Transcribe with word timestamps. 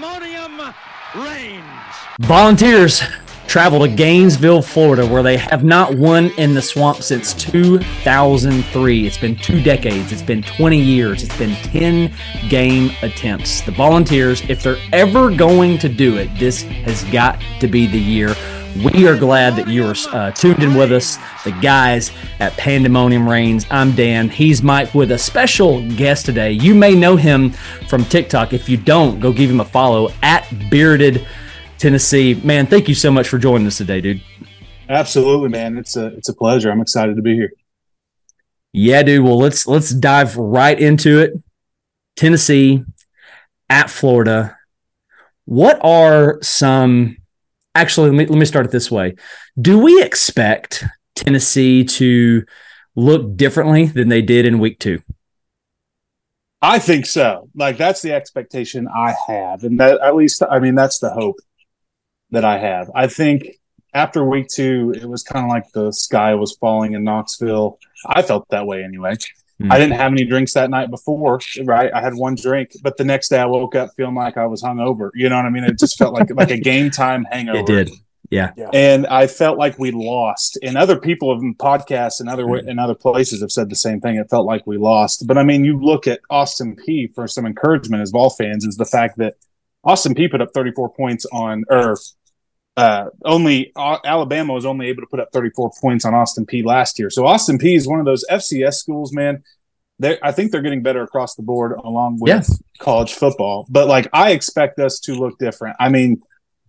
pandemonium 0.00 0.74
reigns. 1.14 1.64
Volunteers 2.20 3.02
travel 3.46 3.80
to 3.80 3.88
Gainesville, 3.88 4.62
Florida, 4.62 5.06
where 5.06 5.22
they 5.22 5.36
have 5.36 5.64
not 5.64 5.94
won 5.94 6.30
in 6.38 6.54
the 6.54 6.62
swamp 6.62 7.02
since 7.02 7.34
2003. 7.34 9.06
It's 9.06 9.18
been 9.18 9.36
two 9.36 9.62
decades, 9.62 10.12
it's 10.12 10.22
been 10.22 10.42
20 10.42 10.80
years, 10.80 11.22
it's 11.22 11.36
been 11.36 11.54
10 11.54 12.12
game 12.48 12.92
attempts. 13.02 13.60
The 13.62 13.72
Volunteers, 13.72 14.42
if 14.48 14.62
they're 14.62 14.78
ever 14.92 15.34
going 15.34 15.78
to 15.78 15.88
do 15.88 16.16
it, 16.16 16.30
this 16.38 16.62
has 16.62 17.04
got 17.04 17.40
to 17.60 17.66
be 17.66 17.86
the 17.86 17.98
year. 17.98 18.34
We 18.76 19.08
are 19.08 19.16
glad 19.16 19.56
that 19.56 19.66
you 19.66 19.84
are 19.84 19.94
uh, 20.12 20.30
tuned 20.30 20.62
in 20.62 20.74
with 20.74 20.92
us, 20.92 21.18
the 21.42 21.50
guys 21.60 22.12
at 22.38 22.56
Pandemonium 22.56 23.28
Reigns. 23.28 23.66
I'm 23.68 23.96
Dan. 23.96 24.28
He's 24.28 24.62
Mike 24.62 24.94
with 24.94 25.10
a 25.10 25.18
special 25.18 25.84
guest 25.96 26.24
today. 26.24 26.52
You 26.52 26.76
may 26.76 26.94
know 26.94 27.16
him 27.16 27.50
from 27.88 28.04
TikTok. 28.04 28.52
If 28.52 28.68
you 28.68 28.76
don't, 28.76 29.18
go 29.18 29.32
give 29.32 29.50
him 29.50 29.58
a 29.58 29.64
follow 29.64 30.10
at 30.22 30.46
Bearded 30.70 31.26
Tennessee. 31.78 32.40
Man, 32.44 32.64
thank 32.64 32.88
you 32.88 32.94
so 32.94 33.10
much 33.10 33.26
for 33.26 33.38
joining 33.38 33.66
us 33.66 33.76
today, 33.76 34.00
dude. 34.00 34.22
Absolutely, 34.88 35.48
man. 35.48 35.76
It's 35.76 35.96
a 35.96 36.06
it's 36.16 36.28
a 36.28 36.34
pleasure. 36.34 36.70
I'm 36.70 36.80
excited 36.80 37.16
to 37.16 37.22
be 37.22 37.34
here. 37.34 37.52
Yeah, 38.72 39.02
dude. 39.02 39.24
Well, 39.24 39.38
let's 39.38 39.66
let's 39.66 39.90
dive 39.90 40.36
right 40.36 40.78
into 40.78 41.18
it. 41.18 41.32
Tennessee 42.14 42.84
at 43.68 43.90
Florida. 43.90 44.56
What 45.44 45.84
are 45.84 46.38
some 46.40 47.16
actually, 47.74 48.10
let 48.10 48.16
me, 48.16 48.26
let 48.26 48.38
me 48.38 48.44
start 48.44 48.66
it 48.66 48.72
this 48.72 48.90
way. 48.90 49.16
Do 49.60 49.78
we 49.78 50.02
expect 50.02 50.84
Tennessee 51.14 51.84
to 51.84 52.44
look 52.96 53.36
differently 53.36 53.86
than 53.86 54.08
they 54.08 54.22
did 54.22 54.46
in 54.46 54.58
week 54.58 54.78
two? 54.78 55.02
I 56.62 56.78
think 56.78 57.06
so. 57.06 57.48
Like 57.54 57.78
that's 57.78 58.02
the 58.02 58.12
expectation 58.12 58.86
I 58.86 59.14
have, 59.28 59.64
and 59.64 59.80
that 59.80 60.00
at 60.02 60.14
least 60.14 60.42
I 60.48 60.58
mean 60.58 60.74
that's 60.74 60.98
the 60.98 61.10
hope 61.10 61.36
that 62.30 62.44
I 62.44 62.58
have. 62.58 62.90
I 62.94 63.06
think 63.06 63.56
after 63.94 64.24
week 64.24 64.48
two, 64.48 64.92
it 64.94 65.08
was 65.08 65.22
kind 65.22 65.44
of 65.44 65.50
like 65.50 65.70
the 65.72 65.90
sky 65.90 66.34
was 66.34 66.56
falling 66.56 66.92
in 66.92 67.02
Knoxville. 67.02 67.78
I 68.06 68.22
felt 68.22 68.46
that 68.50 68.66
way 68.66 68.84
anyway. 68.84 69.16
Mm. 69.60 69.70
I 69.70 69.78
didn't 69.78 69.96
have 69.96 70.12
any 70.12 70.24
drinks 70.24 70.54
that 70.54 70.70
night 70.70 70.90
before, 70.90 71.40
right? 71.64 71.92
I 71.92 72.00
had 72.00 72.14
one 72.14 72.34
drink, 72.34 72.72
but 72.82 72.96
the 72.96 73.04
next 73.04 73.28
day 73.28 73.38
I 73.38 73.46
woke 73.46 73.74
up 73.74 73.90
feeling 73.96 74.14
like 74.14 74.38
I 74.38 74.46
was 74.46 74.62
hungover. 74.62 75.10
You 75.14 75.28
know 75.28 75.36
what 75.36 75.44
I 75.44 75.50
mean? 75.50 75.64
It 75.64 75.78
just 75.78 75.98
felt 75.98 76.14
like 76.14 76.30
like 76.34 76.50
a 76.50 76.58
game 76.58 76.90
time 76.90 77.24
hangover. 77.30 77.58
It 77.58 77.66
did. 77.66 77.90
Yeah. 78.30 78.52
And 78.72 79.06
I 79.08 79.26
felt 79.26 79.58
like 79.58 79.78
we 79.78 79.90
lost. 79.90 80.56
And 80.62 80.78
other 80.78 80.98
people 80.98 81.32
in 81.32 81.54
podcasts 81.56 82.20
and 82.20 82.28
other 82.28 82.44
mm. 82.44 82.66
in 82.66 82.78
other 82.78 82.94
places 82.94 83.40
have 83.40 83.50
said 83.50 83.68
the 83.68 83.76
same 83.76 84.00
thing. 84.00 84.16
It 84.16 84.30
felt 84.30 84.46
like 84.46 84.66
we 84.66 84.78
lost. 84.78 85.26
But 85.26 85.36
I 85.36 85.42
mean, 85.42 85.64
you 85.64 85.78
look 85.78 86.06
at 86.06 86.20
Austin 86.30 86.76
Peay 86.76 87.12
for 87.12 87.26
some 87.26 87.44
encouragement 87.44 88.02
as 88.02 88.10
Vol 88.10 88.30
fans 88.30 88.64
is 88.64 88.76
the 88.76 88.84
fact 88.84 89.18
that 89.18 89.34
Austin 89.84 90.14
Peay 90.14 90.30
put 90.30 90.40
up 90.40 90.52
34 90.54 90.90
points 90.90 91.26
on 91.32 91.64
or 91.68 91.96
uh, 92.80 93.10
only 93.26 93.72
uh, 93.76 93.98
Alabama 94.06 94.54
was 94.54 94.64
only 94.64 94.88
able 94.88 95.02
to 95.02 95.06
put 95.06 95.20
up 95.20 95.30
34 95.32 95.72
points 95.78 96.06
on 96.06 96.14
Austin 96.14 96.46
Peay 96.46 96.64
last 96.64 96.98
year. 96.98 97.10
So 97.10 97.26
Austin 97.26 97.58
Peay 97.58 97.76
is 97.76 97.86
one 97.86 98.00
of 98.00 98.06
those 98.06 98.24
FCS 98.30 98.74
schools, 98.74 99.12
man. 99.12 99.44
They, 99.98 100.18
I 100.22 100.32
think 100.32 100.50
they're 100.50 100.62
getting 100.62 100.82
better 100.82 101.02
across 101.02 101.34
the 101.34 101.42
board 101.42 101.72
along 101.72 102.20
with 102.20 102.30
yes. 102.30 102.62
college 102.78 103.12
football. 103.12 103.66
But 103.68 103.86
like, 103.86 104.08
I 104.14 104.30
expect 104.30 104.78
us 104.78 104.98
to 105.00 105.14
look 105.14 105.38
different. 105.38 105.76
I 105.78 105.90
mean, 105.90 106.22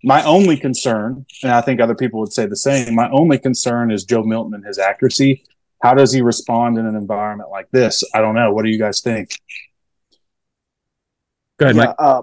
my 0.04 0.22
only 0.24 0.58
concern, 0.58 1.26
and 1.44 1.52
I 1.54 1.62
think 1.62 1.80
other 1.80 1.96
people 1.96 2.20
would 2.20 2.34
say 2.34 2.46
the 2.46 2.58
same, 2.58 2.94
my 2.94 3.10
only 3.12 3.38
concern 3.38 3.90
is 3.90 4.04
Joe 4.04 4.24
Milton 4.24 4.54
and 4.54 4.66
his 4.66 4.80
accuracy. 4.80 5.46
How 5.82 5.94
does 5.94 6.12
he 6.12 6.22
respond 6.22 6.78
in 6.78 6.86
an 6.86 6.96
environment 6.96 7.52
like 7.52 7.72
this? 7.72 8.04
I 8.14 8.20
don't 8.20 8.36
know. 8.36 8.52
What 8.52 8.66
do 8.66 8.70
you 8.70 8.78
guys 8.78 9.00
think? 9.00 9.30
Go 11.58 11.68
ahead, 11.68 11.78
yeah, 11.78 11.86
Mike. 11.86 11.96
Uh, 11.98 12.22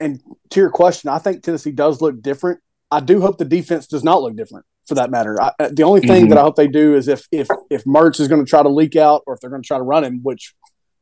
and 0.00 0.22
to 0.50 0.60
your 0.60 0.70
question, 0.70 1.10
I 1.10 1.18
think 1.18 1.42
Tennessee 1.42 1.72
does 1.72 2.00
look 2.00 2.22
different. 2.22 2.60
I 2.90 3.00
do 3.00 3.20
hope 3.20 3.38
the 3.38 3.44
defense 3.44 3.86
does 3.86 4.04
not 4.04 4.22
look 4.22 4.36
different 4.36 4.64
for 4.86 4.94
that 4.94 5.10
matter. 5.10 5.40
I, 5.40 5.52
the 5.70 5.82
only 5.82 6.00
thing 6.00 6.22
mm-hmm. 6.22 6.28
that 6.30 6.38
I 6.38 6.42
hope 6.42 6.56
they 6.56 6.68
do 6.68 6.94
is 6.94 7.08
if 7.08 7.26
if 7.32 7.48
if 7.70 7.84
Mertz 7.84 8.20
is 8.20 8.28
going 8.28 8.44
to 8.44 8.48
try 8.48 8.62
to 8.62 8.68
leak 8.68 8.96
out 8.96 9.22
or 9.26 9.34
if 9.34 9.40
they're 9.40 9.50
going 9.50 9.62
to 9.62 9.66
try 9.66 9.78
to 9.78 9.82
run 9.82 10.04
him, 10.04 10.20
which 10.22 10.54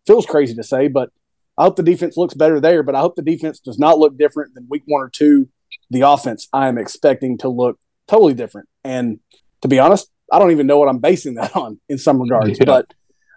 feels 0.07 0.27
crazy 0.27 0.55
to 0.55 0.63
say, 0.63 0.89
but 0.89 1.11
I 1.57 1.65
hope 1.65 1.77
the 1.77 1.83
defense 1.83 2.17
looks 2.17 2.35
better 2.35 2.61
there. 2.61 2.83
But 2.83 2.95
I 2.95 3.01
hope 3.01 3.17
the 3.17 3.23
defense 3.23 3.61
does 3.61 3.79
not 3.79 3.99
look 3.99 4.17
different 4.17 4.55
than 4.55 4.67
week 4.69 4.83
one 4.87 5.03
or 5.03 5.11
two. 5.11 5.49
The 5.91 6.03
offense 6.03 6.49
I 6.53 6.69
am 6.69 6.79
expecting 6.79 7.39
to 7.39 7.49
look 7.49 7.79
totally 8.09 8.35
different. 8.35 8.69
And 8.83 9.21
to 9.63 9.69
be 9.69 9.79
honest, 9.79 10.11
I 10.33 10.39
don't 10.39 10.51
even 10.51 10.67
know 10.67 10.79
what 10.79 10.89
I'm 10.89 10.99
basing 10.99 11.35
that 11.35 11.55
on 11.55 11.81
in 11.89 11.99
some 11.99 12.21
regards. 12.21 12.59
Yeah. 12.59 12.65
But 12.65 12.87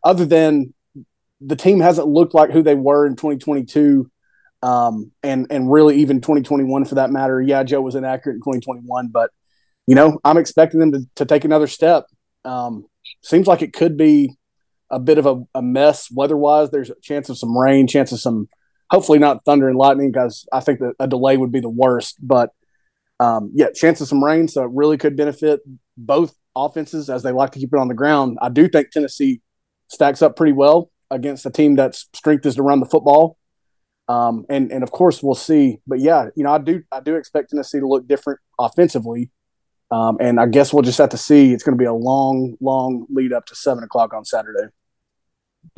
other 0.04 0.26
than 0.26 0.74
the 1.42 1.56
team 1.56 1.80
hasn't 1.80 2.08
looked 2.08 2.34
like 2.34 2.52
who 2.52 2.64
they 2.64 2.76
were 2.76 3.06
in 3.06 3.16
2022 3.16 4.10
um, 4.62 5.12
and 5.24 5.48
and 5.50 5.72
really 5.72 5.98
even 5.98 6.22
2021 6.22 6.86
for 6.86 6.96
that 6.96 7.12
matter. 7.12 7.42
Yeah, 7.42 7.64
Joe 7.64 7.82
was 7.82 7.96
inaccurate 7.96 8.36
in 8.36 8.42
2021, 8.42 9.10
but 9.10 9.32
you 9.86 9.96
know 9.96 10.20
I'm 10.24 10.38
expecting 10.38 10.80
them 10.80 10.92
to, 10.94 11.02
to 11.16 11.26
take 11.26 11.46
another 11.46 11.68
step. 11.68 12.06
Um, 12.46 12.86
seems 13.24 13.48
like 13.48 13.62
it 13.62 13.74
could 13.74 13.98
be 13.98 14.36
a 14.90 15.00
bit 15.00 15.18
of 15.18 15.26
a, 15.26 15.44
a 15.54 15.62
mess 15.62 16.10
weather-wise. 16.12 16.72
There's 16.72 16.90
a 16.90 16.96
chance 17.02 17.30
of 17.30 17.38
some 17.38 17.58
rain, 17.58 17.88
chance 17.88 18.12
of 18.12 18.20
some 18.20 18.48
hopefully 18.90 19.20
not 19.20 19.44
thunder 19.44 19.68
and 19.68 19.78
lightning 19.78 20.12
because 20.12 20.48
I 20.52 20.62
think 20.62 20.80
that 20.80 20.94
a 21.00 21.08
delay 21.08 21.38
would 21.38 21.52
be 21.52 21.60
the 21.60 21.70
worst. 21.70 22.18
But 22.22 22.52
um, 23.20 23.52
yeah, 23.54 23.68
chance 23.74 24.00
of 24.02 24.08
some 24.08 24.24
rain, 24.24 24.48
so 24.48 24.64
it 24.64 24.72
really 24.74 24.98
could 24.98 25.18
benefit 25.18 25.62
both 25.98 26.36
offenses 26.56 27.10
as 27.10 27.24
they 27.24 27.32
like 27.32 27.52
to 27.52 27.60
keep 27.60 27.74
it 27.74 27.80
on 27.80 27.88
the 27.88 27.94
ground. 27.94 28.38
I 28.42 28.50
do 28.50 28.68
think 28.68 28.92
Tennessee 28.92 29.42
stacks 29.90 30.22
up 30.22 30.36
pretty 30.36 30.54
well 30.54 30.92
against 31.10 31.46
a 31.46 31.50
team 31.50 31.76
that's 31.76 32.08
strength 32.14 32.46
is 32.46 32.56
to 32.56 32.64
run 32.64 32.80
the 32.80 32.86
football. 32.86 33.38
Um, 34.08 34.46
and 34.50 34.72
and 34.72 34.84
of 34.84 34.92
course 34.92 35.22
we'll 35.22 35.36
see. 35.36 35.80
But 35.86 36.00
yeah, 36.00 36.30
you 36.36 36.44
know, 36.44 36.52
I 36.52 36.60
do 36.60 36.84
I 36.92 37.00
do 37.02 37.16
expect 37.16 37.50
Tennessee 37.50 37.80
to 37.80 37.88
look 37.88 38.08
different 38.08 38.40
offensively. 38.60 39.32
Um, 39.90 40.18
and 40.20 40.40
I 40.40 40.48
guess 40.48 40.74
we'll 40.74 40.84
just 40.84 40.98
have 40.98 41.10
to 41.10 41.18
see. 41.18 41.54
It's 41.54 41.64
going 41.64 41.78
to 41.78 41.82
be 41.82 41.86
a 41.86 41.94
long, 41.94 42.58
long 42.60 43.06
lead 43.10 43.32
up 43.32 43.46
to 43.46 43.56
seven 43.56 43.84
o'clock 43.84 44.14
on 44.14 44.26
Saturday. 44.26 44.68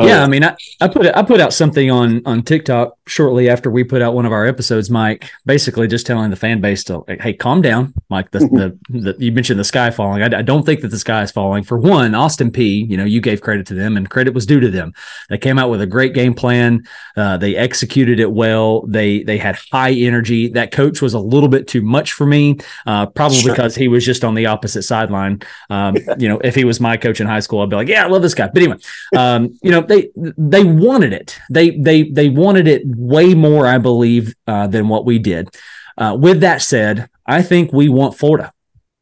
Yeah, 0.07 0.23
I 0.23 0.27
mean, 0.27 0.45
I, 0.45 0.55
I 0.79 0.87
put 0.87 1.05
I 1.07 1.23
put 1.23 1.41
out 1.41 1.51
something 1.51 1.91
on 1.91 2.21
on 2.25 2.41
TikTok 2.43 2.97
shortly 3.05 3.49
after 3.49 3.69
we 3.69 3.83
put 3.83 4.01
out 4.01 4.13
one 4.13 4.25
of 4.25 4.31
our 4.31 4.45
episodes, 4.45 4.89
Mike. 4.89 5.29
Basically, 5.45 5.87
just 5.87 6.05
telling 6.05 6.29
the 6.29 6.37
fan 6.37 6.61
base 6.61 6.85
to, 6.85 7.03
hey, 7.07 7.33
calm 7.33 7.61
down, 7.61 7.93
Mike. 8.09 8.31
The, 8.31 8.39
the, 8.89 8.99
the 9.01 9.15
you 9.19 9.33
mentioned 9.33 9.59
the 9.59 9.65
sky 9.65 9.91
falling. 9.91 10.21
I, 10.21 10.39
I, 10.39 10.41
don't 10.41 10.65
think 10.65 10.81
that 10.81 10.87
the 10.87 10.99
sky 10.99 11.21
is 11.23 11.31
falling. 11.31 11.63
For 11.63 11.77
one, 11.77 12.15
Austin 12.15 12.49
Peay. 12.49 12.89
You 12.89 12.95
know, 12.95 13.03
you 13.03 13.19
gave 13.19 13.41
credit 13.41 13.67
to 13.67 13.73
them, 13.73 13.97
and 13.97 14.09
credit 14.09 14.33
was 14.33 14.45
due 14.45 14.61
to 14.61 14.69
them. 14.69 14.93
They 15.29 15.37
came 15.37 15.59
out 15.59 15.69
with 15.69 15.81
a 15.81 15.87
great 15.87 16.13
game 16.13 16.33
plan. 16.33 16.83
Uh, 17.17 17.35
they 17.35 17.57
executed 17.57 18.21
it 18.21 18.31
well. 18.31 18.85
They 18.87 19.23
they 19.23 19.37
had 19.37 19.57
high 19.69 19.91
energy. 19.91 20.47
That 20.47 20.71
coach 20.71 21.01
was 21.01 21.13
a 21.13 21.19
little 21.19 21.49
bit 21.49 21.67
too 21.67 21.81
much 21.81 22.13
for 22.13 22.25
me, 22.25 22.57
uh, 22.85 23.07
probably 23.07 23.39
sure. 23.39 23.51
because 23.53 23.75
he 23.75 23.89
was 23.89 24.05
just 24.05 24.23
on 24.23 24.33
the 24.33 24.45
opposite 24.45 24.83
sideline. 24.83 25.41
Um, 25.69 25.97
you 26.17 26.29
know, 26.29 26.39
if 26.41 26.55
he 26.55 26.63
was 26.63 26.79
my 26.79 26.95
coach 26.95 27.19
in 27.19 27.27
high 27.27 27.41
school, 27.41 27.59
I'd 27.59 27.69
be 27.69 27.75
like, 27.75 27.89
yeah, 27.89 28.05
I 28.05 28.07
love 28.07 28.21
this 28.21 28.33
guy. 28.33 28.47
But 28.47 28.61
anyway, 28.61 28.77
um, 29.17 29.59
you 29.61 29.71
know 29.71 29.78
they 29.87 30.09
they 30.15 30.63
wanted 30.63 31.13
it. 31.13 31.39
They 31.49 31.71
they 31.71 32.03
they 32.03 32.29
wanted 32.29 32.67
it 32.67 32.83
way 32.85 33.33
more, 33.33 33.65
I 33.65 33.77
believe, 33.77 34.35
uh, 34.47 34.67
than 34.67 34.87
what 34.87 35.05
we 35.05 35.19
did. 35.19 35.49
Uh, 35.97 36.17
with 36.19 36.41
that 36.41 36.61
said, 36.61 37.09
I 37.25 37.41
think 37.41 37.73
we 37.73 37.89
want 37.89 38.17
Florida. 38.17 38.53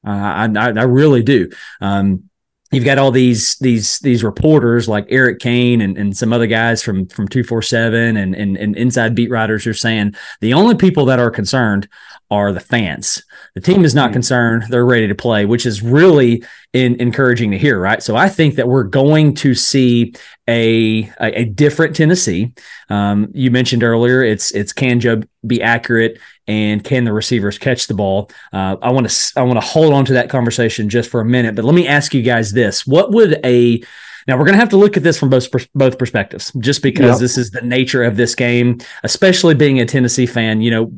Uh, 0.06 0.12
I, 0.12 0.46
I, 0.58 0.68
I 0.70 0.84
really 0.84 1.22
do. 1.22 1.50
Um, 1.82 2.30
you've 2.72 2.86
got 2.86 2.98
all 2.98 3.12
these 3.12 3.56
these 3.58 4.00
these 4.00 4.24
reporters 4.24 4.90
like 4.90 5.06
Eric 5.10 5.40
Kane 5.40 5.82
and, 5.82 5.98
and 5.98 6.16
some 6.16 6.34
other 6.34 6.48
guys 6.48 6.84
from 6.84 7.08
from 7.08 7.28
247 7.28 8.18
and, 8.18 8.36
and 8.36 8.58
and 8.58 8.76
inside 8.76 9.16
beat 9.16 9.30
writers 9.30 9.66
are 9.68 9.74
saying 9.74 10.16
the 10.42 10.54
only 10.54 10.76
people 10.76 11.06
that 11.06 11.20
are 11.20 11.32
concerned 11.32 11.88
are 12.30 12.52
the 12.52 12.60
fans. 12.60 13.24
The 13.56 13.62
team 13.62 13.86
is 13.86 13.96
not 13.96 14.10
hmm. 14.10 14.14
concerned; 14.14 14.64
they're 14.70 14.86
ready 14.86 15.08
to 15.08 15.16
play, 15.16 15.46
which 15.46 15.66
is 15.66 15.82
really 15.82 16.44
in, 16.74 17.00
encouraging 17.00 17.52
to 17.52 17.58
hear. 17.58 17.80
Right, 17.80 18.02
so 18.04 18.16
I 18.16 18.30
think 18.30 18.56
that 18.56 18.68
we're 18.68 18.84
going 18.84 19.34
to 19.36 19.56
see 19.56 20.14
a 20.48 21.04
a, 21.20 21.42
a 21.42 21.46
different 21.46 21.96
Tennessee. 21.96 22.54
Um, 22.90 23.30
you 23.34 23.52
mentioned 23.52 23.84
earlier, 23.84 24.24
it's 24.24 24.52
it's 24.52 24.74
can 24.74 25.00
Joe 25.00 25.22
be 25.46 25.62
accurate 25.62 26.20
and 26.48 26.84
can 26.84 27.04
the 27.04 27.14
receivers 27.14 27.58
catch 27.58 27.88
the 27.88 27.94
ball? 27.94 28.30
Uh, 28.52 28.78
I 28.82 28.92
want 28.92 29.10
to 29.10 29.40
I 29.40 29.44
want 29.44 29.60
to 29.62 29.66
hold 29.66 29.94
on 29.94 30.06
to 30.06 30.14
that 30.14 30.30
conversation 30.30 30.90
just 30.90 31.10
for 31.10 31.22
a 31.22 31.26
minute, 31.26 31.56
but 31.56 31.66
let 31.66 31.76
me 31.76 31.88
ask 31.88 32.14
you 32.14 32.22
guys 32.22 32.52
this: 32.52 32.86
What 32.86 33.12
would 33.12 33.40
a 33.46 33.82
now 34.28 34.38
we're 34.38 34.44
going 34.44 34.56
to 34.56 34.60
have 34.60 34.70
to 34.70 34.78
look 34.78 34.98
at 34.98 35.04
this 35.04 35.18
from 35.18 35.30
both 35.30 35.48
both 35.74 35.98
perspectives, 35.98 36.52
just 36.60 36.84
because 36.84 37.16
yep. 37.16 37.20
this 37.20 37.38
is 37.38 37.52
the 37.52 37.62
nature 37.62 38.04
of 38.04 38.18
this 38.18 38.36
game. 38.36 38.80
Especially 39.04 39.56
being 39.56 39.80
a 39.80 39.86
Tennessee 39.86 40.26
fan, 40.26 40.60
you 40.60 40.70
know, 40.70 40.92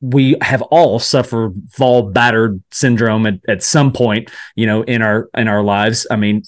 we 0.00 0.36
have 0.42 0.60
all 0.62 0.98
suffered 0.98 1.54
Vol 1.76 2.10
battered 2.10 2.62
syndrome 2.70 3.26
at, 3.26 3.40
at 3.48 3.62
some 3.62 3.92
point, 3.92 4.30
you 4.54 4.66
know, 4.66 4.82
in 4.82 5.00
our 5.00 5.30
in 5.34 5.48
our 5.48 5.62
lives. 5.62 6.06
I 6.10 6.16
mean, 6.16 6.42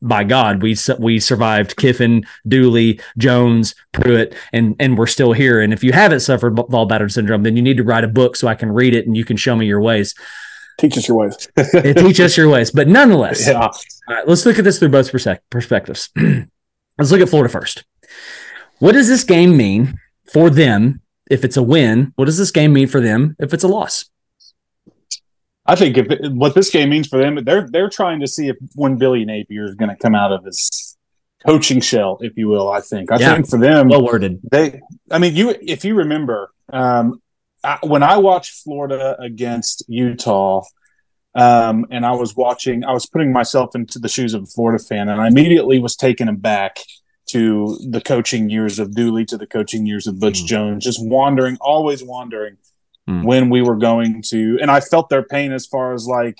by 0.00 0.24
God, 0.24 0.62
we 0.62 0.76
we 0.98 1.20
survived 1.20 1.76
Kiffin, 1.76 2.24
Dooley, 2.48 3.00
Jones, 3.18 3.74
Pruitt, 3.92 4.34
and 4.52 4.74
and 4.80 4.96
we're 4.96 5.06
still 5.06 5.32
here. 5.32 5.60
And 5.60 5.72
if 5.72 5.84
you 5.84 5.92
haven't 5.92 6.20
suffered 6.20 6.56
Vol 6.56 6.86
battered 6.86 7.12
syndrome, 7.12 7.42
then 7.42 7.56
you 7.56 7.62
need 7.62 7.76
to 7.76 7.84
write 7.84 8.04
a 8.04 8.08
book 8.08 8.36
so 8.36 8.48
I 8.48 8.54
can 8.54 8.72
read 8.72 8.94
it 8.94 9.06
and 9.06 9.16
you 9.16 9.24
can 9.24 9.36
show 9.36 9.54
me 9.54 9.66
your 9.66 9.80
ways. 9.80 10.14
Teach 10.78 10.96
us 10.96 11.06
your 11.06 11.18
ways. 11.18 11.48
teach 11.96 12.20
us 12.20 12.36
your 12.36 12.48
ways. 12.48 12.70
But 12.70 12.88
nonetheless, 12.88 13.46
yeah. 13.46 13.68
let's 14.26 14.44
look 14.44 14.58
at 14.58 14.64
this 14.64 14.78
through 14.78 14.88
both 14.88 15.10
perspectives. 15.50 16.08
let's 16.98 17.12
look 17.12 17.20
at 17.20 17.28
Florida 17.28 17.52
first. 17.52 17.84
What 18.80 18.92
does 18.92 19.08
this 19.08 19.22
game 19.24 19.56
mean 19.56 20.00
for 20.32 20.50
them 20.50 21.00
if 21.34 21.44
it's 21.44 21.56
a 21.58 21.62
win? 21.62 22.12
What 22.16 22.24
does 22.24 22.38
this 22.38 22.50
game 22.50 22.72
mean 22.72 22.86
for 22.88 23.00
them 23.00 23.36
if 23.38 23.52
it's 23.52 23.64
a 23.64 23.68
loss? 23.68 24.06
I 25.66 25.74
think 25.76 25.96
if 25.96 26.10
it, 26.10 26.32
what 26.32 26.54
this 26.54 26.70
game 26.70 26.90
means 26.90 27.08
for 27.08 27.18
them, 27.18 27.38
they're 27.44 27.66
they're 27.70 27.88
trying 27.90 28.20
to 28.20 28.26
see 28.26 28.48
if 28.48 28.56
when 28.74 28.96
Billy 28.96 29.24
Napier 29.24 29.64
is 29.64 29.74
going 29.74 29.88
to 29.90 29.96
come 29.96 30.14
out 30.14 30.30
of 30.32 30.44
his 30.44 30.96
coaching 31.46 31.80
shell, 31.80 32.18
if 32.20 32.36
you 32.36 32.48
will. 32.48 32.70
I 32.70 32.80
think. 32.80 33.10
I 33.10 33.18
Yeah. 33.18 33.34
think 33.34 33.48
for 33.48 33.58
them, 33.58 33.88
Well 33.88 34.04
worded. 34.04 34.40
they. 34.50 34.80
I 35.10 35.18
mean, 35.18 35.34
you 35.34 35.54
if 35.60 35.84
you 35.84 35.94
remember 35.94 36.50
um, 36.72 37.20
I, 37.62 37.78
when 37.82 38.02
I 38.02 38.18
watched 38.18 38.52
Florida 38.62 39.16
against 39.18 39.84
Utah, 39.88 40.64
um, 41.34 41.86
and 41.90 42.04
I 42.04 42.12
was 42.12 42.36
watching, 42.36 42.84
I 42.84 42.92
was 42.92 43.06
putting 43.06 43.32
myself 43.32 43.74
into 43.74 43.98
the 43.98 44.08
shoes 44.08 44.34
of 44.34 44.42
a 44.42 44.46
Florida 44.46 44.82
fan, 44.82 45.08
and 45.08 45.18
I 45.20 45.28
immediately 45.28 45.78
was 45.78 45.96
taken 45.96 46.28
aback 46.28 46.76
to 47.34 47.78
the 47.90 48.00
coaching 48.00 48.48
years 48.50 48.78
of 48.78 48.94
Dooley, 48.94 49.24
to 49.26 49.36
the 49.36 49.46
coaching 49.46 49.86
years 49.86 50.06
of 50.06 50.18
Butch 50.20 50.42
Mm. 50.42 50.46
Jones, 50.46 50.84
just 50.84 51.00
wandering, 51.04 51.56
always 51.60 52.02
wandering 52.02 52.56
Mm. 53.08 53.24
when 53.24 53.50
we 53.50 53.60
were 53.60 53.76
going 53.76 54.22
to, 54.30 54.58
and 54.62 54.70
I 54.70 54.80
felt 54.80 55.08
their 55.10 55.22
pain 55.22 55.52
as 55.52 55.66
far 55.66 55.92
as 55.94 56.06
like. 56.06 56.38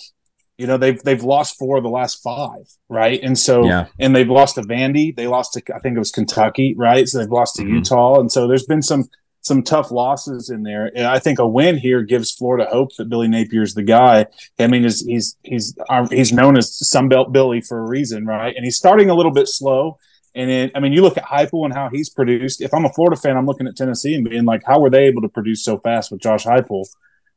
You 0.56 0.69
know 0.69 0.76
they've 0.76 1.02
they've 1.02 1.25
lost 1.25 1.58
four 1.58 1.79
of 1.79 1.82
the 1.82 1.91
last 1.91 2.23
five, 2.23 2.64
right? 2.88 3.19
And 3.20 3.37
so 3.37 3.64
Yeah. 3.67 3.87
and 3.99 4.14
they've 4.14 4.31
lost 4.41 4.55
to 4.55 4.61
Vandy. 4.62 5.12
They 5.17 5.26
lost 5.26 5.52
to 5.55 5.61
I 5.75 5.81
think 5.81 5.96
it 5.96 5.99
was 5.99 6.12
Kentucky, 6.12 6.76
right? 6.79 7.08
So 7.08 7.19
they've 7.19 7.29
lost 7.41 7.56
to 7.56 7.64
Mhm. 7.64 7.70
Utah, 7.79 8.20
and 8.20 8.31
so 8.31 8.46
there's 8.46 8.64
been 8.64 8.81
some 8.81 9.02
some 9.41 9.62
tough 9.64 9.91
losses 9.91 10.50
in 10.50 10.62
there. 10.62 10.87
And 10.96 11.06
I 11.08 11.19
think 11.19 11.41
a 11.41 11.46
win 11.58 11.76
here 11.76 12.02
gives 12.02 12.31
Florida 12.31 12.67
hope 12.70 12.91
that 12.99 13.08
Billy 13.11 13.26
Napier's 13.26 13.75
the 13.75 13.82
guy. 13.82 14.26
I 14.61 14.69
mean, 14.69 14.85
he's 14.85 15.05
he's 15.05 15.37
he's 15.43 15.76
uh, 15.91 16.06
he's 16.19 16.32
known 16.32 16.56
as 16.56 16.70
Sunbelt 16.94 17.32
Billy 17.32 17.61
for 17.61 17.76
a 17.81 17.88
reason, 17.88 18.25
right? 18.25 18.55
And 18.56 18.64
he's 18.64 18.76
starting 18.76 19.11
a 19.11 19.14
little 19.17 19.32
bit 19.32 19.49
slow. 19.49 19.99
And 20.34 20.50
it, 20.50 20.72
I 20.75 20.81
mean, 20.81 20.92
you 20.92 21.02
look 21.02 21.16
at 21.16 21.25
Heupel 21.25 21.64
and 21.64 21.72
how 21.72 21.88
he's 21.88 22.10
produced. 22.10 22.60
If 22.60 22.75
I'm 22.75 22.84
a 22.84 22.92
Florida 22.92 23.16
fan, 23.16 23.36
I'm 23.36 23.46
looking 23.46 23.69
at 23.69 23.76
Tennessee 23.76 24.14
and 24.14 24.28
being 24.28 24.44
like, 24.44 24.62
how 24.66 24.81
were 24.81 24.90
they 24.90 25.04
able 25.04 25.22
to 25.22 25.28
produce 25.28 25.64
so 25.64 25.78
fast 25.78 26.10
with 26.10 26.20
Josh 26.20 26.44
Heupel? 26.44 26.86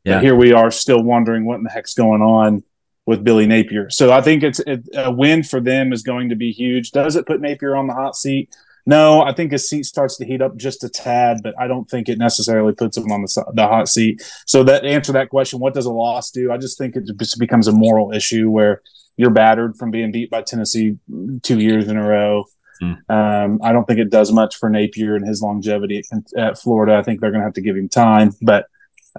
Yeah. 0.03 0.15
But 0.15 0.23
here 0.23 0.35
we 0.35 0.53
are, 0.53 0.71
still 0.71 1.03
wondering 1.03 1.45
what 1.45 1.57
in 1.57 1.63
the 1.63 1.69
heck's 1.69 1.93
going 1.93 2.21
on 2.21 2.63
with 3.05 3.23
Billy 3.23 3.45
Napier. 3.45 3.89
So 3.89 4.11
I 4.11 4.21
think 4.21 4.43
it's 4.43 4.59
it, 4.59 4.87
a 4.95 5.11
win 5.11 5.43
for 5.43 5.59
them 5.59 5.93
is 5.93 6.03
going 6.03 6.29
to 6.29 6.35
be 6.35 6.51
huge. 6.51 6.91
Does 6.91 7.15
it 7.15 7.25
put 7.25 7.39
Napier 7.39 7.75
on 7.75 7.87
the 7.87 7.93
hot 7.93 8.15
seat? 8.15 8.55
No, 8.85 9.21
I 9.21 9.33
think 9.33 9.51
his 9.51 9.69
seat 9.69 9.85
starts 9.85 10.15
to 10.17 10.25
heat 10.25 10.41
up 10.41 10.55
just 10.55 10.83
a 10.83 10.89
tad, 10.89 11.41
but 11.43 11.53
I 11.59 11.67
don't 11.67 11.89
think 11.89 12.07
it 12.07 12.17
necessarily 12.17 12.73
puts 12.73 12.95
him 12.95 13.11
on 13.11 13.21
the 13.21 13.45
the 13.53 13.67
hot 13.67 13.89
seat. 13.89 14.21
So 14.45 14.63
that 14.63 14.85
answer 14.85 15.11
that 15.11 15.29
question, 15.29 15.59
what 15.59 15.73
does 15.73 15.85
a 15.85 15.91
loss 15.91 16.31
do? 16.31 16.53
I 16.53 16.57
just 16.57 16.77
think 16.77 16.95
it 16.95 17.03
just 17.17 17.37
becomes 17.37 17.67
a 17.67 17.73
moral 17.73 18.13
issue 18.13 18.49
where 18.49 18.81
you're 19.17 19.29
battered 19.29 19.75
from 19.75 19.91
being 19.91 20.11
beat 20.13 20.29
by 20.29 20.41
Tennessee 20.41 20.97
two 21.43 21.59
years 21.59 21.89
in 21.89 21.97
a 21.97 22.07
row. 22.07 22.45
Hmm. 22.79 22.93
Um, 23.09 23.59
I 23.63 23.71
don't 23.71 23.85
think 23.85 23.99
it 23.99 24.09
does 24.09 24.31
much 24.31 24.55
for 24.57 24.69
Napier 24.69 25.15
and 25.15 25.27
his 25.27 25.41
longevity 25.41 26.01
at, 26.11 26.19
at 26.37 26.59
Florida. 26.59 26.95
I 26.95 27.03
think 27.03 27.21
they're 27.21 27.31
going 27.31 27.41
to 27.41 27.45
have 27.45 27.53
to 27.53 27.61
give 27.61 27.75
him 27.75 27.89
time, 27.89 28.31
but 28.41 28.65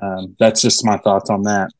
um, 0.01 0.37
that's 0.39 0.61
just 0.63 0.85
my 0.85 0.97
thoughts 0.99 1.29
on 1.31 1.43
that. 1.43 1.71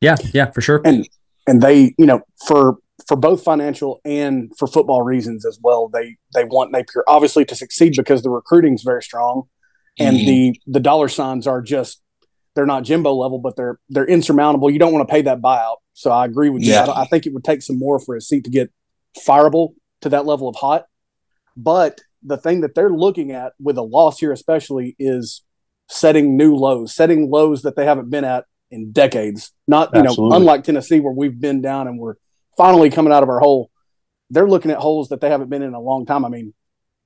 Yeah, 0.00 0.16
yeah, 0.32 0.50
for 0.50 0.60
sure. 0.60 0.80
and 0.84 1.06
and 1.46 1.60
they 1.62 1.94
you 1.98 2.06
know 2.06 2.20
for 2.46 2.76
for 3.08 3.16
both 3.16 3.42
financial 3.42 4.00
and 4.04 4.50
for 4.58 4.66
football 4.66 5.02
reasons 5.02 5.44
as 5.46 5.58
well 5.62 5.88
they 5.88 6.16
they 6.34 6.44
want 6.44 6.70
napier 6.70 7.02
obviously 7.08 7.44
to 7.46 7.54
succeed 7.56 7.94
because 7.96 8.22
the 8.22 8.28
recruiting 8.30 8.74
is 8.74 8.82
very 8.82 9.02
strong 9.02 9.44
and 9.98 10.16
Mhm. 10.18 10.26
the 10.26 10.60
the 10.66 10.80
dollar 10.80 11.08
signs 11.08 11.46
are 11.46 11.62
just 11.62 12.02
they're 12.54 12.66
not 12.66 12.82
jimbo 12.84 13.14
level 13.14 13.38
but 13.38 13.56
they're 13.56 13.78
they're 13.88 14.06
insurmountable 14.06 14.70
you 14.70 14.78
don't 14.78 14.92
want 14.92 15.06
to 15.08 15.10
pay 15.10 15.22
that 15.22 15.40
buyout 15.40 15.76
so 15.94 16.10
i 16.10 16.26
agree 16.26 16.50
with 16.50 16.62
you 16.62 16.72
Yeah. 16.72 16.84
I, 16.84 17.02
I 17.02 17.04
think 17.06 17.24
it 17.26 17.32
would 17.32 17.42
take 17.42 17.62
some 17.62 17.78
more 17.78 17.98
for 17.98 18.14
his 18.14 18.28
seat 18.28 18.44
to 18.44 18.50
get 18.50 18.70
fireable 19.18 19.70
to 20.02 20.10
that 20.10 20.26
level 20.26 20.46
of 20.46 20.56
hot 20.56 20.84
but 21.56 22.00
the 22.22 22.36
thing 22.36 22.60
that 22.60 22.74
they're 22.74 22.90
looking 22.90 23.32
at 23.32 23.52
with 23.60 23.78
a 23.78 23.82
loss 23.82 24.18
here 24.18 24.32
especially 24.32 24.94
is 24.98 25.42
setting 25.88 26.36
new 26.36 26.54
lows 26.54 26.94
setting 26.94 27.30
lows 27.30 27.62
that 27.62 27.74
they 27.76 27.84
haven't 27.84 28.10
been 28.10 28.24
at 28.24 28.44
in 28.70 28.92
decades. 28.92 29.52
Not 29.66 29.90
you 29.94 30.02
know 30.02 30.14
unlike 30.32 30.62
tennessee 30.64 31.00
where 31.00 31.12
we've 31.12 31.40
been 31.40 31.60
down 31.62 31.88
and 31.88 31.98
we're 31.98 32.14
finally 32.56 32.90
coming 32.90 33.12
out 33.12 33.22
of 33.22 33.28
our 33.28 33.40
hole 33.40 33.70
they're 34.32 34.48
looking 34.48 34.70
at 34.70 34.78
holes 34.78 35.08
that 35.08 35.20
they 35.20 35.28
haven't 35.28 35.50
been 35.50 35.62
in 35.62 35.74
a 35.74 35.80
long 35.80 36.06
time. 36.06 36.24
I 36.24 36.28
mean 36.28 36.54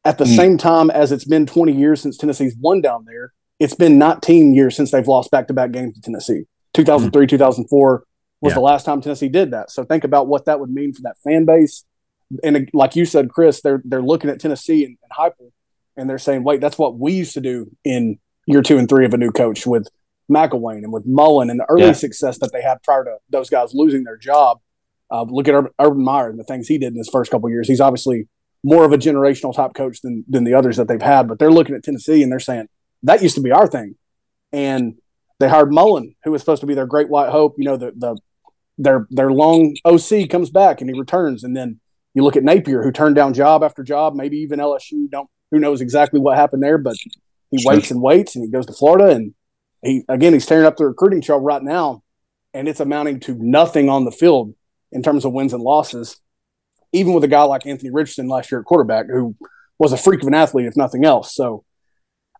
at 0.04 0.18
the 0.18 0.24
Mm. 0.24 0.36
same 0.36 0.58
time 0.58 0.90
as 0.90 1.12
it's 1.12 1.24
been 1.24 1.46
20 1.46 1.72
years 1.72 2.00
since 2.02 2.18
tennessee's 2.18 2.54
won 2.60 2.80
down 2.82 3.04
there 3.06 3.32
it's 3.60 3.74
been 3.74 3.98
19 3.98 4.52
years 4.52 4.74
since 4.76 4.90
they've 4.90 5.06
lost 5.08 5.30
back-to-back 5.30 5.70
games 5.70 5.94
to 5.94 6.00
tennessee. 6.02 6.42
2003 6.74 7.26
2004 7.26 8.04
was 8.42 8.50
Yeah. 8.50 8.54
the 8.54 8.60
last 8.60 8.84
time 8.84 9.00
tennessee 9.00 9.28
did 9.28 9.52
that. 9.52 9.70
So 9.70 9.84
think 9.84 10.02
about 10.04 10.26
what 10.26 10.44
that 10.46 10.58
would 10.60 10.70
mean 10.70 10.92
for 10.92 11.02
that 11.02 11.16
fan 11.24 11.44
base 11.46 11.84
and 12.42 12.56
uh, 12.56 12.60
like 12.72 12.96
you 12.96 13.04
said 13.04 13.28
chris 13.30 13.60
they're 13.60 13.82
they're 13.84 14.02
looking 14.02 14.30
at 14.30 14.40
tennessee 14.40 14.84
and, 14.84 14.96
and 15.02 15.12
Heupel, 15.12 15.50
and 15.96 16.08
they're 16.08 16.18
saying 16.18 16.42
wait 16.44 16.60
that's 16.60 16.78
what 16.78 16.98
we 16.98 17.12
used 17.12 17.34
to 17.34 17.40
do 17.40 17.70
in 17.84 18.18
year 18.46 18.62
two 18.62 18.78
and 18.78 18.88
three 18.88 19.04
of 19.04 19.14
a 19.14 19.16
new 19.18 19.30
coach 19.30 19.66
with 19.66 19.88
McElwain 20.30 20.78
and 20.78 20.92
with 20.92 21.04
Mullen 21.06 21.50
and 21.50 21.60
the 21.60 21.66
early 21.68 21.84
Yeah. 21.84 21.92
success 21.92 22.38
that 22.38 22.50
they 22.52 22.62
had 22.62 22.82
prior 22.82 23.04
to 23.04 23.16
those 23.28 23.50
guys 23.50 23.74
losing 23.74 24.04
their 24.04 24.16
job. 24.16 24.58
Uh, 25.10 25.22
look 25.28 25.46
at 25.48 25.54
Urban, 25.54 25.70
Urban 25.78 26.02
Meyer 26.02 26.30
and 26.30 26.38
the 26.38 26.44
things 26.44 26.66
he 26.66 26.78
did 26.78 26.92
in 26.92 26.96
his 26.98 27.10
first 27.10 27.30
couple 27.30 27.46
of 27.46 27.52
years. 27.52 27.68
He's 27.68 27.80
obviously 27.80 28.26
more 28.62 28.84
of 28.86 28.92
a 28.92 28.96
generational 28.96 29.54
type 29.54 29.74
coach 29.74 30.00
than 30.02 30.24
than 30.26 30.44
the 30.44 30.54
others 30.54 30.78
that 30.78 30.88
they've 30.88 31.00
had. 31.02 31.28
But 31.28 31.38
they're 31.38 31.50
looking 31.52 31.74
at 31.74 31.82
Tennessee 31.84 32.22
and 32.22 32.32
they're 32.32 32.40
saying 32.40 32.68
that 33.02 33.22
used 33.22 33.34
to 33.34 33.42
be 33.42 33.52
our 33.52 33.66
thing. 33.66 33.96
And 34.50 34.94
they 35.40 35.48
hired 35.48 35.70
Mullen, 35.72 36.14
who 36.24 36.30
was 36.30 36.40
supposed 36.40 36.60
to 36.62 36.66
be 36.66 36.74
their 36.74 36.86
great 36.86 37.10
white 37.10 37.28
hope. 37.30 37.56
You 37.58 37.64
know, 37.66 37.76
the 37.76 37.92
the 37.94 38.16
their 38.78 39.06
their 39.10 39.30
long 39.30 39.74
OC 39.84 40.28
comes 40.30 40.48
back 40.50 40.80
and 40.80 40.88
he 40.88 40.98
returns, 40.98 41.44
and 41.44 41.54
then 41.54 41.80
you 42.14 42.22
look 42.22 42.36
at 42.36 42.44
Napier, 42.44 42.82
who 42.82 42.92
turned 42.92 43.16
down 43.16 43.34
job 43.34 43.62
after 43.62 43.82
job, 43.82 44.14
maybe 44.14 44.38
even 44.38 44.60
LSU. 44.60 45.10
Don't 45.10 45.28
who 45.50 45.58
knows 45.58 45.80
exactly 45.80 46.18
what 46.18 46.36
happened 46.36 46.62
there, 46.62 46.78
but 46.78 46.96
he 47.50 47.60
Sure. 47.60 47.72
waits 47.72 47.90
and 47.90 48.02
waits, 48.02 48.34
and 48.34 48.44
he 48.44 48.50
goes 48.50 48.66
to 48.66 48.72
Florida, 48.72 49.10
and 49.14 49.34
he 49.82 50.04
again 50.08 50.32
he's 50.32 50.46
tearing 50.46 50.66
up 50.66 50.76
the 50.76 50.86
recruiting 50.86 51.20
trail 51.20 51.38
right 51.38 51.62
now, 51.62 52.02
and 52.52 52.68
it's 52.68 52.80
amounting 52.80 53.20
to 53.20 53.34
nothing 53.38 53.88
on 53.88 54.04
the 54.04 54.10
field 54.10 54.54
in 54.90 55.02
terms 55.02 55.24
of 55.24 55.32
wins 55.32 55.52
and 55.52 55.62
losses. 55.62 56.20
Even 56.92 57.12
with 57.12 57.24
a 57.24 57.28
guy 57.28 57.42
like 57.42 57.66
Anthony 57.66 57.90
Richardson 57.90 58.28
last 58.28 58.50
year 58.50 58.60
at 58.60 58.66
quarterback, 58.66 59.06
who 59.08 59.36
was 59.78 59.92
a 59.92 59.96
freak 59.96 60.22
of 60.22 60.28
an 60.28 60.34
athlete, 60.34 60.66
if 60.66 60.76
nothing 60.76 61.04
else. 61.04 61.34
So 61.34 61.64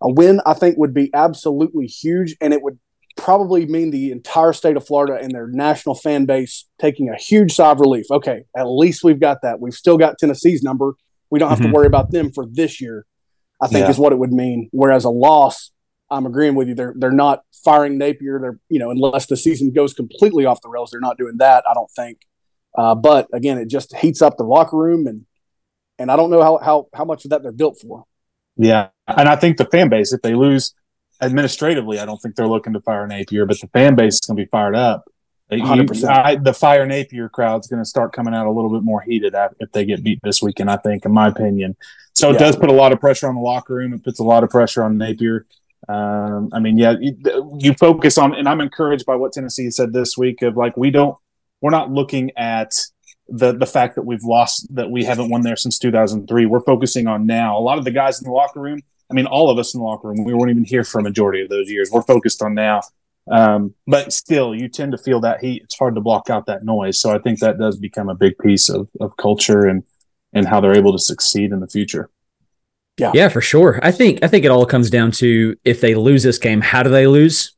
a 0.01 0.13
win, 0.13 0.41
I 0.47 0.55
think, 0.55 0.79
would 0.79 0.95
be 0.95 1.13
absolutely 1.13 1.87
huge, 1.87 2.37
and 2.41 2.53
it 2.53 2.63
would 2.63 2.79
probably 3.17 3.67
mean 3.67 3.91
the 3.91 4.11
entire 4.11 4.53
state 4.53 4.77
of 4.77 4.87
Florida 4.87 5.19
and 5.23 5.31
their 5.33 5.47
national 5.47 5.95
fan 5.95 6.25
base 6.25 6.67
taking 6.81 7.09
a 7.09 7.17
huge 7.17 7.55
sigh 7.55 7.71
of 7.71 7.81
relief. 7.81 8.07
Okay, 8.11 8.45
at 8.57 8.65
least 8.65 9.05
we've 9.05 9.21
got 9.21 9.39
that. 9.43 9.61
We've 9.61 9.75
still 9.75 9.97
got 9.99 10.19
Tennessee's 10.19 10.63
number. 10.63 10.95
We 11.31 11.39
don't 11.39 11.51
have 11.51 11.61
Mhm. 11.61 11.67
to 11.69 11.73
worry 11.73 11.87
about 11.87 12.11
them 12.11 12.31
for 12.33 12.47
this 12.47 12.81
year. 12.81 13.07
I 13.61 13.69
think 13.69 13.85
Yeah. 13.85 13.91
is 13.91 13.99
what 13.99 14.13
it 14.13 14.19
would 14.19 14.33
mean. 14.33 14.69
Whereas 14.73 15.05
a 15.05 15.11
loss, 15.11 15.71
I'm 16.11 16.27
agreeing 16.27 16.55
with 16.55 16.69
you. 16.69 16.75
They're 16.75 16.95
they're 16.97 17.13
not 17.13 17.45
firing 17.65 17.99
Napier. 17.99 18.39
They're 18.41 18.59
you 18.69 18.79
know 18.79 18.91
unless 18.91 19.27
the 19.27 19.37
season 19.37 19.73
goes 19.73 19.95
completely 19.95 20.45
off 20.45 20.61
the 20.61 20.69
rails, 20.69 20.91
they're 20.91 21.01
not 21.01 21.17
doing 21.19 21.37
that. 21.39 21.65
I 21.69 21.75
don't 21.75 21.91
think. 21.91 22.19
Uh, 22.77 22.95
but 22.95 23.29
again, 23.33 23.59
it 23.59 23.69
just 23.69 23.95
heats 23.97 24.21
up 24.21 24.37
the 24.37 24.45
locker 24.45 24.77
room 24.77 25.07
and 25.07 25.25
and 25.99 26.11
I 26.11 26.17
don't 26.17 26.31
know 26.31 26.43
how 26.43 26.59
how 26.59 26.89
how 26.93 27.05
much 27.05 27.25
of 27.25 27.31
that 27.31 27.43
they're 27.43 27.53
built 27.53 27.79
for. 27.81 28.05
Yeah, 28.57 28.89
and 29.09 29.29
I 29.29 29.37
think 29.37 29.57
the 29.57 29.65
fan 29.65 29.89
base, 29.89 30.13
if 30.13 30.23
they 30.23 30.35
lose 30.35 30.75
administratively, 31.25 31.99
I 31.99 32.07
don't 32.07 32.19
think 32.19 32.37
they're 32.37 32.47
looking 32.49 32.73
to 32.75 32.81
fire 32.81 33.07
Napier, 33.07 33.47
but 33.47 33.61
the 33.61 33.69
fan 33.69 33.95
base 33.95 34.15
is 34.15 34.21
going 34.21 34.37
to 34.37 34.43
be 34.45 34.49
fired 34.49 34.77
up. 34.77 35.05
You- 35.51 35.63
100%. 35.63 36.09
I- 36.09 36.37
the 36.37 36.55
fire 36.55 36.87
Napier 36.87 37.29
crowd's 37.29 37.69
going 37.69 37.83
to 37.83 37.89
start 37.89 38.13
coming 38.13 38.35
out 38.35 38.47
a 38.47 38.51
little 38.51 38.71
bit 38.71 38.83
more 38.83 39.01
heated 39.03 39.35
if 39.61 39.71
they 39.73 39.85
get 39.85 40.03
beat 40.03 40.19
this 40.25 40.43
weekend. 40.43 40.71
I 40.71 40.77
think, 40.79 41.05
in 41.05 41.13
my 41.13 41.29
opinion, 41.29 41.77
so 42.15 42.31
it 42.31 42.35
Yeah. 42.35 42.39
does 42.41 42.57
put 42.57 42.71
a 42.71 42.73
lot 42.73 42.93
of 42.93 43.01
pressure 43.01 43.29
on 43.29 43.35
the 43.35 43.41
locker 43.41 43.75
room. 43.75 43.93
It 43.93 44.03
puts 44.03 44.19
a 44.19 44.25
lot 44.25 44.43
of 44.43 44.51
pressure 44.51 44.83
on 44.83 44.97
Napier. 44.99 45.47
Um, 45.89 46.49
I 46.53 46.61
mean, 46.61 46.79
yeah, 46.79 46.95
you, 46.99 47.15
you 47.59 47.75
focus 47.75 48.17
on, 48.17 48.35
and 48.35 48.49
I'm 48.49 48.61
encouraged 48.63 49.05
by 49.05 49.17
what 49.17 49.33
Tennessee 49.33 49.71
said 49.71 49.93
this 49.93 50.17
week 50.17 50.41
of 50.43 50.57
like 50.57 50.77
we 50.79 50.91
don't, 50.91 51.17
we're 51.61 51.71
not 51.71 51.91
looking 51.93 52.31
at 52.37 52.73
the 53.29 53.53
the 53.53 53.67
fact 53.67 53.95
that 53.97 54.03
we've 54.03 54.23
lost 54.25 54.67
that 54.75 54.91
we 54.91 55.05
haven't 55.05 55.31
won 55.31 55.43
there 55.43 55.57
since 55.57 55.79
2003. 55.79 56.47
We're 56.47 56.61
focusing 56.61 57.07
on 57.07 57.27
now. 57.27 57.59
A 57.59 57.61
lot 57.61 57.79
of 57.79 57.85
the 57.85 57.91
guys 57.91 58.19
in 58.21 58.25
the 58.25 58.33
locker 58.33 58.61
room, 58.61 58.81
I 59.15 59.17
mean, 59.17 59.27
all 59.27 59.49
of 59.49 59.59
us 59.59 59.75
in 59.75 59.79
the 59.79 59.87
locker 59.87 60.09
room, 60.09 60.25
we 60.25 60.35
weren't 60.35 60.51
even 60.51 60.65
here 60.65 60.83
for 60.83 60.99
a 60.99 61.03
majority 61.03 61.41
of 61.41 61.49
those 61.49 61.71
years. 61.71 61.89
We're 61.93 62.03
focused 62.03 62.43
on 62.43 62.55
now. 62.55 62.81
Um, 63.31 63.73
but 63.87 64.13
still, 64.13 64.57
you 64.57 64.69
tend 64.69 64.91
to 64.91 64.99
feel 64.99 65.21
that 65.21 65.41
heat. 65.41 65.63
It's 65.63 65.79
hard 65.79 65.95
to 65.95 66.01
block 66.01 66.31
out 66.31 66.47
that 66.47 66.65
noise. 66.65 66.99
So 66.99 67.15
I 67.15 67.21
think 67.21 67.39
that 67.39 67.57
does 67.57 67.79
become 67.79 68.09
a 68.09 68.17
big 68.17 68.37
piece 68.39 68.69
of, 68.69 68.89
of 69.01 69.17
culture 69.17 69.67
and 69.67 69.85
and 70.33 70.49
how 70.49 70.61
they're 70.61 70.77
able 70.77 70.91
to 70.91 70.99
succeed 70.99 71.53
in 71.53 71.61
the 71.61 71.69
future. 71.69 72.11
Yeah, 72.99 73.13
Yeah, 73.15 73.29
for 73.29 73.41
sure. 73.41 73.79
I 73.85 73.93
think 73.93 74.25
I 74.25 74.27
think 74.27 74.45
it 74.45 74.51
all 74.51 74.67
comes 74.67 74.91
down 74.91 75.13
to 75.13 75.55
if 75.65 75.81
they 75.81 75.95
lose 75.95 76.25
this 76.25 76.39
game, 76.39 76.61
how 76.61 76.83
do 76.83 76.91
they 76.91 77.07
lose? 77.07 77.53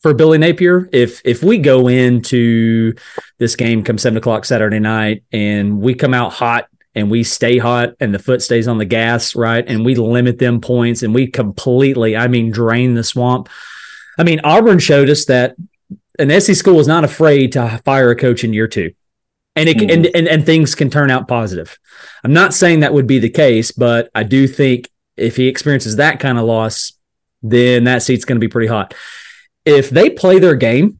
For 0.00 0.14
Billy 0.14 0.38
Napier, 0.38 0.88
if 0.92 1.22
if 1.24 1.44
we 1.44 1.58
go 1.58 1.86
into 1.86 2.94
this 3.38 3.54
game 3.54 3.84
come 3.84 3.98
seven 3.98 4.16
o'clock 4.16 4.44
Saturday 4.44 4.80
night 4.80 5.22
and 5.30 5.80
we 5.80 5.94
come 5.94 6.12
out 6.12 6.32
hot 6.32 6.68
and 6.94 7.10
we 7.10 7.22
stay 7.22 7.58
hot 7.58 7.94
and 8.00 8.14
the 8.14 8.18
foot 8.18 8.42
stays 8.42 8.68
on 8.68 8.78
the 8.78 8.84
gas, 8.84 9.36
right, 9.36 9.64
and 9.66 9.84
we 9.84 9.94
limit 9.94 10.38
them 10.38 10.60
points 10.60 11.02
and 11.02 11.14
we 11.14 11.26
completely, 11.26 12.16
I 12.16 12.28
mean, 12.28 12.50
drain 12.50 12.94
the 12.94 13.04
swamp. 13.04 13.48
I 14.18 14.24
mean, 14.24 14.40
Auburn 14.42 14.78
showed 14.78 15.08
us 15.08 15.26
that 15.26 15.56
an 16.18 16.40
SEC 16.40 16.56
school 16.56 16.80
is 16.80 16.88
not 16.88 17.04
afraid 17.04 17.52
to 17.52 17.80
fire 17.84 18.10
a 18.10 18.16
coach 18.16 18.42
in 18.42 18.52
year 18.52 18.66
two, 18.66 18.92
and 19.54 19.68
it 19.68 19.78
can, 19.78 19.90
and, 19.90 20.04
mm-hmm. 20.04 20.16
and 20.16 20.28
and 20.28 20.46
things 20.46 20.74
can 20.74 20.90
turn 20.90 21.10
out 21.10 21.28
positive. 21.28 21.78
I'm 22.24 22.32
not 22.32 22.52
saying 22.54 22.80
that 22.80 22.92
would 22.92 23.06
be 23.06 23.18
the 23.18 23.30
case, 23.30 23.70
but 23.70 24.10
I 24.14 24.24
do 24.24 24.48
think 24.48 24.90
if 25.16 25.36
he 25.36 25.46
experiences 25.46 25.96
that 25.96 26.20
kind 26.20 26.38
of 26.38 26.44
loss, 26.44 26.92
then 27.42 27.84
that 27.84 28.02
seat's 28.02 28.24
going 28.24 28.36
to 28.36 28.44
be 28.44 28.50
pretty 28.50 28.68
hot. 28.68 28.94
If 29.64 29.90
they 29.90 30.10
play 30.10 30.38
their 30.38 30.54
game 30.54 30.98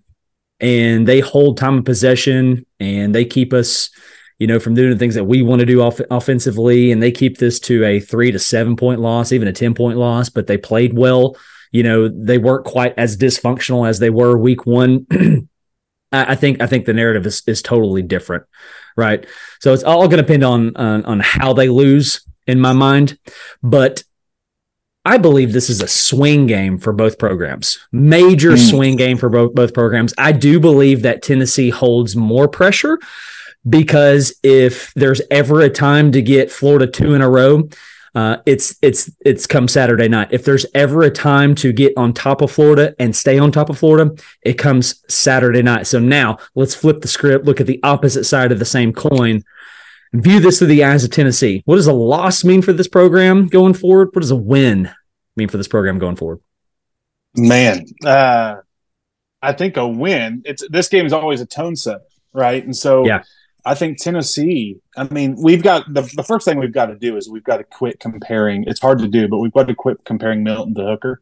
and 0.61 1.07
they 1.07 1.21
hold 1.21 1.57
time 1.57 1.79
of 1.79 1.85
possession 1.85 2.67
and 2.79 3.15
they 3.15 3.25
keep 3.25 3.53
us, 3.53 3.91
you 4.39 4.47
know, 4.47 4.61
from 4.61 4.75
doing 4.75 4.91
the 4.91 4.99
things 4.99 5.17
that 5.17 5.25
we 5.25 5.43
want 5.43 5.61
to 5.61 5.67
do 5.67 5.83
off- 5.83 6.01
offensively, 6.11 6.93
and 6.93 7.03
they 7.03 7.11
keep 7.11 7.39
this 7.39 7.59
to 7.61 7.85
a 7.85 8.01
three 8.01 8.31
to 8.31 8.39
seven 8.39 8.77
point 8.77 9.01
loss, 9.01 9.33
even 9.33 9.49
a 9.49 9.53
10 9.53 9.75
point 9.75 9.99
loss, 9.99 10.29
but 10.29 10.47
they 10.47 10.57
played 10.57 10.95
well. 10.95 11.37
You 11.73 11.83
know, 11.83 12.09
they 12.09 12.39
weren't 12.39 12.65
quite 12.65 12.95
as 12.97 13.17
dysfunctional 13.17 13.89
as 13.89 13.99
they 13.99 14.11
were 14.11 14.39
week 14.39 14.65
one. 14.65 15.07
I 16.13 16.37
think 16.37 16.63
I 16.63 16.67
think 16.67 16.87
the 16.87 16.95
narrative 16.95 17.27
is 17.27 17.43
is 17.47 17.61
totally 17.61 18.01
different, 18.01 18.45
right? 18.97 19.27
So 19.61 19.75
it's 19.75 19.83
all 19.83 20.09
going 20.09 20.17
to 20.17 20.23
depend 20.23 20.43
on, 20.43 20.75
on 20.77 21.05
on 21.05 21.21
how 21.21 21.53
they 21.53 21.69
lose 21.69 22.27
in 22.47 22.61
my 22.61 22.73
mind, 22.73 23.19
but 23.63 24.03
I 25.05 25.19
believe 25.19 25.53
this 25.53 25.69
is 25.69 25.83
a 25.83 25.89
swing 25.89 26.47
game 26.47 26.79
for 26.79 26.95
both 26.95 27.19
programs. 27.19 27.79
Major 27.93 28.53
mm. 28.53 28.71
swing 28.71 28.97
game 28.97 29.19
for 29.19 29.29
both 29.29 29.55
both 29.55 29.75
programs. 29.75 30.15
I 30.17 30.33
do 30.33 30.59
believe 30.61 31.03
that 31.03 31.23
Tennessee 31.23 31.69
holds 31.69 32.17
more 32.17 32.49
pressure 32.49 32.99
because 33.69 34.39
if 34.43 34.93
there's 34.95 35.21
ever 35.31 35.61
a 35.61 35.71
time 35.71 36.13
to 36.13 36.23
get 36.23 36.51
Florida 36.51 36.87
two 36.87 37.15
in 37.15 37.23
a 37.23 37.29
row, 37.29 37.69
uh, 38.15 38.39
it's 38.47 38.77
it's 38.83 39.11
it's 39.25 39.47
come 39.47 39.69
Saturday 39.69 40.09
night. 40.09 40.29
If 40.31 40.45
there's 40.45 40.67
ever 40.75 41.03
a 41.03 41.11
time 41.11 41.55
to 41.57 41.73
get 41.73 41.93
on 41.97 42.13
top 42.13 42.41
of 42.41 42.51
Florida 42.51 42.95
and 42.99 43.15
stay 43.15 43.39
on 43.39 43.53
top 43.53 43.71
of 43.71 43.79
Florida, 43.79 44.15
it 44.43 44.55
comes 44.55 45.05
Saturday 45.09 45.63
night. 45.63 45.87
So 45.87 45.99
now 45.99 46.39
let's 46.55 46.75
flip 46.75 47.01
the 47.01 47.09
script, 47.09 47.45
look 47.45 47.61
at 47.61 47.67
the 47.67 47.81
opposite 47.83 48.25
side 48.25 48.51
of 48.51 48.59
the 48.59 48.65
same 48.65 48.93
coin, 48.93 49.45
view 50.13 50.41
this 50.41 50.59
through 50.59 50.69
the 50.69 50.85
eyes 50.85 51.05
of 51.05 51.11
Tennessee. 51.11 51.63
What 51.67 51.77
does 51.77 51.87
a 51.87 51.93
loss 51.93 52.45
mean 52.45 52.63
for 52.63 52.73
this 52.73 52.89
program 52.89 53.47
going 53.47 53.75
forward? 53.75 54.09
What 54.13 54.23
does 54.23 54.31
a 54.31 54.37
win 54.37 54.91
mean 55.37 55.49
for 55.49 55.57
this 55.57 55.69
program 55.69 55.99
going 55.99 56.17
forward? 56.17 56.41
Man, 57.37 57.85
uh, 58.05 58.57
I 59.43 59.53
think 59.53 59.77
a 59.77 59.87
win. 59.87 60.43
It's 60.45 60.67
this 60.69 60.89
game 60.89 61.05
is 61.05 61.13
always 61.13 61.41
a 61.41 61.47
tone 61.47 61.77
set, 61.77 62.01
right? 62.33 62.65
And 62.65 62.75
so 62.75 63.07
yeah 63.07 63.23
I 63.69 63.75
think 63.75 63.99
Tennessee, 63.99 64.81
I 64.97 65.05
mean, 65.13 65.37
we've 65.39 65.63
got 65.63 65.93
the, 65.93 66.01
the 66.17 66.23
first 66.23 66.47
thing 66.47 66.59
we've 66.59 66.73
got 66.73 66.87
to 66.87 66.97
do 66.97 67.19
is 67.19 67.29
we've 67.29 67.45
got 67.45 67.59
to 67.59 67.65
quit 67.65 68.01
comparing. 68.01 68.65
It's 68.67 68.81
hard 68.81 68.99
to 69.01 69.09
do, 69.09 69.29
but 69.29 69.39
we've 69.39 69.53
got 69.53 69.69
to 69.69 69.75
quit 69.75 70.07
comparing 70.07 70.43
Milton 70.43 70.75
to 70.77 70.85
Hooker. 70.85 71.21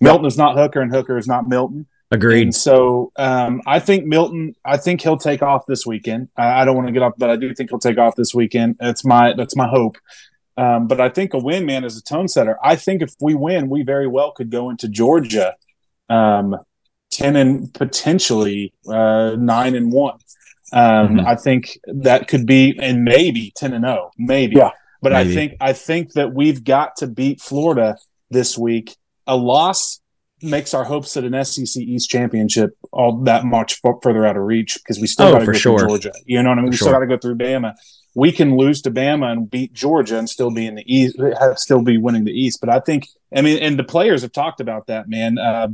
Milton 0.00 0.24
is 0.24 0.38
not 0.38 0.56
Hooker, 0.56 0.80
and 0.80 0.90
Hooker 0.90 1.18
is 1.18 1.28
not 1.28 1.46
Milton. 1.46 1.86
Agreed. 2.10 2.42
And 2.42 2.54
so 2.54 3.12
um, 3.16 3.60
I 3.66 3.78
think 3.78 4.06
Milton. 4.06 4.54
I 4.64 4.78
think 4.78 5.02
he'll 5.02 5.18
take 5.18 5.42
off 5.42 5.66
this 5.66 5.84
weekend. 5.84 6.30
I, 6.34 6.62
I, 6.62 6.64
don't 6.64 6.76
want 6.76 6.88
to 6.88 6.92
get 6.92 7.02
off, 7.02 7.12
but 7.18 7.28
I 7.28 7.36
do 7.36 7.54
think 7.54 7.68
he'll 7.68 7.78
take 7.78 7.98
off 7.98 8.16
this 8.16 8.34
weekend. 8.34 8.76
That's 8.80 9.04
my 9.04 9.34
that's 9.34 9.54
my 9.54 9.68
hope. 9.68 9.98
Um, 10.56 10.88
but 10.88 10.98
I 10.98 11.10
think 11.10 11.34
a 11.34 11.38
win, 11.38 11.66
man, 11.66 11.84
is 11.84 11.98
a 11.98 12.02
tone 12.02 12.28
setter. 12.28 12.58
I 12.64 12.76
think 12.76 13.02
if 13.02 13.14
we 13.20 13.34
win, 13.34 13.68
we 13.68 13.82
very 13.82 14.06
well 14.06 14.32
could 14.32 14.50
go 14.50 14.70
into 14.70 14.88
Georgia, 14.88 15.56
um, 16.08 16.56
ten 17.10 17.36
and 17.36 17.72
potentially 17.74 18.72
uh, 18.88 19.36
nine 19.38 19.74
and 19.74 19.92
one. 19.92 20.18
Um, 20.72 21.16
mm-hmm. 21.16 21.26
I 21.26 21.36
think 21.36 21.78
that 21.86 22.28
could 22.28 22.46
be, 22.46 22.78
and 22.78 23.04
maybe 23.04 23.52
ten 23.56 23.72
and 23.72 23.84
zero, 23.84 24.08
oh, 24.08 24.10
maybe. 24.18 24.56
Yeah, 24.56 24.70
but 25.00 25.12
maybe. 25.12 25.30
I 25.30 25.34
think 25.34 25.56
I 25.60 25.72
think 25.72 26.12
that 26.12 26.32
we've 26.32 26.64
got 26.64 26.96
to 26.96 27.06
beat 27.06 27.40
Florida 27.40 27.96
this 28.30 28.56
week. 28.56 28.96
A 29.26 29.36
loss 29.36 30.00
makes 30.42 30.74
our 30.74 30.84
hopes 30.84 31.16
at 31.16 31.24
an 31.24 31.44
SEC 31.44 31.80
East 31.80 32.10
championship 32.10 32.76
all 32.90 33.18
that 33.24 33.44
much 33.44 33.80
f- 33.84 33.96
further 34.02 34.26
out 34.26 34.36
of 34.36 34.42
reach 34.42 34.74
because 34.74 35.00
we 35.00 35.06
still 35.06 35.28
oh, 35.28 35.32
got 35.32 35.38
to 35.40 35.46
go 35.46 35.52
sure. 35.52 35.78
through 35.78 35.88
Georgia. 35.88 36.12
You 36.24 36.42
know 36.42 36.50
what 36.50 36.58
I 36.58 36.62
mean? 36.62 36.66
For 36.66 36.70
we 36.70 36.76
sure. 36.76 36.88
still 36.88 36.92
got 36.94 37.00
to 37.00 37.06
go 37.06 37.18
through 37.18 37.36
Bama. 37.36 37.74
We 38.14 38.32
can 38.32 38.56
lose 38.56 38.82
to 38.82 38.90
Bama 38.90 39.32
and 39.32 39.50
beat 39.50 39.72
Georgia 39.72 40.18
and 40.18 40.28
still 40.28 40.50
be 40.50 40.66
in 40.66 40.74
the 40.74 40.84
East, 40.92 41.16
still 41.56 41.82
be 41.82 41.96
winning 41.96 42.24
the 42.24 42.32
East. 42.32 42.60
But 42.60 42.68
I 42.68 42.80
think, 42.80 43.08
I 43.34 43.40
mean, 43.40 43.58
and 43.58 43.78
the 43.78 43.84
players 43.84 44.22
have 44.22 44.32
talked 44.32 44.60
about 44.60 44.88
that, 44.88 45.08
man. 45.08 45.38
Uh, 45.38 45.68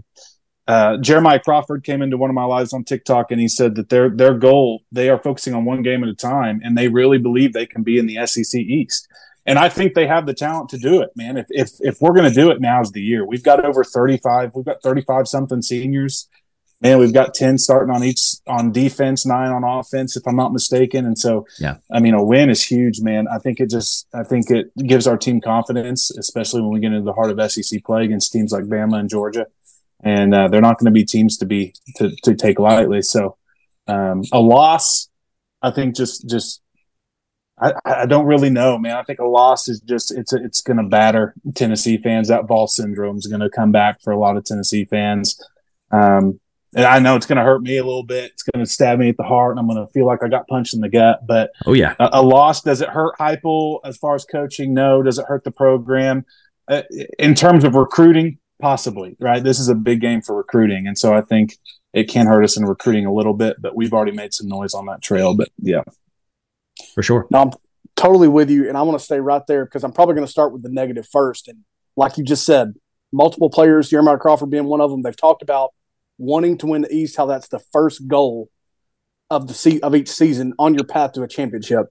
uh, 0.68 0.98
Jeremiah 0.98 1.40
Crawford 1.40 1.82
came 1.82 2.02
into 2.02 2.18
one 2.18 2.28
of 2.28 2.34
my 2.34 2.44
lives 2.44 2.74
on 2.74 2.84
TikTok 2.84 3.30
and 3.30 3.40
he 3.40 3.48
said 3.48 3.74
that 3.76 3.88
their 3.88 4.10
their 4.10 4.34
goal 4.34 4.82
they 4.92 5.08
are 5.08 5.18
focusing 5.18 5.54
on 5.54 5.64
one 5.64 5.82
game 5.82 6.02
at 6.04 6.10
a 6.10 6.14
time 6.14 6.60
and 6.62 6.76
they 6.76 6.88
really 6.88 7.16
believe 7.16 7.54
they 7.54 7.64
can 7.64 7.82
be 7.82 7.98
in 7.98 8.06
the 8.06 8.26
SEC 8.26 8.60
East. 8.60 9.08
And 9.46 9.58
I 9.58 9.70
think 9.70 9.94
they 9.94 10.06
have 10.06 10.26
the 10.26 10.34
talent 10.34 10.68
to 10.70 10.78
do 10.78 11.00
it, 11.00 11.08
man. 11.16 11.38
If 11.38 11.46
if 11.48 11.70
if 11.80 11.96
we're 12.02 12.12
going 12.12 12.28
to 12.28 12.34
do 12.34 12.50
it, 12.50 12.60
now's 12.60 12.92
the 12.92 13.00
year. 13.00 13.24
We've 13.24 13.42
got 13.42 13.64
over 13.64 13.82
thirty 13.82 14.18
five. 14.18 14.50
We've 14.54 14.64
got 14.64 14.82
thirty 14.82 15.00
five 15.00 15.26
something 15.26 15.62
seniors. 15.62 16.28
Man, 16.82 16.98
we've 16.98 17.14
got 17.14 17.32
ten 17.32 17.56
starting 17.56 17.92
on 17.92 18.04
each 18.04 18.20
on 18.46 18.70
defense, 18.70 19.24
nine 19.24 19.50
on 19.50 19.64
offense, 19.64 20.18
if 20.18 20.28
I'm 20.28 20.36
not 20.36 20.52
mistaken. 20.52 21.06
And 21.06 21.18
so, 21.18 21.46
yeah, 21.58 21.78
I 21.90 21.98
mean, 22.00 22.12
a 22.12 22.22
win 22.22 22.50
is 22.50 22.62
huge, 22.62 23.00
man. 23.00 23.26
I 23.26 23.38
think 23.38 23.58
it 23.58 23.70
just, 23.70 24.06
I 24.14 24.22
think 24.22 24.50
it 24.50 24.70
gives 24.86 25.06
our 25.06 25.16
team 25.16 25.40
confidence, 25.40 26.10
especially 26.10 26.60
when 26.60 26.72
we 26.72 26.80
get 26.80 26.92
into 26.92 27.06
the 27.06 27.14
heart 27.14 27.36
of 27.36 27.50
SEC 27.50 27.82
play 27.84 28.04
against 28.04 28.32
teams 28.32 28.52
like 28.52 28.64
Bama 28.64 29.00
and 29.00 29.08
Georgia 29.08 29.46
and 30.02 30.34
uh, 30.34 30.48
they're 30.48 30.60
not 30.60 30.78
going 30.78 30.86
to 30.86 30.92
be 30.92 31.04
teams 31.04 31.38
to 31.38 31.46
be 31.46 31.74
to, 31.96 32.14
to 32.24 32.34
take 32.34 32.58
lightly. 32.58 33.02
So 33.02 33.36
um, 33.86 34.22
a 34.32 34.40
loss, 34.40 35.08
I 35.62 35.70
think, 35.70 35.96
just 35.96 36.28
just 36.28 36.62
I, 37.60 37.72
I 37.84 38.06
don't 38.06 38.26
really 38.26 38.50
know, 38.50 38.78
man. 38.78 38.96
I 38.96 39.02
think 39.02 39.18
a 39.18 39.24
loss 39.24 39.68
is 39.68 39.80
just 39.80 40.16
it's 40.16 40.32
it's 40.32 40.60
going 40.62 40.76
to 40.76 40.84
batter 40.84 41.34
Tennessee 41.54 41.98
fans. 41.98 42.28
That 42.28 42.46
Vol 42.46 42.68
syndrome 42.68 43.16
is 43.16 43.26
going 43.26 43.40
to 43.40 43.50
come 43.50 43.72
back 43.72 44.00
for 44.02 44.12
a 44.12 44.18
lot 44.18 44.36
of 44.36 44.44
Tennessee 44.44 44.84
fans. 44.84 45.40
Um, 45.90 46.40
and 46.74 46.84
I 46.84 46.98
know 46.98 47.16
it's 47.16 47.26
going 47.26 47.38
to 47.38 47.44
hurt 47.44 47.62
me 47.62 47.78
a 47.78 47.84
little 47.84 48.04
bit. 48.04 48.32
It's 48.32 48.42
going 48.42 48.64
to 48.64 48.70
stab 48.70 48.98
me 48.98 49.08
at 49.08 49.16
the 49.16 49.22
heart, 49.22 49.52
and 49.52 49.58
I'm 49.58 49.66
going 49.66 49.84
to 49.84 49.90
feel 49.92 50.06
like 50.06 50.22
I 50.22 50.28
got 50.28 50.46
punched 50.48 50.74
in 50.74 50.80
the 50.80 50.88
gut. 50.88 51.26
But 51.26 51.50
oh 51.66 51.72
yeah, 51.72 51.94
a, 51.98 52.10
a 52.14 52.22
loss 52.22 52.62
does 52.62 52.80
it 52.80 52.90
hurt 52.90 53.14
Heupel 53.18 53.80
as 53.84 53.96
far 53.96 54.14
as 54.14 54.24
coaching? 54.24 54.74
No. 54.74 55.02
Does 55.02 55.18
it 55.18 55.24
hurt 55.26 55.44
the 55.44 55.50
program? 55.50 56.24
Uh, 56.68 56.82
in 57.18 57.34
terms 57.34 57.64
of 57.64 57.74
recruiting, 57.74 58.38
Possibly, 58.60 59.16
right? 59.20 59.42
This 59.42 59.60
is 59.60 59.68
a 59.68 59.74
big 59.74 60.00
game 60.00 60.20
for 60.20 60.34
recruiting. 60.36 60.86
And 60.86 60.98
so 60.98 61.14
I 61.14 61.20
think 61.20 61.56
it 61.92 62.04
can 62.04 62.26
hurt 62.26 62.42
us 62.42 62.56
in 62.56 62.64
recruiting 62.64 63.06
a 63.06 63.12
little 63.12 63.34
bit, 63.34 63.56
but 63.60 63.76
we've 63.76 63.92
already 63.92 64.12
made 64.12 64.34
some 64.34 64.48
noise 64.48 64.74
on 64.74 64.86
that 64.86 65.02
trail. 65.02 65.34
But 65.34 65.48
yeah. 65.58 65.82
For 66.94 67.02
sure. 67.02 67.26
No, 67.30 67.42
I'm 67.42 67.50
totally 67.96 68.28
with 68.28 68.50
you. 68.50 68.68
And 68.68 68.76
I 68.76 68.82
want 68.82 68.98
to 68.98 69.04
stay 69.04 69.20
right 69.20 69.42
there 69.46 69.64
because 69.64 69.84
I'm 69.84 69.92
probably 69.92 70.14
going 70.14 70.26
to 70.26 70.30
start 70.30 70.52
with 70.52 70.62
the 70.62 70.68
negative 70.70 71.06
first. 71.10 71.48
And 71.48 71.64
like 71.96 72.18
you 72.18 72.24
just 72.24 72.44
said, 72.44 72.74
multiple 73.12 73.50
players, 73.50 73.90
Jeremiah 73.90 74.18
Crawford 74.18 74.50
being 74.50 74.64
one 74.64 74.80
of 74.80 74.90
them, 74.90 75.02
they've 75.02 75.16
talked 75.16 75.42
about 75.42 75.72
wanting 76.18 76.58
to 76.58 76.66
win 76.66 76.82
the 76.82 76.92
East, 76.92 77.16
how 77.16 77.26
that's 77.26 77.48
the 77.48 77.60
first 77.72 78.06
goal 78.08 78.50
of 79.30 79.46
the 79.46 79.54
se- 79.54 79.80
of 79.80 79.94
each 79.94 80.08
season 80.08 80.54
on 80.58 80.74
your 80.74 80.84
path 80.84 81.12
to 81.12 81.22
a 81.22 81.28
championship. 81.28 81.86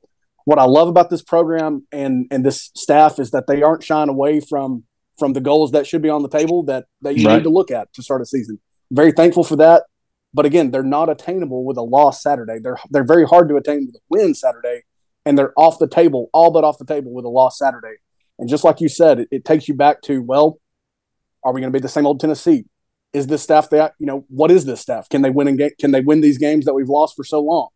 What 0.45 0.59
I 0.59 0.65
love 0.65 0.88
about 0.88 1.09
this 1.09 1.21
program 1.21 1.86
and 1.91 2.27
and 2.31 2.45
this 2.45 2.71
staff 2.75 3.19
is 3.19 3.31
that 3.31 3.47
they 3.47 3.62
aren't 3.62 3.83
shying 3.83 4.09
away 4.09 4.39
from 4.39 4.83
from 5.17 5.33
the 5.33 5.41
goals 5.41 5.71
that 5.71 5.88
should 5.88 6.01
be 6.01 6.09
on 6.09 6.21
the 6.21 6.29
table 6.29 6.63
that 6.63 6.86
that 7.01 7.17
you 7.17 7.27
right. 7.27 7.38
need 7.38 7.43
to 7.43 7.50
look 7.50 7.71
at 7.71 7.91
to 7.93 8.03
start 8.03 8.21
a 8.21 8.25
season. 8.25 8.59
Very 8.91 9.12
thankful 9.12 9.43
for 9.43 9.55
that. 9.57 9.83
But 10.33 10.45
again, 10.45 10.71
they're 10.71 10.83
not 10.83 11.09
attainable 11.09 11.65
with 11.65 11.77
a 11.77 11.81
loss 11.81 12.21
Saturday. 12.21 12.59
They're 12.59 12.77
they're 12.89 13.03
very 13.03 13.25
hard 13.25 13.50
to 13.50 13.55
attain 13.55 13.88
with 13.88 13.95
a 13.95 14.00
win 14.09 14.36
Saturday, 14.36 14.83
and 15.25 15.38
they're 15.38 15.53
off 15.57 15.79
the 15.79 15.88
table, 15.88 16.29
all 16.33 16.51
but 16.51 16.63
off 16.63 16.77
the 16.77 16.86
table 16.86 17.12
with 17.13 17.25
a 17.25 17.29
loss 17.29 17.57
Saturday. 17.57 17.95
And 18.39 18.47
just 18.47 18.63
like 18.63 18.81
you 18.81 18.89
said, 18.89 19.21
it, 19.21 19.27
it 19.31 19.45
takes 19.45 19.67
you 19.67 19.74
back 19.74 20.01
to 20.03 20.21
well, 20.21 20.59
are 21.43 21.53
we 21.53 21.62
going 21.62 21.71
to 21.71 21.77
be 21.77 21.81
the 21.81 21.89
same 21.89 22.05
old 22.05 22.19
Tennessee? 22.19 22.65
Is 23.13 23.27
this 23.27 23.41
staff 23.41 23.69
that 23.71 23.93
you 24.00 24.05
know? 24.05 24.25
What 24.27 24.51
is 24.51 24.65
this 24.65 24.81
staff? 24.81 25.09
Can 25.09 25.21
they 25.21 25.31
win 25.31 25.47
and 25.47 25.71
can 25.79 25.91
they 25.91 26.01
win 26.01 26.21
these 26.21 26.38
games 26.38 26.65
that 26.65 26.74
we've 26.74 26.89
lost 26.89 27.15
for 27.15 27.24
so 27.24 27.39
long? 27.39 27.69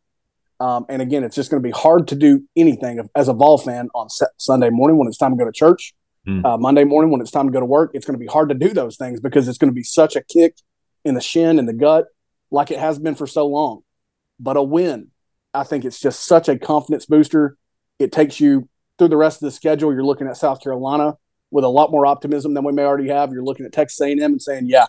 Um, 0.59 0.85
and 0.89 1.01
again, 1.01 1.23
it's 1.23 1.35
just 1.35 1.49
going 1.49 1.63
to 1.63 1.67
be 1.67 1.71
hard 1.71 2.07
to 2.09 2.15
do 2.15 2.47
anything 2.55 3.09
as 3.15 3.27
a 3.27 3.33
Vol 3.33 3.57
fan 3.57 3.89
on 3.95 4.09
Sunday 4.37 4.69
morning 4.69 4.99
when 4.99 5.07
it's 5.07 5.17
time 5.17 5.31
to 5.31 5.37
go 5.37 5.45
to 5.45 5.51
church 5.51 5.95
mm. 6.27 6.45
uh, 6.45 6.57
Monday 6.57 6.83
morning 6.83 7.11
when 7.11 7.21
it's 7.21 7.31
time 7.31 7.47
to 7.47 7.51
go 7.51 7.59
to 7.59 7.65
work, 7.65 7.91
it's 7.93 8.05
going 8.05 8.17
to 8.17 8.19
be 8.19 8.27
hard 8.27 8.49
to 8.49 8.55
do 8.55 8.69
those 8.69 8.97
things 8.97 9.19
because 9.19 9.47
it's 9.47 9.57
going 9.57 9.71
to 9.71 9.75
be 9.75 9.83
such 9.83 10.15
a 10.15 10.23
kick 10.23 10.55
in 11.03 11.15
the 11.15 11.21
shin 11.21 11.59
and 11.59 11.67
the 11.67 11.73
gut, 11.73 12.05
like 12.51 12.71
it 12.71 12.79
has 12.79 12.99
been 12.99 13.15
for 13.15 13.27
so 13.27 13.47
long. 13.47 13.81
But 14.39 14.57
a 14.57 14.63
win, 14.63 15.07
I 15.53 15.63
think 15.63 15.85
it's 15.85 15.99
just 15.99 16.25
such 16.25 16.49
a 16.49 16.57
confidence 16.57 17.05
booster. 17.05 17.57
It 17.99 18.11
takes 18.11 18.39
you 18.39 18.69
through 18.97 19.09
the 19.09 19.17
rest 19.17 19.37
of 19.37 19.47
the 19.47 19.51
schedule. 19.51 19.93
You're 19.93 20.03
looking 20.03 20.27
at 20.27 20.37
South 20.37 20.61
Carolina 20.61 21.15
with 21.49 21.63
a 21.63 21.69
lot 21.69 21.91
more 21.91 22.05
optimism 22.05 22.53
than 22.53 22.63
we 22.63 22.71
may 22.71 22.83
already 22.83 23.09
have. 23.09 23.31
You're 23.31 23.43
looking 23.43 23.65
at 23.65 23.73
Texas 23.73 23.99
A&M 24.01 24.19
and 24.19 24.41
saying, 24.41 24.67
"Yeah, 24.67 24.87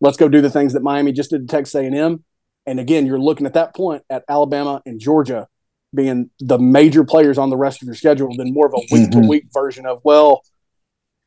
let's 0.00 0.16
go 0.16 0.28
do 0.28 0.40
the 0.40 0.50
things 0.50 0.72
that 0.74 0.82
Miami 0.82 1.12
just 1.12 1.30
did 1.30 1.48
to 1.48 1.56
Texas 1.56 1.74
A&M." 1.74 2.24
And 2.66 2.80
again, 2.80 3.06
you're 3.06 3.20
looking 3.20 3.46
at 3.46 3.54
that 3.54 3.74
point 3.74 4.02
at 4.08 4.24
Alabama 4.28 4.80
and 4.86 4.98
Georgia 4.98 5.48
being 5.94 6.30
the 6.40 6.58
major 6.58 7.04
players 7.04 7.38
on 7.38 7.50
the 7.50 7.56
rest 7.56 7.82
of 7.82 7.86
your 7.86 7.94
schedule 7.94 8.34
than 8.36 8.52
more 8.52 8.66
of 8.66 8.74
a 8.74 8.80
week 8.90 9.10
to 9.10 9.20
week 9.20 9.46
version 9.52 9.86
of, 9.86 10.00
well, 10.02 10.42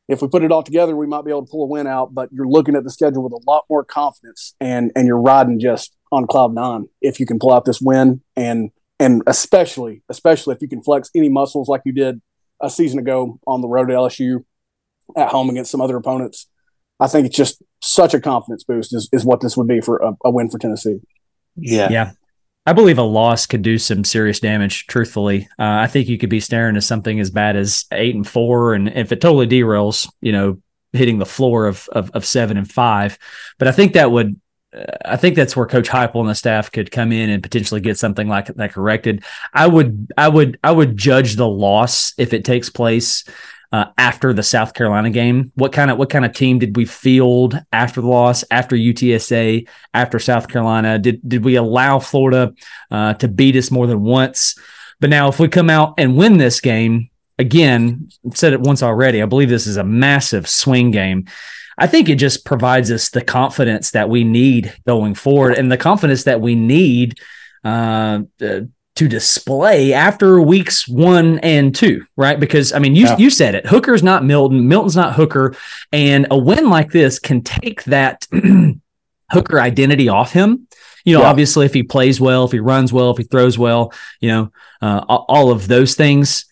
if 0.08 0.22
we 0.22 0.28
put 0.28 0.42
it 0.42 0.50
all 0.50 0.62
together, 0.62 0.96
we 0.96 1.06
might 1.06 1.24
be 1.24 1.30
able 1.30 1.44
to 1.44 1.50
pull 1.50 1.64
a 1.64 1.66
win 1.66 1.86
out. 1.86 2.14
But 2.14 2.32
you're 2.32 2.48
looking 2.48 2.74
at 2.74 2.84
the 2.84 2.90
schedule 2.90 3.22
with 3.22 3.32
a 3.32 3.40
lot 3.46 3.64
more 3.68 3.84
confidence, 3.84 4.54
and 4.60 4.90
and 4.96 5.06
you're 5.06 5.20
riding 5.20 5.60
just 5.60 5.94
on 6.10 6.26
cloud 6.26 6.54
nine 6.54 6.86
if 7.00 7.20
you 7.20 7.26
can 7.26 7.38
pull 7.38 7.52
out 7.52 7.64
this 7.64 7.80
win, 7.80 8.22
and 8.34 8.70
and 8.98 9.22
especially 9.26 10.02
especially 10.08 10.54
if 10.54 10.62
you 10.62 10.68
can 10.68 10.82
flex 10.82 11.10
any 11.14 11.28
muscles 11.28 11.68
like 11.68 11.82
you 11.84 11.92
did 11.92 12.20
a 12.60 12.70
season 12.70 12.98
ago 12.98 13.38
on 13.46 13.60
the 13.60 13.68
road 13.68 13.86
to 13.86 13.94
LSU, 13.94 14.44
at 15.16 15.28
home 15.28 15.50
against 15.50 15.70
some 15.70 15.80
other 15.80 15.96
opponents. 15.96 16.48
I 17.00 17.06
think 17.06 17.26
it's 17.26 17.36
just 17.36 17.62
such 17.80 18.14
a 18.14 18.20
confidence 18.20 18.64
boost 18.64 18.94
is, 18.94 19.08
is 19.12 19.24
what 19.24 19.40
this 19.40 19.56
would 19.56 19.68
be 19.68 19.80
for 19.80 19.98
a, 19.98 20.12
a 20.24 20.30
win 20.30 20.50
for 20.50 20.58
Tennessee. 20.58 21.00
Yeah. 21.56 21.88
Yeah. 21.90 22.10
I 22.68 22.74
believe 22.74 22.98
a 22.98 23.02
loss 23.02 23.46
could 23.46 23.62
do 23.62 23.78
some 23.78 24.04
serious 24.04 24.40
damage. 24.40 24.86
Truthfully, 24.88 25.48
uh, 25.58 25.64
I 25.80 25.86
think 25.86 26.06
you 26.06 26.18
could 26.18 26.28
be 26.28 26.40
staring 26.40 26.76
at 26.76 26.82
something 26.82 27.18
as 27.18 27.30
bad 27.30 27.56
as 27.56 27.86
eight 27.92 28.14
and 28.14 28.28
four, 28.28 28.74
and 28.74 28.88
if 28.88 29.10
it 29.10 29.22
totally 29.22 29.46
derails, 29.46 30.06
you 30.20 30.32
know, 30.32 30.60
hitting 30.92 31.18
the 31.18 31.24
floor 31.24 31.66
of, 31.66 31.88
of, 31.92 32.10
of 32.10 32.26
seven 32.26 32.58
and 32.58 32.70
five. 32.70 33.18
But 33.58 33.68
I 33.68 33.72
think 33.72 33.94
that 33.94 34.10
would 34.10 34.38
I 35.02 35.16
think 35.16 35.34
that's 35.34 35.56
where 35.56 35.64
Coach 35.64 35.88
Heupel 35.88 36.20
and 36.20 36.28
the 36.28 36.34
staff 36.34 36.70
could 36.70 36.90
come 36.90 37.10
in 37.10 37.30
and 37.30 37.42
potentially 37.42 37.80
get 37.80 37.96
something 37.96 38.28
like 38.28 38.48
that 38.48 38.72
corrected. 38.74 39.24
I 39.54 39.66
would, 39.66 40.12
I 40.18 40.28
would, 40.28 40.58
I 40.62 40.72
would 40.72 40.94
judge 40.94 41.36
the 41.36 41.48
loss 41.48 42.12
if 42.18 42.34
it 42.34 42.44
takes 42.44 42.68
place 42.68 43.24
uh, 43.72 43.86
after 43.98 44.32
the 44.32 44.42
South 44.42 44.74
Carolina 44.74 45.10
game. 45.10 45.52
What 45.54 45.72
kind 45.72 45.90
of 45.90 45.98
what 45.98 46.10
kind 46.10 46.24
of 46.24 46.32
team 46.32 46.58
did 46.58 46.76
we 46.76 46.84
field 46.84 47.60
after 47.72 48.00
the 48.00 48.06
loss, 48.06 48.44
after 48.50 48.76
UTSA, 48.76 49.68
after 49.94 50.18
South 50.18 50.48
Carolina? 50.48 50.98
Did 50.98 51.26
did 51.28 51.44
we 51.44 51.56
allow 51.56 51.98
Florida 51.98 52.54
uh, 52.90 53.14
to 53.14 53.28
beat 53.28 53.56
us 53.56 53.70
more 53.70 53.86
than 53.86 54.02
once? 54.02 54.58
But 55.00 55.10
now, 55.10 55.28
if 55.28 55.38
we 55.38 55.48
come 55.48 55.70
out 55.70 55.94
and 55.98 56.16
win 56.16 56.38
this 56.38 56.60
game 56.60 57.10
again, 57.38 58.08
said 58.34 58.52
it 58.52 58.60
once 58.60 58.82
already. 58.82 59.22
I 59.22 59.26
believe 59.26 59.48
this 59.48 59.66
is 59.66 59.76
a 59.76 59.84
massive 59.84 60.48
swing 60.48 60.90
game. 60.90 61.26
I 61.80 61.86
think 61.86 62.08
it 62.08 62.16
just 62.16 62.44
provides 62.44 62.90
us 62.90 63.10
the 63.10 63.22
confidence 63.22 63.92
that 63.92 64.08
we 64.08 64.24
need 64.24 64.74
going 64.84 65.14
forward 65.14 65.54
and 65.56 65.70
the 65.70 65.76
confidence 65.76 66.24
that 66.24 66.40
we 66.40 66.56
need 66.56 67.20
uh, 67.64 68.20
to 68.98 69.06
display 69.06 69.92
after 69.92 70.40
weeks 70.40 70.88
one 70.88 71.38
and 71.38 71.72
two, 71.72 72.04
right? 72.16 72.40
Because 72.40 72.72
I 72.72 72.80
mean, 72.80 72.96
you 72.96 73.04
yeah. 73.04 73.16
you 73.16 73.30
said 73.30 73.54
it. 73.54 73.64
Hooker's 73.64 74.02
not 74.02 74.24
Milton. 74.24 74.66
Milton's 74.66 74.96
not 74.96 75.14
Hooker, 75.14 75.54
and 75.92 76.26
a 76.32 76.36
win 76.36 76.68
like 76.68 76.90
this 76.90 77.20
can 77.20 77.42
take 77.42 77.84
that 77.84 78.26
Hooker 79.30 79.60
identity 79.60 80.08
off 80.08 80.32
him. 80.32 80.66
You 81.04 81.14
know, 81.14 81.20
yeah. 81.20 81.28
obviously, 81.28 81.64
if 81.64 81.74
he 81.74 81.84
plays 81.84 82.20
well, 82.20 82.44
if 82.44 82.50
he 82.50 82.58
runs 82.58 82.92
well, 82.92 83.12
if 83.12 83.18
he 83.18 83.22
throws 83.22 83.56
well, 83.56 83.92
you 84.18 84.30
know, 84.30 84.52
uh, 84.82 84.98
all 85.06 85.52
of 85.52 85.68
those 85.68 85.94
things. 85.94 86.46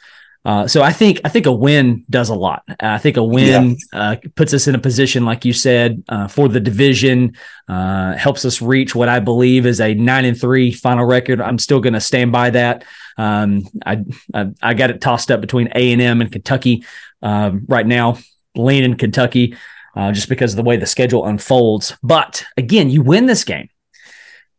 Uh, 0.46 0.68
so 0.68 0.80
I 0.80 0.92
think 0.92 1.20
I 1.24 1.28
think 1.28 1.46
a 1.46 1.52
win 1.52 2.04
does 2.08 2.28
a 2.28 2.34
lot. 2.34 2.62
I 2.78 2.98
think 2.98 3.16
a 3.16 3.24
win 3.24 3.76
yeah. 3.92 4.00
uh, 4.00 4.16
puts 4.36 4.54
us 4.54 4.68
in 4.68 4.76
a 4.76 4.78
position, 4.78 5.24
like 5.24 5.44
you 5.44 5.52
said, 5.52 6.04
uh, 6.08 6.28
for 6.28 6.48
the 6.48 6.60
division. 6.60 7.36
Uh, 7.66 8.14
helps 8.16 8.44
us 8.44 8.62
reach 8.62 8.94
what 8.94 9.08
I 9.08 9.18
believe 9.18 9.66
is 9.66 9.80
a 9.80 9.92
nine 9.94 10.24
and 10.24 10.40
three 10.40 10.70
final 10.70 11.04
record. 11.04 11.40
I'm 11.40 11.58
still 11.58 11.80
going 11.80 11.94
to 11.94 12.00
stand 12.00 12.30
by 12.30 12.50
that. 12.50 12.84
Um, 13.18 13.64
I, 13.84 14.04
I, 14.32 14.46
I 14.62 14.74
got 14.74 14.90
it 14.90 15.00
tossed 15.00 15.32
up 15.32 15.40
between 15.40 15.68
A 15.74 15.92
and 15.92 16.00
M 16.00 16.20
and 16.20 16.30
Kentucky 16.30 16.84
um, 17.22 17.64
right 17.66 17.86
now, 17.86 18.18
leaning 18.54 18.96
Kentucky 18.96 19.56
uh, 19.96 20.12
just 20.12 20.28
because 20.28 20.52
of 20.52 20.58
the 20.58 20.62
way 20.62 20.76
the 20.76 20.86
schedule 20.86 21.26
unfolds. 21.26 21.96
But 22.04 22.44
again, 22.56 22.88
you 22.88 23.02
win 23.02 23.26
this 23.26 23.42
game 23.42 23.68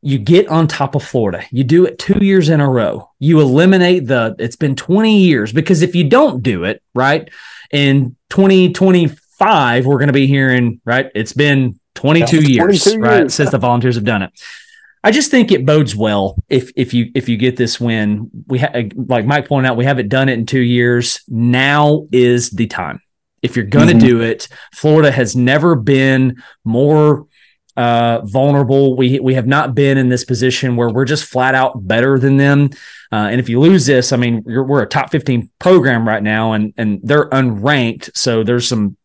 you 0.01 0.18
get 0.18 0.48
on 0.48 0.68
top 0.68 0.96
of 0.96 1.04
Florida. 1.04 1.44
You 1.51 1.63
do 1.63 1.86
it 1.86 2.00
two 2.00 2.24
years 2.24 2.50
in 2.50 2.62
a 2.62 2.70
row. 2.70 3.10
You 3.20 3.42
eliminate 3.42 4.08
the, 4.08 4.36
it's 4.39 4.56
been 4.56 4.75
20 4.75 5.18
years 5.18 5.51
because 5.51 5.82
if 5.82 5.96
you 5.96 6.10
don't 6.10 6.44
do 6.44 6.63
it, 6.63 6.84
right, 6.94 7.30
in 7.72 8.16
2025, 8.30 9.86
we're 9.86 9.98
going 9.98 10.08
to 10.08 10.13
be 10.13 10.27
hearing, 10.27 10.82
right, 10.86 11.12
it's 11.16 11.34
been 11.34 11.80
22 11.96 12.42
years, 12.42 12.84
22 12.84 13.00
right, 13.00 13.18
years. 13.18 13.34
since 13.34 13.51
the 13.51 13.58
volunteers 13.58 13.96
have 13.96 14.06
done 14.06 14.22
it. 14.22 14.32
I 15.04 15.12
just 15.12 15.32
think 15.32 15.51
it 15.51 15.66
bodes 15.66 15.96
well 15.96 16.44
if 16.50 16.72
if 16.75 16.94
you 16.94 17.12
if 17.16 17.30
you 17.30 17.38
get 17.38 17.56
this 17.56 17.80
win. 17.80 18.30
We 18.48 18.60
ha- 18.60 18.89
like 18.96 19.25
Mike 19.25 19.48
pointed 19.48 19.70
out, 19.70 19.77
we 19.77 19.86
haven't 19.86 20.10
done 20.10 20.27
it 20.27 20.34
in 20.34 20.46
two 20.46 20.60
years. 20.60 21.22
Now 21.30 22.08
is 22.12 22.50
the 22.50 22.68
time. 22.68 23.01
If 23.42 23.56
you're 23.56 23.66
going 23.66 23.88
to 23.88 23.94
mm-hmm. 23.94 24.06
do 24.06 24.22
it, 24.22 24.50
Florida 24.74 25.12
has 25.12 25.36
never 25.36 25.75
been 25.75 26.44
more 26.66 27.27
uh, 27.77 28.22
vulnerable. 28.25 28.98
We 28.98 29.19
we 29.19 29.36
have 29.36 29.48
not 29.48 29.75
been 29.75 29.98
in 29.98 30.10
this 30.10 30.25
position 30.25 30.75
where 30.75 30.89
we're 30.89 31.05
just 31.05 31.25
flat 31.25 31.55
out 31.55 31.88
better 31.88 32.17
than 32.17 32.38
them. 32.38 32.72
Uh, 33.12 33.29
and 33.31 33.39
if 33.39 33.48
you 33.48 33.60
lose 33.60 33.86
this, 33.86 34.12
I 34.12 34.17
mean, 34.17 34.43
we're 34.46 34.81
a 34.81 34.88
top 34.88 35.12
15 35.12 35.50
program 35.60 36.07
right 36.07 36.24
now, 36.24 36.53
and 36.53 36.74
and 36.77 37.00
they're 37.03 37.29
unranked, 37.29 38.10
so 38.15 38.43
there's 38.43 38.67
some 38.67 38.98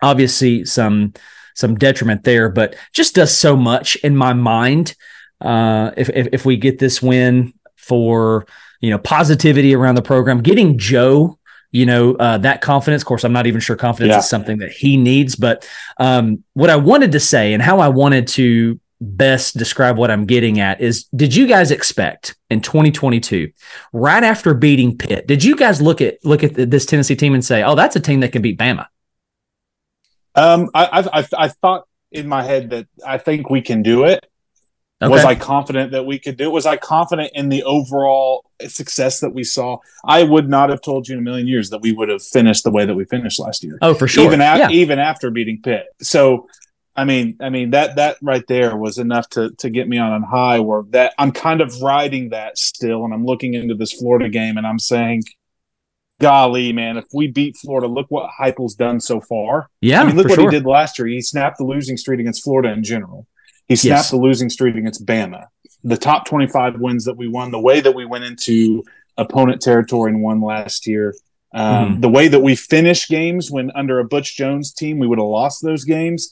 obviously 0.00 0.64
some 0.64 1.12
some 1.54 1.74
detriment 1.74 2.24
there, 2.24 2.48
but 2.48 2.76
just 2.92 3.14
does 3.14 3.36
so 3.36 3.56
much 3.56 3.96
in 3.96 4.16
my 4.16 4.32
mind. 4.32 4.94
Uh, 5.40 5.90
if, 5.96 6.08
if 6.10 6.28
if 6.32 6.46
we 6.46 6.56
get 6.56 6.78
this 6.78 7.02
win 7.02 7.52
for 7.76 8.46
you 8.80 8.90
know 8.90 8.98
positivity 8.98 9.74
around 9.74 9.96
the 9.96 10.02
program, 10.02 10.40
getting 10.42 10.78
Joe 10.78 11.38
you 11.72 11.86
know 11.86 12.14
uh, 12.14 12.38
that 12.38 12.60
confidence. 12.60 13.02
Of 13.02 13.06
course 13.06 13.24
i'm 13.24 13.32
not 13.32 13.46
even 13.46 13.60
sure 13.60 13.74
confidence 13.74 14.12
yeah. 14.12 14.18
is 14.18 14.28
something 14.28 14.58
that 14.58 14.70
he 14.70 14.96
needs 14.96 15.34
but 15.34 15.68
um, 15.98 16.44
what 16.52 16.70
i 16.70 16.76
wanted 16.76 17.12
to 17.12 17.20
say 17.20 17.54
and 17.54 17.62
how 17.62 17.80
i 17.80 17.88
wanted 17.88 18.28
to 18.28 18.78
best 19.00 19.58
describe 19.58 19.98
what 19.98 20.10
i'm 20.10 20.26
getting 20.26 20.60
at 20.60 20.80
is 20.80 21.04
did 21.16 21.34
you 21.34 21.48
guys 21.48 21.72
expect 21.72 22.36
in 22.50 22.60
2022 22.60 23.50
right 23.92 24.22
after 24.22 24.54
beating 24.54 24.96
pitt 24.96 25.26
did 25.26 25.42
you 25.42 25.56
guys 25.56 25.82
look 25.82 26.00
at 26.00 26.24
look 26.24 26.44
at 26.44 26.54
this 26.54 26.86
tennessee 26.86 27.16
team 27.16 27.34
and 27.34 27.44
say 27.44 27.64
oh 27.64 27.74
that's 27.74 27.96
a 27.96 28.00
team 28.00 28.20
that 28.20 28.30
can 28.30 28.42
beat 28.42 28.56
bama 28.58 28.86
um, 30.34 30.70
I, 30.72 31.10
I, 31.12 31.26
I 31.36 31.48
thought 31.48 31.86
in 32.12 32.28
my 32.28 32.44
head 32.44 32.70
that 32.70 32.86
i 33.04 33.18
think 33.18 33.50
we 33.50 33.60
can 33.60 33.82
do 33.82 34.04
it 34.04 34.24
Okay. 35.02 35.10
Was 35.10 35.24
I 35.24 35.34
confident 35.34 35.90
that 35.92 36.06
we 36.06 36.20
could 36.20 36.36
do 36.36 36.44
it? 36.44 36.52
Was 36.52 36.64
I 36.64 36.76
confident 36.76 37.32
in 37.34 37.48
the 37.48 37.64
overall 37.64 38.44
success 38.68 39.18
that 39.18 39.30
we 39.30 39.42
saw? 39.42 39.78
I 40.04 40.22
would 40.22 40.48
not 40.48 40.70
have 40.70 40.80
told 40.80 41.08
you 41.08 41.14
in 41.14 41.18
a 41.18 41.22
million 41.22 41.48
years 41.48 41.70
that 41.70 41.80
we 41.80 41.92
would 41.92 42.08
have 42.08 42.22
finished 42.22 42.62
the 42.62 42.70
way 42.70 42.86
that 42.86 42.94
we 42.94 43.04
finished 43.06 43.40
last 43.40 43.64
year. 43.64 43.78
Oh, 43.82 43.94
for 43.94 44.06
sure. 44.06 44.24
Even, 44.24 44.38
yeah. 44.38 44.70
even 44.70 45.00
after 45.00 45.30
beating 45.30 45.60
Pitt. 45.60 45.86
So, 46.00 46.48
I 46.94 47.04
mean, 47.04 47.36
I 47.40 47.50
mean 47.50 47.70
that 47.70 47.96
that 47.96 48.18
right 48.22 48.46
there 48.46 48.76
was 48.76 48.98
enough 48.98 49.28
to 49.30 49.50
to 49.58 49.70
get 49.70 49.88
me 49.88 49.98
on 49.98 50.22
a 50.22 50.26
high. 50.26 50.60
Where 50.60 50.82
that 50.90 51.14
I'm 51.18 51.32
kind 51.32 51.60
of 51.60 51.82
riding 51.82 52.28
that 52.28 52.56
still, 52.56 53.04
and 53.04 53.12
I'm 53.12 53.24
looking 53.24 53.54
into 53.54 53.74
this 53.74 53.92
Florida 53.92 54.28
game, 54.28 54.56
and 54.56 54.66
I'm 54.66 54.78
saying, 54.78 55.24
golly, 56.20 56.72
man, 56.72 56.96
if 56.96 57.06
we 57.12 57.26
beat 57.26 57.56
Florida, 57.56 57.88
look 57.88 58.06
what 58.08 58.30
Heupel's 58.38 58.76
done 58.76 59.00
so 59.00 59.20
far. 59.20 59.68
Yeah, 59.80 60.02
I 60.02 60.04
mean, 60.04 60.16
look 60.16 60.28
what 60.28 60.36
sure. 60.36 60.50
he 60.50 60.56
did 60.56 60.66
last 60.66 60.98
year. 60.98 61.08
He 61.08 61.22
snapped 61.22 61.58
the 61.58 61.64
losing 61.64 61.96
streak 61.96 62.20
against 62.20 62.44
Florida 62.44 62.70
in 62.70 62.84
general. 62.84 63.26
He 63.68 63.76
snapped 63.76 63.98
yes. 63.98 64.10
the 64.10 64.16
losing 64.16 64.50
streak 64.50 64.76
against 64.76 65.06
Bama. 65.06 65.46
The 65.84 65.96
top 65.96 66.26
25 66.26 66.78
wins 66.78 67.04
that 67.06 67.16
we 67.16 67.28
won, 67.28 67.50
the 67.50 67.60
way 67.60 67.80
that 67.80 67.94
we 67.94 68.04
went 68.04 68.24
into 68.24 68.84
opponent 69.16 69.60
territory 69.60 70.12
and 70.12 70.22
won 70.22 70.40
last 70.40 70.86
year, 70.86 71.14
um, 71.54 71.92
mm-hmm. 71.92 72.00
the 72.00 72.08
way 72.08 72.28
that 72.28 72.40
we 72.40 72.56
finish 72.56 73.08
games 73.08 73.50
when 73.50 73.70
under 73.74 73.98
a 73.98 74.04
Butch 74.04 74.36
Jones 74.36 74.72
team, 74.72 74.98
we 74.98 75.06
would 75.06 75.18
have 75.18 75.26
lost 75.26 75.62
those 75.62 75.84
games. 75.84 76.30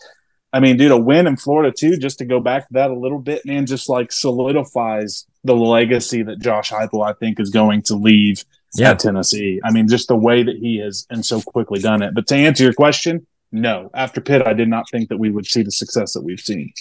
I 0.53 0.61
mean, 0.61 0.77
dude, 0.77 0.91
a 0.91 0.97
win 0.97 1.27
in 1.27 1.37
Florida 1.37 1.73
too, 1.77 1.97
just 1.97 2.19
to 2.19 2.25
go 2.25 2.41
back 2.41 2.67
to 2.67 2.73
that 2.75 2.91
a 2.91 2.99
little 2.99 3.21
bit, 3.21 3.45
man, 3.47 3.67
just 3.67 3.89
like 3.89 4.11
solidifies 4.11 5.27
the 5.45 5.55
legacy 5.55 6.23
that 6.23 6.41
Josh 6.41 6.71
Heupel, 6.71 7.09
I 7.09 7.13
think, 7.13 7.39
is 7.39 7.51
going 7.51 7.83
to 7.83 7.95
leave 7.95 8.45
yeah. 8.75 8.91
at 8.91 8.99
Tennessee. 8.99 9.61
I 9.65 9.71
mean, 9.71 9.89
just 9.89 10.09
the 10.09 10.17
way 10.17 10.43
that 10.43 10.57
he 10.57 10.79
has 10.79 11.07
and 11.11 11.25
so 11.25 11.41
quickly 11.41 11.81
done 11.81 12.03
it. 12.03 12.15
But 12.15 12.27
to 12.29 12.35
answer 12.35 12.65
your 12.65 12.73
question, 12.73 13.27
no. 13.53 13.91
After 13.95 14.21
Pitt, 14.21 14.47
I 14.47 14.55
did 14.55 14.69
not 14.69 14.89
think 14.91 15.09
that 15.09 15.19
we 15.19 15.31
would 15.31 15.47
see 15.47 15.63
the 15.63 15.73
success 15.73 16.13
that 16.15 16.23
we've 16.23 16.41
seen. 16.41 16.73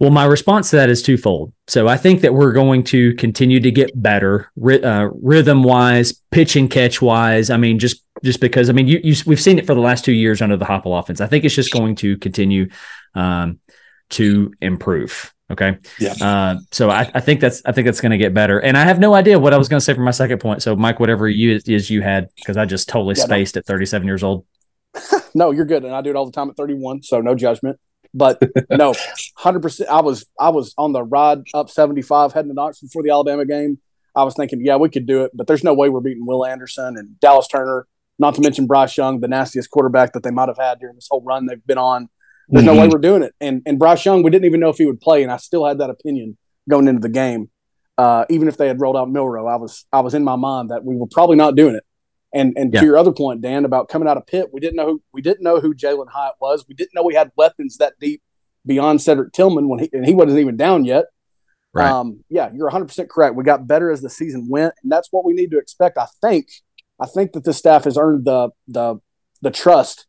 Well, 0.00 0.10
my 0.10 0.24
response 0.24 0.70
to 0.70 0.76
that 0.76 0.90
is 0.90 1.02
twofold. 1.02 1.52
So 1.66 1.88
I 1.88 1.96
think 1.96 2.20
that 2.20 2.32
we're 2.32 2.52
going 2.52 2.84
to 2.84 3.14
continue 3.14 3.58
to 3.58 3.70
get 3.70 3.90
better, 4.00 4.50
uh, 4.56 5.08
rhythm 5.12 5.64
wise, 5.64 6.12
pitch 6.30 6.54
and 6.54 6.70
catch 6.70 7.02
wise. 7.02 7.50
I 7.50 7.56
mean, 7.56 7.78
just 7.80 8.04
just 8.22 8.40
because 8.40 8.70
I 8.70 8.72
mean, 8.72 8.86
you, 8.86 9.00
you, 9.02 9.16
we've 9.26 9.40
seen 9.40 9.58
it 9.58 9.66
for 9.66 9.74
the 9.74 9.80
last 9.80 10.04
two 10.04 10.12
years 10.12 10.40
under 10.40 10.56
the 10.56 10.64
Heupel 10.64 10.98
offense. 10.98 11.20
I 11.20 11.26
think 11.26 11.44
it's 11.44 11.54
just 11.54 11.72
going 11.72 11.96
to 11.96 12.16
continue 12.18 12.68
um, 13.14 13.58
to 14.10 14.52
improve. 14.60 15.34
Okay. 15.50 15.78
Yeah. 15.98 16.14
Uh, 16.20 16.58
so 16.70 16.90
I, 16.90 17.10
I, 17.14 17.20
think 17.20 17.40
that's 17.40 17.62
I 17.64 17.72
think 17.72 17.86
that's 17.86 18.02
going 18.02 18.12
to 18.12 18.18
get 18.18 18.34
better. 18.34 18.60
And 18.60 18.76
I 18.76 18.84
have 18.84 18.98
no 18.98 19.14
idea 19.14 19.38
what 19.38 19.54
I 19.54 19.56
was 19.56 19.68
going 19.68 19.78
to 19.78 19.84
say 19.84 19.94
for 19.94 20.02
my 20.02 20.10
second 20.10 20.38
point. 20.40 20.62
So 20.62 20.76
Mike, 20.76 21.00
whatever 21.00 21.26
you 21.26 21.58
is 21.66 21.88
you 21.88 22.02
had 22.02 22.28
because 22.36 22.56
I 22.56 22.66
just 22.66 22.88
totally 22.88 23.14
yeah, 23.16 23.24
spaced 23.24 23.56
no. 23.56 23.60
at 23.60 23.66
37 23.66 24.06
years 24.06 24.22
old. 24.22 24.44
no, 25.34 25.50
you're 25.50 25.64
good, 25.64 25.84
and 25.84 25.94
I 25.94 26.02
do 26.02 26.10
it 26.10 26.16
all 26.16 26.26
the 26.26 26.32
time 26.32 26.50
at 26.50 26.56
31. 26.56 27.02
So 27.02 27.20
no 27.20 27.34
judgment. 27.34 27.78
But 28.14 28.40
no, 28.70 28.94
hundred 29.36 29.60
percent. 29.60 29.90
I 29.90 30.00
was 30.00 30.26
I 30.38 30.50
was 30.50 30.74
on 30.78 30.92
the 30.92 31.02
ride 31.02 31.38
up 31.54 31.70
seventy 31.70 32.02
five 32.02 32.32
heading 32.32 32.50
to 32.50 32.54
Knoxville 32.54 32.90
for 32.92 33.02
the 33.02 33.10
Alabama 33.10 33.44
game. 33.44 33.78
I 34.14 34.24
was 34.24 34.34
thinking, 34.34 34.64
yeah, 34.64 34.76
we 34.76 34.88
could 34.88 35.06
do 35.06 35.22
it, 35.24 35.30
but 35.34 35.46
there's 35.46 35.62
no 35.62 35.74
way 35.74 35.88
we're 35.88 36.00
beating 36.00 36.26
Will 36.26 36.44
Anderson 36.44 36.96
and 36.96 37.20
Dallas 37.20 37.46
Turner. 37.46 37.86
Not 38.18 38.34
to 38.34 38.40
mention 38.40 38.66
Bryce 38.66 38.96
Young, 38.96 39.20
the 39.20 39.28
nastiest 39.28 39.70
quarterback 39.70 40.12
that 40.14 40.24
they 40.24 40.32
might 40.32 40.48
have 40.48 40.58
had 40.58 40.80
during 40.80 40.96
this 40.96 41.06
whole 41.08 41.22
run 41.22 41.46
they've 41.46 41.64
been 41.64 41.78
on. 41.78 42.08
There's 42.48 42.64
mm-hmm. 42.64 42.74
no 42.74 42.80
way 42.80 42.86
mm-hmm. 42.86 42.94
we're 42.94 43.00
doing 43.00 43.22
it. 43.22 43.34
And 43.40 43.62
and 43.66 43.78
Bryce 43.78 44.04
Young, 44.04 44.22
we 44.22 44.30
didn't 44.30 44.46
even 44.46 44.60
know 44.60 44.70
if 44.70 44.78
he 44.78 44.86
would 44.86 45.00
play, 45.00 45.22
and 45.22 45.30
I 45.30 45.36
still 45.36 45.64
had 45.64 45.78
that 45.78 45.90
opinion 45.90 46.36
going 46.68 46.88
into 46.88 47.00
the 47.00 47.08
game. 47.08 47.50
Uh, 47.96 48.24
even 48.30 48.46
if 48.48 48.56
they 48.56 48.68
had 48.68 48.80
rolled 48.80 48.96
out 48.96 49.10
Milroe, 49.10 49.46
I 49.46 49.56
was 49.56 49.84
I 49.92 50.00
was 50.00 50.14
in 50.14 50.24
my 50.24 50.36
mind 50.36 50.70
that 50.70 50.84
we 50.84 50.96
were 50.96 51.06
probably 51.06 51.36
not 51.36 51.56
doing 51.56 51.74
it. 51.74 51.84
And 52.32 52.52
and 52.56 52.72
yeah. 52.72 52.80
to 52.80 52.86
your 52.86 52.98
other 52.98 53.12
point, 53.12 53.40
Dan, 53.40 53.64
about 53.64 53.88
coming 53.88 54.08
out 54.08 54.16
of 54.18 54.26
Pitt, 54.26 54.48
we 54.52 54.60
didn't 54.60 54.76
know 54.76 54.86
who 54.86 55.02
we 55.12 55.22
didn't 55.22 55.42
know 55.42 55.60
who 55.60 55.74
Jalin 55.74 56.08
Hyatt 56.10 56.34
was. 56.40 56.66
We 56.68 56.74
didn't 56.74 56.94
know 56.94 57.02
we 57.02 57.14
had 57.14 57.32
weapons 57.36 57.78
that 57.78 57.94
deep 57.98 58.22
beyond 58.66 59.00
Cedric 59.00 59.32
Tillman 59.32 59.68
when 59.68 59.80
he 59.80 59.90
and 59.92 60.04
he 60.04 60.14
wasn't 60.14 60.38
even 60.38 60.56
down 60.56 60.84
yet. 60.84 61.06
Right. 61.72 61.90
Um, 61.90 62.24
yeah, 62.28 62.50
you're 62.52 62.66
100 62.66 62.86
percent 62.86 63.10
correct. 63.10 63.34
We 63.34 63.44
got 63.44 63.66
better 63.66 63.90
as 63.90 64.02
the 64.02 64.10
season 64.10 64.46
went, 64.48 64.74
and 64.82 64.92
that's 64.92 65.08
what 65.10 65.24
we 65.24 65.32
need 65.32 65.50
to 65.52 65.58
expect. 65.58 65.98
I 65.98 66.06
think. 66.20 66.48
I 67.00 67.06
think 67.06 67.32
that 67.32 67.44
this 67.44 67.56
staff 67.56 67.84
has 67.84 67.96
earned 67.96 68.24
the 68.24 68.50
the 68.66 68.96
the 69.40 69.50
trust 69.50 70.06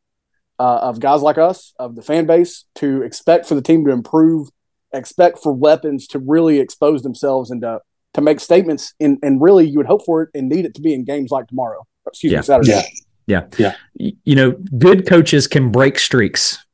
uh, 0.59 0.79
of 0.81 0.99
guys 0.99 1.21
like 1.21 1.37
us, 1.37 1.73
of 1.79 1.95
the 1.95 2.01
fan 2.01 2.25
base, 2.25 2.65
to 2.75 3.01
expect 3.01 3.45
for 3.45 3.55
the 3.55 3.61
team 3.61 3.85
to 3.85 3.91
improve, 3.91 4.49
expect 4.93 5.39
for 5.39 5.53
weapons 5.53 6.07
to 6.07 6.19
really 6.19 6.59
expose 6.59 7.01
themselves 7.01 7.49
and 7.49 7.61
to 7.61 7.79
to 8.13 8.21
make 8.21 8.39
statements. 8.39 8.93
And 8.99 9.17
and 9.23 9.41
really, 9.41 9.67
you 9.67 9.77
would 9.77 9.87
hope 9.87 10.05
for 10.05 10.23
it 10.23 10.29
and 10.33 10.49
need 10.49 10.65
it 10.65 10.73
to 10.75 10.81
be 10.81 10.93
in 10.93 11.05
games 11.05 11.31
like 11.31 11.47
tomorrow. 11.47 11.85
Excuse 12.07 12.33
yeah. 12.33 12.39
me, 12.39 12.43
Saturday. 12.43 12.69
Yeah. 12.69 13.45
Yeah. 13.57 13.75
Yeah. 13.93 14.11
You 14.23 14.35
know, 14.35 14.51
good 14.77 15.07
coaches 15.07 15.47
can 15.47 15.71
break 15.71 15.99
streaks. 15.99 16.65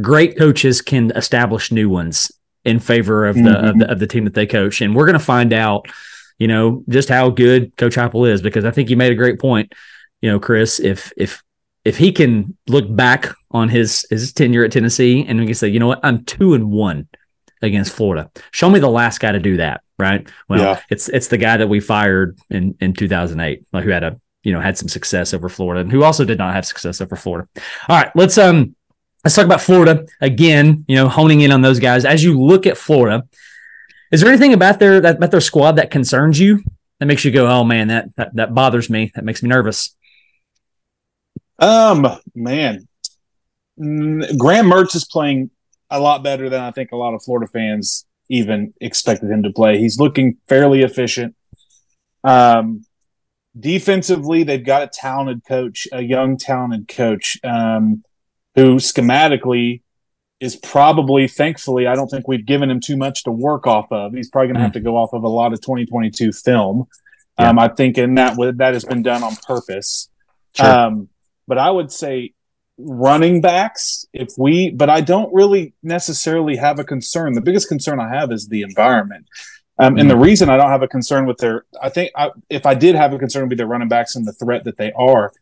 Great 0.00 0.36
coaches 0.36 0.82
can 0.82 1.10
establish 1.12 1.72
new 1.72 1.88
ones 1.88 2.30
in 2.64 2.78
favor 2.78 3.26
of 3.26 3.36
the, 3.36 3.42
mm-hmm. 3.42 3.66
of 3.66 3.78
the 3.78 3.90
of 3.90 3.98
the 3.98 4.06
team 4.06 4.24
that 4.24 4.34
they 4.34 4.46
coach. 4.46 4.80
And 4.80 4.94
we're 4.94 5.06
going 5.06 5.18
to 5.18 5.24
find 5.24 5.52
out, 5.52 5.86
you 6.38 6.48
know, 6.48 6.84
just 6.88 7.08
how 7.08 7.30
good 7.30 7.76
Coach 7.76 7.96
Heupel 7.96 8.30
is 8.30 8.42
because 8.42 8.64
I 8.64 8.70
think 8.70 8.90
you 8.90 8.96
made 8.96 9.12
a 9.12 9.16
great 9.16 9.40
point. 9.40 9.72
You 10.20 10.30
know, 10.30 10.38
Chris, 10.38 10.80
if 10.80 11.12
if 11.16 11.42
if 11.84 11.96
he 11.96 12.12
can 12.12 12.56
look 12.68 12.94
back 12.94 13.34
on 13.50 13.68
his 13.68 14.06
his 14.10 14.32
tenure 14.32 14.64
at 14.64 14.72
Tennessee 14.72 15.24
and 15.26 15.40
we 15.40 15.46
can 15.46 15.54
say, 15.54 15.68
you 15.68 15.80
know 15.80 15.88
what, 15.88 16.00
I'm 16.02 16.24
two 16.24 16.54
and 16.54 16.70
one 16.70 17.08
against 17.60 17.92
Florida. 17.92 18.30
Show 18.50 18.70
me 18.70 18.78
the 18.78 18.88
last 18.88 19.18
guy 19.18 19.32
to 19.32 19.40
do 19.40 19.56
that, 19.56 19.82
right? 19.98 20.28
Well, 20.48 20.60
yeah. 20.60 20.80
it's 20.90 21.08
it's 21.08 21.28
the 21.28 21.38
guy 21.38 21.56
that 21.56 21.68
we 21.68 21.80
fired 21.80 22.38
in 22.50 22.76
in 22.80 22.92
2008, 22.92 23.66
like 23.72 23.84
who 23.84 23.90
had 23.90 24.04
a 24.04 24.20
you 24.42 24.52
know 24.52 24.60
had 24.60 24.76
some 24.78 24.88
success 24.88 25.34
over 25.34 25.48
Florida 25.48 25.80
and 25.80 25.90
who 25.90 26.02
also 26.02 26.24
did 26.24 26.38
not 26.38 26.54
have 26.54 26.66
success 26.66 27.00
over 27.00 27.16
Florida. 27.16 27.48
All 27.88 27.96
right, 27.96 28.10
let's 28.14 28.38
um 28.38 28.74
let's 29.24 29.34
talk 29.34 29.44
about 29.44 29.60
Florida 29.60 30.06
again. 30.20 30.84
You 30.88 30.96
know, 30.96 31.08
honing 31.08 31.40
in 31.40 31.52
on 31.52 31.62
those 31.62 31.78
guys 31.78 32.04
as 32.04 32.22
you 32.22 32.40
look 32.40 32.66
at 32.66 32.76
Florida. 32.76 33.26
Is 34.10 34.20
there 34.20 34.28
anything 34.28 34.52
about 34.52 34.78
their 34.78 35.00
that 35.00 35.16
about 35.16 35.30
their 35.30 35.40
squad 35.40 35.72
that 35.72 35.90
concerns 35.90 36.38
you 36.38 36.62
that 36.98 37.06
makes 37.06 37.24
you 37.24 37.30
go, 37.30 37.48
oh 37.48 37.64
man, 37.64 37.88
that 37.88 38.14
that, 38.16 38.34
that 38.36 38.54
bothers 38.54 38.90
me, 38.90 39.10
that 39.14 39.24
makes 39.24 39.42
me 39.42 39.48
nervous? 39.48 39.96
Um, 41.58 42.06
man, 42.34 42.88
Graham 43.78 44.66
Mertz 44.66 44.94
is 44.96 45.04
playing 45.04 45.50
a 45.90 46.00
lot 46.00 46.22
better 46.22 46.48
than 46.48 46.60
I 46.60 46.70
think 46.72 46.92
a 46.92 46.96
lot 46.96 47.14
of 47.14 47.22
Florida 47.22 47.50
fans 47.50 48.06
even 48.28 48.72
expected 48.80 49.30
him 49.30 49.42
to 49.44 49.50
play. 49.50 49.78
He's 49.78 49.98
looking 49.98 50.38
fairly 50.48 50.82
efficient. 50.82 51.34
Um, 52.24 52.84
defensively, 53.58 54.42
they've 54.44 54.64
got 54.64 54.82
a 54.82 54.86
talented 54.86 55.44
coach, 55.46 55.86
a 55.92 56.02
young 56.02 56.36
talented 56.36 56.88
coach, 56.88 57.38
um, 57.44 58.02
who 58.54 58.76
schematically 58.76 59.82
is 60.40 60.56
probably, 60.56 61.28
thankfully, 61.28 61.86
I 61.86 61.94
don't 61.94 62.08
think 62.08 62.26
we've 62.26 62.44
given 62.44 62.70
him 62.70 62.80
too 62.80 62.96
much 62.96 63.24
to 63.24 63.30
work 63.30 63.66
off 63.66 63.86
of. 63.92 64.12
He's 64.12 64.28
probably 64.28 64.48
going 64.48 64.54
to 64.56 64.60
mm. 64.60 64.64
have 64.64 64.72
to 64.72 64.80
go 64.80 64.96
off 64.96 65.12
of 65.12 65.22
a 65.22 65.28
lot 65.28 65.52
of 65.52 65.60
2022 65.60 66.32
film. 66.32 66.88
Yeah. 67.38 67.50
Um, 67.50 67.58
I 67.58 67.68
think, 67.68 67.96
and 67.96 68.18
that 68.18 68.36
that 68.56 68.74
has 68.74 68.84
been 68.84 69.02
done 69.02 69.22
on 69.22 69.36
purpose. 69.36 70.08
Sure. 70.54 70.66
Um, 70.66 71.08
but 71.46 71.58
I 71.58 71.70
would 71.70 71.90
say 71.92 72.34
running 72.76 73.40
backs, 73.40 74.04
if 74.12 74.30
we, 74.36 74.70
but 74.70 74.90
I 74.90 75.00
don't 75.00 75.32
really 75.32 75.74
necessarily 75.82 76.56
have 76.56 76.78
a 76.78 76.84
concern. 76.84 77.34
The 77.34 77.40
biggest 77.40 77.68
concern 77.68 78.00
I 78.00 78.08
have 78.08 78.32
is 78.32 78.48
the 78.48 78.62
environment. 78.62 79.26
Um, 79.78 79.96
and 79.96 80.08
the 80.08 80.14
mm-hmm. 80.14 80.22
reason 80.22 80.50
I 80.50 80.56
don't 80.56 80.68
have 80.68 80.82
a 80.82 80.88
concern 80.88 81.26
with 81.26 81.38
their, 81.38 81.64
I 81.82 81.88
think 81.88 82.12
I, 82.14 82.30
if 82.50 82.66
I 82.66 82.74
did 82.74 82.94
have 82.94 83.12
a 83.12 83.18
concern, 83.18 83.42
would 83.42 83.50
be 83.50 83.56
their 83.56 83.66
running 83.66 83.88
backs 83.88 84.14
and 84.16 84.26
the 84.26 84.32
threat 84.32 84.64
that 84.64 84.76
they 84.76 84.92
are, 84.92 85.32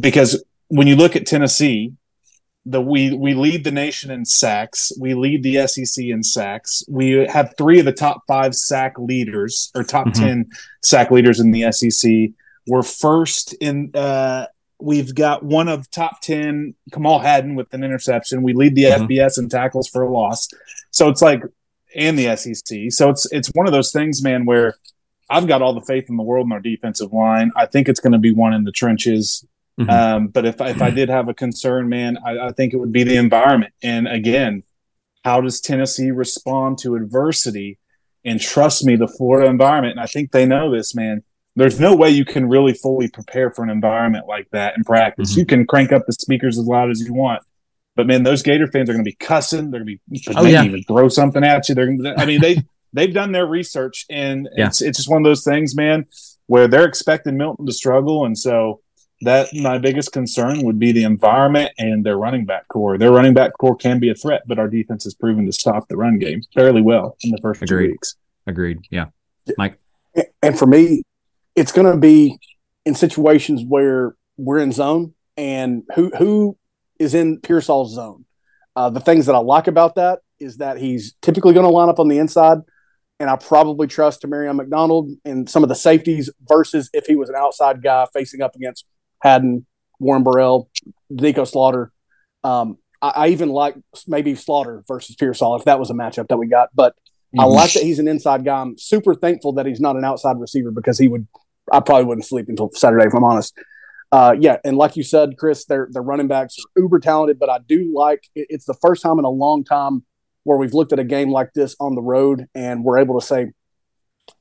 because 0.00 0.42
when 0.68 0.86
you 0.86 0.96
look 0.96 1.16
at 1.16 1.26
Tennessee, 1.26 1.92
the 2.66 2.82
we 2.82 3.14
we 3.14 3.32
lead 3.32 3.64
the 3.64 3.70
nation 3.70 4.10
in 4.10 4.24
sacks. 4.26 4.92
We 5.00 5.14
lead 5.14 5.42
the 5.42 5.66
SEC 5.66 6.04
in 6.04 6.22
sacks. 6.22 6.82
We 6.86 7.12
have 7.26 7.54
three 7.56 7.78
of 7.78 7.86
the 7.86 7.92
top 7.92 8.24
five 8.26 8.54
sack 8.54 8.98
leaders 8.98 9.70
or 9.74 9.84
top 9.84 10.08
mm-hmm. 10.08 10.22
ten 10.22 10.46
sack 10.82 11.10
leaders 11.10 11.40
in 11.40 11.50
the 11.52 11.72
SEC. 11.72 12.30
We're 12.66 12.82
first 12.82 13.54
in 13.54 13.92
uh, 13.94 14.46
We've 14.80 15.12
got 15.12 15.42
one 15.42 15.66
of 15.66 15.90
top 15.90 16.20
10, 16.20 16.74
Kamal 16.92 17.18
Hadden 17.18 17.56
with 17.56 17.74
an 17.74 17.82
interception. 17.82 18.42
We 18.42 18.52
lead 18.52 18.76
the 18.76 18.84
mm-hmm. 18.84 19.04
FBS 19.04 19.38
in 19.38 19.48
tackles 19.48 19.88
for 19.88 20.02
a 20.02 20.10
loss. 20.10 20.48
So 20.92 21.08
it's 21.08 21.20
like, 21.20 21.42
and 21.94 22.18
the 22.18 22.36
SEC. 22.36 22.90
So 22.90 23.10
it's 23.10 23.30
it's 23.32 23.48
one 23.54 23.66
of 23.66 23.72
those 23.72 23.92
things, 23.92 24.22
man, 24.22 24.44
where 24.44 24.76
I've 25.30 25.46
got 25.46 25.62
all 25.62 25.74
the 25.74 25.82
faith 25.82 26.08
in 26.08 26.16
the 26.16 26.22
world 26.22 26.46
in 26.46 26.52
our 26.52 26.60
defensive 26.60 27.12
line. 27.12 27.52
I 27.56 27.66
think 27.66 27.88
it's 27.88 28.00
going 28.00 28.12
to 28.12 28.18
be 28.18 28.32
one 28.32 28.54
in 28.54 28.64
the 28.64 28.72
trenches. 28.72 29.44
Mm-hmm. 29.78 29.90
Um, 29.90 30.28
but 30.28 30.44
if 30.44 30.60
if 30.60 30.82
I 30.82 30.90
did 30.90 31.08
have 31.08 31.28
a 31.28 31.34
concern, 31.34 31.88
man, 31.88 32.18
I, 32.24 32.48
I 32.48 32.52
think 32.52 32.72
it 32.72 32.78
would 32.78 32.92
be 32.92 33.04
the 33.04 33.16
environment. 33.16 33.72
And 33.82 34.08
again, 34.08 34.64
how 35.24 35.40
does 35.40 35.60
Tennessee 35.60 36.10
respond 36.10 36.78
to 36.78 36.96
adversity? 36.96 37.78
And 38.24 38.40
trust 38.40 38.84
me, 38.84 38.96
the 38.96 39.08
Florida 39.08 39.48
environment, 39.48 39.92
and 39.92 40.00
I 40.00 40.06
think 40.06 40.32
they 40.32 40.44
know 40.44 40.70
this, 40.74 40.94
man 40.94 41.22
there's 41.58 41.80
no 41.80 41.94
way 41.94 42.08
you 42.08 42.24
can 42.24 42.48
really 42.48 42.72
fully 42.72 43.08
prepare 43.08 43.50
for 43.50 43.64
an 43.64 43.70
environment 43.70 44.26
like 44.28 44.48
that 44.52 44.76
in 44.76 44.84
practice. 44.84 45.32
Mm-hmm. 45.32 45.40
You 45.40 45.46
can 45.46 45.66
crank 45.66 45.90
up 45.92 46.06
the 46.06 46.12
speakers 46.12 46.56
as 46.56 46.64
loud 46.64 46.88
as 46.90 47.00
you 47.00 47.12
want, 47.12 47.42
but 47.98 48.06
man, 48.06 48.22
those 48.22 48.44
Gator 48.44 48.68
fans 48.68 48.88
are 48.88 48.92
going 48.92 49.04
to 49.04 49.10
be 49.10 49.16
cussing. 49.16 49.72
They're 49.72 49.82
going 49.82 49.98
to 49.98 50.12
be 50.12 50.36
oh, 50.36 50.44
yeah. 50.44 50.62
even 50.62 50.84
throw 50.84 51.08
something 51.08 51.42
at 51.42 51.68
you. 51.68 51.74
They're, 51.74 51.86
gonna, 51.88 52.14
I 52.16 52.26
mean, 52.26 52.40
they 52.40 52.62
they've 52.92 53.12
done 53.12 53.32
their 53.32 53.44
research, 53.44 54.06
and 54.08 54.48
yeah. 54.56 54.68
it's 54.68 54.80
it's 54.80 54.98
just 54.98 55.10
one 55.10 55.20
of 55.20 55.24
those 55.24 55.42
things, 55.42 55.74
man, 55.74 56.06
where 56.46 56.68
they're 56.68 56.86
expecting 56.86 57.36
Milton 57.36 57.66
to 57.66 57.72
struggle, 57.72 58.24
and 58.24 58.38
so 58.38 58.82
that 59.22 59.48
my 59.52 59.78
biggest 59.78 60.12
concern 60.12 60.62
would 60.62 60.78
be 60.78 60.92
the 60.92 61.02
environment 61.02 61.72
and 61.76 62.06
their 62.06 62.16
running 62.16 62.46
back 62.46 62.68
core. 62.68 62.98
Their 62.98 63.10
running 63.10 63.34
back 63.34 63.50
core 63.58 63.74
can 63.74 63.98
be 63.98 64.10
a 64.10 64.14
threat, 64.14 64.42
but 64.46 64.60
our 64.60 64.68
defense 64.68 65.02
has 65.02 65.14
proven 65.14 65.44
to 65.46 65.52
stop 65.52 65.88
the 65.88 65.96
run 65.96 66.20
game 66.20 66.42
fairly 66.54 66.80
well 66.80 67.16
in 67.22 67.32
the 67.32 67.38
first 67.42 67.62
Agreed. 67.62 67.86
two 67.86 67.90
weeks. 67.94 68.14
Agreed. 68.46 68.78
Yeah, 68.92 69.06
Mike. 69.56 69.76
And 70.40 70.56
for 70.56 70.66
me, 70.66 71.02
it's 71.56 71.72
going 71.72 71.92
to 71.92 71.98
be 71.98 72.38
in 72.86 72.94
situations 72.94 73.64
where 73.66 74.14
we're 74.36 74.58
in 74.58 74.70
zone 74.70 75.14
and 75.36 75.82
who 75.96 76.12
who 76.16 76.56
is 76.98 77.14
in 77.14 77.40
Pearsall's 77.40 77.94
zone. 77.94 78.24
Uh, 78.76 78.90
the 78.90 79.00
things 79.00 79.26
that 79.26 79.34
I 79.34 79.38
like 79.38 79.66
about 79.66 79.96
that 79.96 80.20
is 80.38 80.58
that 80.58 80.78
he's 80.78 81.14
typically 81.20 81.52
going 81.52 81.66
to 81.66 81.72
line 81.72 81.88
up 81.88 81.98
on 81.98 82.08
the 82.08 82.18
inside, 82.18 82.58
and 83.18 83.28
I 83.28 83.36
probably 83.36 83.86
trust 83.86 84.22
Tamarion 84.22 84.56
McDonald 84.56 85.10
and 85.24 85.48
some 85.48 85.62
of 85.62 85.68
the 85.68 85.74
safeties 85.74 86.30
versus 86.48 86.88
if 86.92 87.06
he 87.06 87.16
was 87.16 87.28
an 87.28 87.34
outside 87.36 87.82
guy 87.82 88.06
facing 88.12 88.42
up 88.42 88.54
against 88.54 88.86
Hadden, 89.20 89.66
Warren 89.98 90.22
Burrell, 90.22 90.70
Nico 91.10 91.44
Slaughter. 91.44 91.92
Um, 92.44 92.78
I, 93.02 93.08
I, 93.08 93.28
even 93.28 93.48
like 93.48 93.74
maybe 94.06 94.34
Slaughter 94.34 94.84
versus 94.86 95.16
Pearsall 95.16 95.56
if 95.56 95.64
that 95.64 95.80
was 95.80 95.90
a 95.90 95.94
matchup 95.94 96.28
that 96.28 96.36
we 96.36 96.46
got. 96.46 96.68
But 96.74 96.92
mm-hmm. 96.92 97.40
I 97.40 97.44
like 97.44 97.72
that 97.72 97.82
he's 97.82 97.98
an 97.98 98.06
inside 98.06 98.44
guy. 98.44 98.60
I'm 98.60 98.78
super 98.78 99.14
thankful 99.14 99.52
that 99.54 99.66
he's 99.66 99.80
not 99.80 99.96
an 99.96 100.04
outside 100.04 100.38
receiver 100.38 100.70
because 100.70 100.98
he 100.98 101.08
would 101.08 101.26
I 101.72 101.80
probably 101.80 102.04
wouldn't 102.04 102.26
sleep 102.26 102.48
until 102.48 102.70
Saturday 102.72 103.06
if 103.06 103.14
I'm 103.14 103.24
honest. 103.24 103.58
Uh, 104.10 104.34
yeah, 104.38 104.56
and 104.64 104.76
like 104.76 104.96
you 104.96 105.02
said, 105.02 105.36
Chris, 105.36 105.66
their 105.66 105.88
their 105.90 106.02
running 106.02 106.28
backs 106.28 106.56
are 106.58 106.82
uber 106.82 106.98
talented, 106.98 107.38
but 107.38 107.50
I 107.50 107.58
do 107.58 107.92
like 107.94 108.24
it, 108.34 108.46
it's 108.48 108.64
the 108.64 108.74
first 108.74 109.02
time 109.02 109.18
in 109.18 109.24
a 109.24 109.30
long 109.30 109.64
time 109.64 110.04
where 110.44 110.56
we've 110.56 110.72
looked 110.72 110.92
at 110.94 110.98
a 110.98 111.04
game 111.04 111.30
like 111.30 111.52
this 111.52 111.76
on 111.78 111.94
the 111.94 112.00
road 112.00 112.46
and 112.54 112.82
we're 112.82 112.98
able 112.98 113.20
to 113.20 113.26
say, 113.26 113.48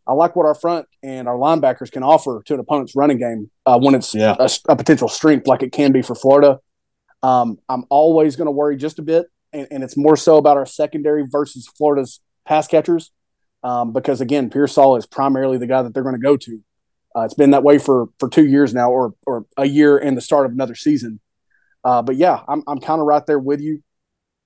I 0.07 0.13
like 0.13 0.37
what 0.37 0.45
our 0.45 0.55
front 0.55 0.87
and 1.03 1.27
our 1.27 1.35
linebackers 1.35 1.91
can 1.91 2.01
offer 2.01 2.41
to 2.45 2.53
an 2.53 2.61
opponent's 2.61 2.95
running 2.95 3.17
game 3.17 3.51
uh, 3.65 3.77
when 3.77 3.93
it's 3.93 4.15
yeah. 4.15 4.35
a, 4.39 4.49
a, 4.69 4.75
potential 4.77 5.09
strength 5.09 5.47
like 5.47 5.63
it 5.63 5.73
can 5.73 5.91
be 5.91 6.01
for 6.01 6.15
Florida. 6.15 6.59
Um, 7.21 7.57
I'm 7.67 7.83
always 7.89 8.37
going 8.37 8.45
to 8.45 8.51
worry 8.51 8.77
just 8.77 8.99
a 8.99 9.01
bit, 9.01 9.27
and, 9.51 9.67
and, 9.69 9.83
it's 9.83 9.97
more 9.97 10.15
so 10.15 10.37
about 10.37 10.55
our 10.55 10.65
secondary 10.65 11.25
versus 11.27 11.67
Florida's 11.67 12.21
pass 12.45 12.67
catchers, 12.67 13.11
um, 13.63 13.91
because 13.91 14.21
again, 14.21 14.49
Pearsall 14.49 14.95
is 14.97 15.05
primarily 15.05 15.57
the 15.57 15.67
guy 15.67 15.81
that 15.81 15.93
they're 15.93 16.03
going 16.03 16.15
to 16.15 16.21
go 16.21 16.37
to. 16.37 16.61
Uh, 17.17 17.23
it's 17.23 17.33
been 17.33 17.51
that 17.51 17.63
way 17.63 17.79
for 17.79 18.09
for 18.19 18.29
two 18.29 18.45
years 18.45 18.73
now, 18.75 18.91
or 18.91 19.15
or 19.25 19.45
a 19.57 19.65
year 19.65 19.97
and 19.97 20.15
the 20.15 20.21
start 20.21 20.45
of 20.45 20.51
another 20.51 20.75
season. 20.75 21.19
Uh, 21.83 22.01
but 22.03 22.15
yeah, 22.15 22.41
I'm 22.47 22.63
I'm 22.67 22.79
kind 22.79 23.01
of 23.01 23.07
right 23.07 23.25
there 23.25 23.39
with 23.39 23.59
you. 23.59 23.81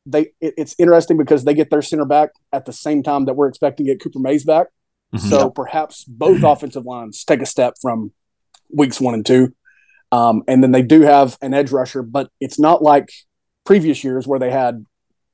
They 0.05 0.31
it, 0.39 0.53
it's 0.57 0.75
interesting 0.79 1.17
because 1.17 1.43
they 1.43 1.53
get 1.53 1.69
their 1.69 1.81
center 1.81 2.05
back 2.05 2.29
at 2.53 2.65
the 2.65 2.71
same 2.71 3.03
time 3.03 3.25
that 3.25 3.33
we're 3.33 3.49
expecting 3.49 3.87
to 3.87 3.91
get 3.91 4.01
Cooper 4.01 4.19
Mays 4.19 4.45
back. 4.45 4.67
Mm-hmm. 5.13 5.27
So 5.27 5.49
perhaps 5.49 6.05
both 6.05 6.43
offensive 6.43 6.85
lines 6.85 7.25
take 7.25 7.41
a 7.41 7.45
step 7.45 7.73
from 7.81 8.13
weeks 8.73 9.01
one 9.01 9.15
and 9.15 9.25
two. 9.25 9.53
Um, 10.13 10.43
and 10.47 10.63
then 10.63 10.71
they 10.71 10.81
do 10.81 11.01
have 11.01 11.37
an 11.41 11.53
edge 11.53 11.71
rusher, 11.71 12.03
but 12.03 12.29
it's 12.39 12.59
not 12.59 12.81
like 12.81 13.11
previous 13.65 14.03
years 14.03 14.27
where 14.27 14.39
they 14.39 14.51
had 14.51 14.85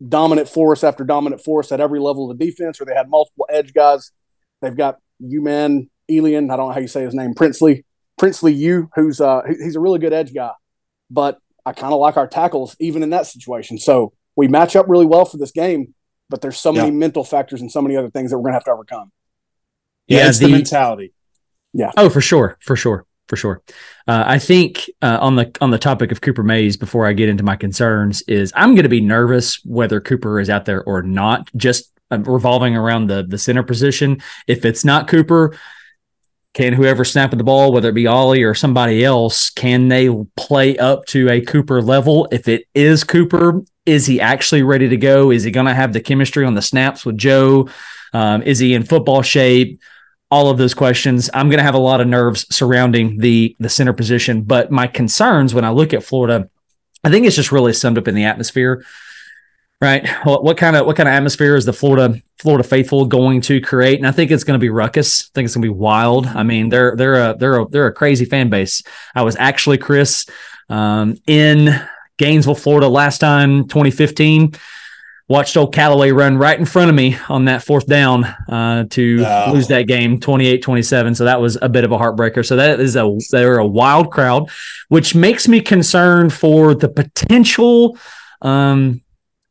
dominant 0.07 0.49
force 0.49 0.83
after 0.83 1.03
dominant 1.03 1.43
force 1.43 1.71
at 1.71 1.79
every 1.79 1.99
level 1.99 2.29
of 2.29 2.37
the 2.37 2.45
defense, 2.45 2.79
or 2.79 2.85
they 2.85 2.93
had 2.93 3.09
multiple 3.09 3.47
edge 3.49 3.73
guys. 3.73 4.11
They've 4.61 4.75
got 4.75 4.97
U-Man 5.19 5.89
Elian, 6.09 6.49
I 6.49 6.55
don't 6.55 6.67
know 6.67 6.73
how 6.73 6.79
you 6.79 6.87
say 6.87 7.03
his 7.03 7.13
name, 7.13 7.33
Princely, 7.33 7.85
Princely 8.17 8.53
you, 8.53 8.89
who's 8.95 9.21
uh 9.21 9.41
he's 9.47 9.75
a 9.75 9.79
really 9.79 9.99
good 9.99 10.13
edge 10.13 10.33
guy. 10.33 10.51
But 11.09 11.39
I 11.65 11.73
kind 11.73 11.93
of 11.93 11.99
like 11.99 12.17
our 12.17 12.27
tackles 12.27 12.75
even 12.79 13.03
in 13.03 13.09
that 13.11 13.27
situation. 13.27 13.77
So 13.77 14.13
we 14.35 14.47
match 14.47 14.75
up 14.75 14.87
really 14.87 15.05
well 15.05 15.25
for 15.25 15.37
this 15.37 15.51
game, 15.51 15.93
but 16.29 16.41
there's 16.41 16.57
so 16.57 16.71
many 16.71 16.91
mental 16.91 17.23
factors 17.23 17.61
and 17.61 17.71
so 17.71 17.81
many 17.81 17.95
other 17.95 18.09
things 18.09 18.31
that 18.31 18.37
we're 18.37 18.45
gonna 18.45 18.55
have 18.55 18.63
to 18.65 18.71
overcome. 18.71 19.11
Yeah, 20.07 20.19
yeah 20.19 20.29
it's 20.29 20.39
the, 20.39 20.45
the, 20.47 20.51
mentality. 20.53 21.13
Yeah. 21.73 21.91
Oh, 21.97 22.09
for 22.09 22.21
sure, 22.21 22.57
for 22.61 22.75
sure, 22.75 23.05
for 23.27 23.35
sure. 23.35 23.61
Uh, 24.07 24.23
I 24.25 24.39
think 24.39 24.89
uh, 25.01 25.17
on 25.21 25.35
the 25.35 25.55
on 25.61 25.71
the 25.71 25.77
topic 25.77 26.11
of 26.11 26.21
Cooper 26.21 26.43
Mays, 26.43 26.77
before 26.77 27.05
I 27.05 27.13
get 27.13 27.29
into 27.29 27.43
my 27.43 27.55
concerns, 27.55 28.21
is 28.23 28.51
I'm 28.55 28.73
going 28.73 28.83
to 28.83 28.89
be 28.89 29.01
nervous 29.01 29.63
whether 29.65 30.01
Cooper 30.01 30.39
is 30.39 30.49
out 30.49 30.65
there 30.65 30.83
or 30.83 31.03
not. 31.03 31.49
Just 31.55 31.91
uh, 32.09 32.19
revolving 32.19 32.75
around 32.75 33.07
the 33.07 33.23
the 33.23 33.37
center 33.37 33.63
position. 33.63 34.21
If 34.47 34.65
it's 34.65 34.85
not 34.85 35.07
Cooper, 35.07 35.57
can 36.57 36.73
whoever 36.73 37.05
snapping 37.05 37.37
the 37.37 37.43
ball, 37.43 37.71
whether 37.71 37.89
it 37.89 37.93
be 37.93 38.07
Ollie 38.07 38.41
or 38.41 38.55
somebody 38.55 39.05
else, 39.05 39.51
can 39.51 39.89
they 39.89 40.09
play 40.35 40.75
up 40.79 41.05
to 41.05 41.29
a 41.29 41.39
Cooper 41.39 41.83
level? 41.83 42.27
If 42.31 42.47
it 42.47 42.65
is 42.73 43.03
Cooper, 43.03 43.63
is 43.85 44.07
he 44.07 44.19
actually 44.19 44.63
ready 44.63 44.89
to 44.89 44.97
go? 44.97 45.29
Is 45.29 45.43
he 45.43 45.51
going 45.51 45.67
to 45.67 45.75
have 45.75 45.93
the 45.93 46.01
chemistry 46.01 46.45
on 46.45 46.55
the 46.55 46.63
snaps 46.63 47.05
with 47.05 47.15
Joe? 47.15 47.69
Um, 48.11 48.41
is 48.41 48.57
he 48.57 48.73
in 48.73 48.83
football 48.83 49.21
shape? 49.21 49.79
all 50.29 50.49
of 50.49 50.57
those 50.57 50.73
questions. 50.73 51.29
I'm 51.33 51.47
going 51.47 51.59
to 51.59 51.63
have 51.63 51.73
a 51.73 51.77
lot 51.77 52.01
of 52.01 52.07
nerves 52.07 52.53
surrounding 52.53 53.19
the 53.19 53.55
the 53.59 53.69
center 53.69 53.93
position, 53.93 54.41
but 54.41 54.69
my 54.69 54.85
concerns 54.85 55.53
when 55.53 55.63
I 55.63 55.69
look 55.69 55.93
at 55.93 56.03
Florida, 56.03 56.49
I 57.01 57.09
think 57.09 57.25
it's 57.25 57.37
just 57.37 57.53
really 57.53 57.71
summed 57.71 57.97
up 57.97 58.09
in 58.09 58.13
the 58.13 58.25
atmosphere. 58.25 58.83
Right. 59.79 60.07
What, 60.23 60.43
what 60.43 60.57
kind 60.57 60.75
of 60.75 60.87
what 60.87 60.95
kind 60.95 61.07
of 61.07 61.13
atmosphere 61.13 61.55
is 61.55 61.65
the 61.65 61.73
Florida 61.73 62.19
Florida 62.39 62.63
faithful 62.63 63.05
going 63.05 63.41
to 63.41 63.61
create? 63.61 63.99
And 63.99 64.07
I 64.07 64.11
think 64.11 64.31
it's 64.31 64.43
going 64.43 64.59
to 64.59 64.63
be 64.63 64.69
ruckus. 64.69 65.25
I 65.25 65.29
think 65.35 65.45
it's 65.45 65.55
going 65.55 65.61
to 65.61 65.71
be 65.71 65.79
wild. 65.79 66.25
I 66.25 66.41
mean, 66.41 66.69
they're 66.69 66.95
they're 66.95 67.31
a 67.31 67.35
they're 67.37 67.59
a 67.59 67.67
they're 67.67 67.87
a 67.87 67.93
crazy 67.93 68.25
fan 68.25 68.49
base. 68.49 68.81
I 69.13 69.21
was 69.21 69.35
actually 69.35 69.77
Chris 69.77 70.25
um, 70.67 71.17
in 71.27 71.79
Gainesville, 72.17 72.55
Florida 72.55 72.87
last 72.87 73.19
time, 73.19 73.67
2015 73.67 74.53
watched 75.29 75.57
old 75.57 75.73
Callaway 75.73 76.11
run 76.11 76.37
right 76.37 76.57
in 76.57 76.65
front 76.65 76.89
of 76.89 76.95
me 76.95 77.17
on 77.27 77.45
that 77.45 77.63
fourth 77.63 77.85
down 77.85 78.23
uh, 78.23 78.85
to 78.91 79.25
oh. 79.25 79.51
lose 79.53 79.67
that 79.67 79.83
game 79.83 80.19
28 80.19 80.61
27. 80.61 81.15
So 81.15 81.25
that 81.25 81.41
was 81.41 81.57
a 81.61 81.69
bit 81.69 81.83
of 81.83 81.91
a 81.91 81.97
heartbreaker. 81.97 82.45
So 82.45 82.55
that 82.55 82.79
is 82.79 82.95
a, 82.95 83.17
they're 83.31 83.57
a 83.57 83.65
wild 83.65 84.11
crowd, 84.11 84.49
which 84.87 85.15
makes 85.15 85.47
me 85.47 85.61
concerned 85.61 86.33
for 86.33 86.73
the 86.73 86.89
potential 86.89 87.97
um, 88.41 89.01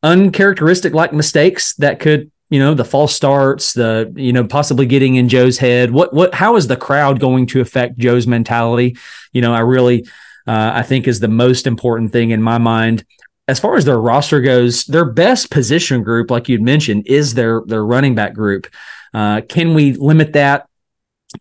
uncharacteristic 0.03 0.93
like 0.93 1.13
mistakes 1.13 1.75
that 1.75 1.99
could. 1.99 2.31
You 2.49 2.61
know 2.61 2.73
the 2.73 2.85
false 2.85 3.13
starts, 3.13 3.73
the 3.73 4.09
you 4.15 4.31
know 4.31 4.47
possibly 4.47 4.85
getting 4.85 5.15
in 5.15 5.27
Joe's 5.27 5.57
head. 5.57 5.91
What 5.91 6.13
what? 6.13 6.33
How 6.33 6.55
is 6.55 6.67
the 6.67 6.77
crowd 6.77 7.19
going 7.19 7.45
to 7.47 7.59
affect 7.59 7.97
Joe's 7.97 8.25
mentality? 8.25 8.95
You 9.33 9.41
know, 9.41 9.53
I 9.53 9.59
really, 9.59 10.03
uh, 10.47 10.71
I 10.73 10.83
think 10.83 11.09
is 11.09 11.19
the 11.19 11.27
most 11.27 11.67
important 11.67 12.13
thing 12.13 12.29
in 12.29 12.41
my 12.41 12.57
mind 12.57 13.03
as 13.47 13.59
far 13.59 13.75
as 13.75 13.85
their 13.85 13.99
roster 13.99 14.41
goes, 14.41 14.85
their 14.85 15.05
best 15.05 15.49
position 15.49 16.03
group, 16.03 16.29
like 16.29 16.49
you'd 16.49 16.61
mentioned, 16.61 17.07
is 17.07 17.33
their 17.33 17.61
their 17.65 17.85
running 17.85 18.13
back 18.13 18.33
group. 18.33 18.67
Uh, 19.13 19.41
can 19.41 19.73
we 19.73 19.93
limit 19.93 20.33
that? 20.33 20.67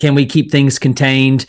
Can 0.01 0.15
we 0.15 0.27
keep 0.27 0.51
things 0.51 0.79
contained? 0.79 1.47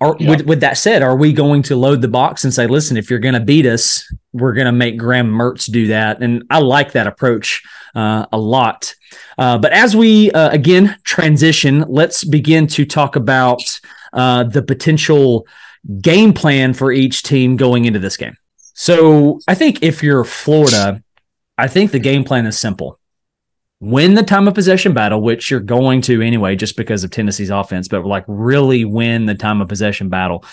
Or 0.00 0.16
yeah. 0.20 0.30
with, 0.30 0.46
with, 0.46 0.60
that 0.60 0.78
said, 0.78 1.02
are 1.02 1.16
we 1.16 1.32
going 1.32 1.62
to 1.64 1.76
load 1.76 2.02
the 2.02 2.08
box 2.08 2.44
and 2.44 2.54
say, 2.54 2.68
listen, 2.68 2.96
if 2.96 3.10
you're 3.10 3.18
going 3.18 3.34
to 3.34 3.40
beat 3.40 3.66
us, 3.66 4.10
we're 4.32 4.52
going 4.52 4.66
to 4.66 4.72
make 4.72 4.96
Graham 4.96 5.28
Mertz 5.28 5.70
do 5.70 5.88
that? 5.88 6.22
And 6.22 6.44
I 6.50 6.60
like 6.60 6.92
that 6.92 7.08
approach 7.08 7.64
uh, 7.96 8.26
a 8.30 8.38
lot. 8.38 8.94
Uh, 9.36 9.58
but 9.58 9.72
as 9.72 9.96
we 9.96 10.30
uh, 10.32 10.50
again 10.50 10.96
transition, 11.02 11.84
let's 11.88 12.22
begin 12.22 12.66
to 12.68 12.84
talk 12.84 13.16
about 13.16 13.80
uh, 14.12 14.44
the 14.44 14.62
potential 14.62 15.46
game 16.00 16.32
plan 16.32 16.74
for 16.74 16.92
each 16.92 17.22
team 17.22 17.56
going 17.56 17.84
into 17.84 17.98
this 17.98 18.16
game. 18.16 18.36
So 18.74 19.40
I 19.48 19.54
think 19.54 19.82
if 19.82 20.02
you're 20.02 20.24
Florida, 20.24 21.02
I 21.56 21.66
think 21.66 21.90
the 21.90 21.98
game 21.98 22.22
plan 22.22 22.46
is 22.46 22.56
simple. 22.56 23.00
Win 23.80 24.14
the 24.14 24.22
time 24.24 24.48
of 24.48 24.54
possession 24.54 24.92
battle, 24.92 25.22
which 25.22 25.50
you're 25.50 25.60
going 25.60 26.00
to 26.02 26.20
anyway, 26.20 26.56
just 26.56 26.76
because 26.76 27.04
of 27.04 27.10
Tennessee's 27.10 27.50
offense, 27.50 27.86
but 27.86 28.04
like 28.04 28.24
really 28.26 28.84
win 28.84 29.26
the 29.26 29.34
time 29.34 29.60
of 29.60 29.68
possession 29.68 30.08
battle. 30.08 30.44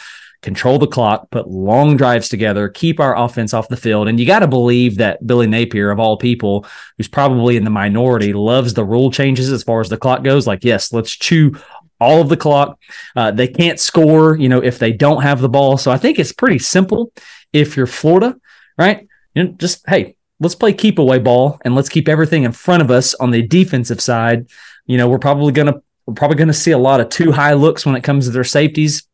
Control 0.41 0.77
the 0.77 0.85
clock, 0.85 1.31
put 1.31 1.47
long 1.47 1.97
drives 1.97 2.29
together, 2.29 2.69
keep 2.69 2.99
our 2.99 3.17
offense 3.17 3.51
off 3.51 3.67
the 3.67 3.77
field. 3.77 4.07
And 4.07 4.19
you 4.19 4.27
got 4.27 4.39
to 4.39 4.47
believe 4.47 4.97
that 4.97 5.25
Billy 5.25 5.47
Napier, 5.47 5.89
of 5.89 5.99
all 5.99 6.17
people, 6.17 6.67
who's 6.97 7.07
probably 7.07 7.57
in 7.57 7.63
the 7.63 7.71
minority, 7.71 8.31
loves 8.31 8.75
the 8.75 8.85
rule 8.85 9.09
changes 9.09 9.51
as 9.51 9.63
far 9.63 9.81
as 9.81 9.89
the 9.89 9.97
clock 9.97 10.23
goes. 10.23 10.45
Like, 10.45 10.63
yes, 10.63 10.93
let's 10.93 11.11
chew 11.11 11.55
all 11.99 12.21
of 12.21 12.29
the 12.29 12.37
clock. 12.37 12.79
Uh, 13.15 13.31
they 13.31 13.47
can't 13.47 13.79
score, 13.79 14.35
you 14.35 14.49
know, 14.49 14.61
if 14.61 14.77
they 14.77 14.91
don't 14.91 15.23
have 15.23 15.41
the 15.41 15.49
ball. 15.49 15.77
So 15.77 15.89
I 15.89 15.97
think 15.97 16.19
it's 16.19 16.31
pretty 16.31 16.59
simple 16.59 17.11
if 17.51 17.75
you're 17.75 17.87
Florida, 17.87 18.35
right? 18.77 19.07
You 19.33 19.45
know, 19.45 19.51
just 19.53 19.87
hey, 19.89 20.14
let's 20.39 20.55
play 20.55 20.73
keep 20.73 20.99
away 20.99 21.19
ball 21.19 21.59
and 21.63 21.75
let's 21.75 21.89
keep 21.89 22.07
everything 22.07 22.43
in 22.43 22.51
front 22.51 22.81
of 22.81 22.91
us 22.91 23.13
on 23.15 23.31
the 23.31 23.41
defensive 23.41 24.01
side. 24.01 24.47
You 24.85 24.97
know, 24.97 25.09
we're 25.09 25.19
probably 25.19 25.51
gonna 25.51 25.81
we're 26.05 26.13
probably 26.13 26.37
gonna 26.37 26.53
see 26.53 26.71
a 26.71 26.77
lot 26.77 26.99
of 26.99 27.09
two 27.09 27.31
high 27.31 27.53
looks 27.53 27.85
when 27.85 27.95
it 27.95 28.03
comes 28.03 28.25
to 28.25 28.31
their 28.31 28.43
safeties, 28.43 29.07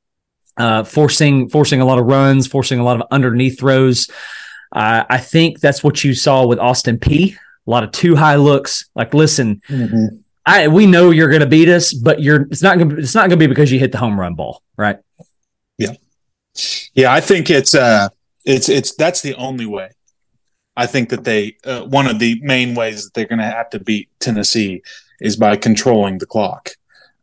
uh, 0.58 0.84
forcing 0.84 1.50
forcing 1.50 1.82
a 1.82 1.86
lot 1.86 2.00
of 2.00 2.06
runs, 2.06 2.48
forcing 2.48 2.80
a 2.80 2.84
lot 2.84 3.00
of 3.00 3.08
underneath 3.12 3.60
throws. 3.60 4.10
Uh, 4.74 5.04
I 5.10 5.18
think 5.18 5.60
that's 5.60 5.84
what 5.84 6.04
you 6.04 6.14
saw 6.14 6.46
with 6.46 6.60
Austin 6.60 6.98
Peay. 6.98 7.36
A 7.36 7.70
lot 7.70 7.84
of 7.84 7.92
two 7.92 8.16
high 8.16 8.36
looks. 8.36 8.90
Like, 8.96 9.14
listen, 9.14 9.62
mm-hmm. 9.68 10.16
I 10.46 10.68
we 10.68 10.88
know 10.88 11.12
you're 11.12 11.30
going 11.30 11.42
to 11.42 11.48
beat 11.48 11.70
us, 11.70 11.94
but 11.94 12.22
you're 12.22 12.44
it's 12.44 12.62
not 12.62 12.78
going 12.78 12.90
to 12.90 12.98
it's 12.98 13.14
not 13.14 13.22
going 13.22 13.32
to 13.32 13.38
be 13.38 13.48
because 13.48 13.72
you 13.72 13.80
hit 13.80 13.92
the 13.92 13.98
home 13.98 14.20
run 14.20 14.36
ball, 14.36 14.62
right? 14.78 14.98
Yeah, 15.78 15.94
yeah. 16.94 17.14
I 17.14 17.22
think 17.22 17.50
it's 17.50 17.76
uh 17.76 18.10
it's 18.46 18.70
it's 18.70 18.96
that's 18.96 19.22
the 19.22 19.36
only 19.36 19.66
way. 19.66 19.92
I 20.76 20.88
think 20.88 21.10
that 21.10 21.24
they 21.24 21.58
uh, 21.66 21.82
one 21.82 22.08
of 22.08 22.20
the 22.20 22.40
main 22.42 22.76
ways 22.76 23.04
that 23.04 23.14
they're 23.14 23.26
going 23.26 23.40
to 23.40 23.46
have 23.46 23.70
to 23.72 23.80
beat 23.80 24.10
Tennessee 24.20 24.82
is 25.20 25.36
by 25.36 25.56
controlling 25.56 26.18
the 26.18 26.26
clock. 26.26 26.72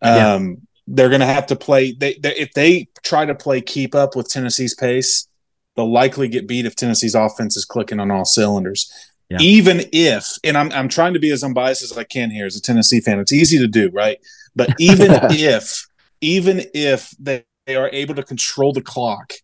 Um, 0.03 0.17
yeah. 0.17 0.55
They're 0.87 1.09
going 1.09 1.21
to 1.21 1.27
have 1.27 1.47
to 1.49 1.57
play. 1.57 1.93
They, 1.93 2.15
they, 2.15 2.35
if 2.37 2.53
they 2.53 2.89
try 3.03 3.27
to 3.27 3.35
play 3.35 3.61
keep 3.61 3.95
up 3.95 4.17
with 4.17 4.31
Tennessee's 4.31 4.75
pace, 4.75 5.29
they'll 5.77 5.91
likely 5.91 6.29
get 6.29 6.47
beat 6.47 6.67
if 6.67 6.77
Tennessee's 6.77 7.15
offense 7.15 7.57
is 7.57 7.65
clicking 7.65 8.01
on 8.01 8.11
all 8.11 8.25
cylinders. 8.25 8.91
Yeah. 9.29 9.39
Even 9.41 9.83
if, 9.93 10.39
and 10.43 10.57
I'm 10.57 10.73
I'm 10.73 10.89
trying 10.89 11.13
to 11.13 11.21
be 11.21 11.31
as 11.31 11.45
unbiased 11.45 11.83
as 11.83 11.99
I 11.99 12.05
can 12.05 12.31
here 12.31 12.47
as 12.47 12.57
a 12.57 12.63
Tennessee 12.63 13.01
fan. 13.01 13.19
It's 13.19 13.33
easy 13.33 13.59
to 13.59 13.69
do, 13.69 13.91
right? 13.91 14.19
But 14.57 14.75
even 14.79 15.11
if, 15.13 15.87
even 16.23 16.63
if 16.73 17.11
they, 17.19 17.45
they 17.67 17.77
are 17.77 17.91
able 17.93 18.15
to 18.15 18.23
control 18.23 18.73
the 18.73 18.81
clock 18.81 19.35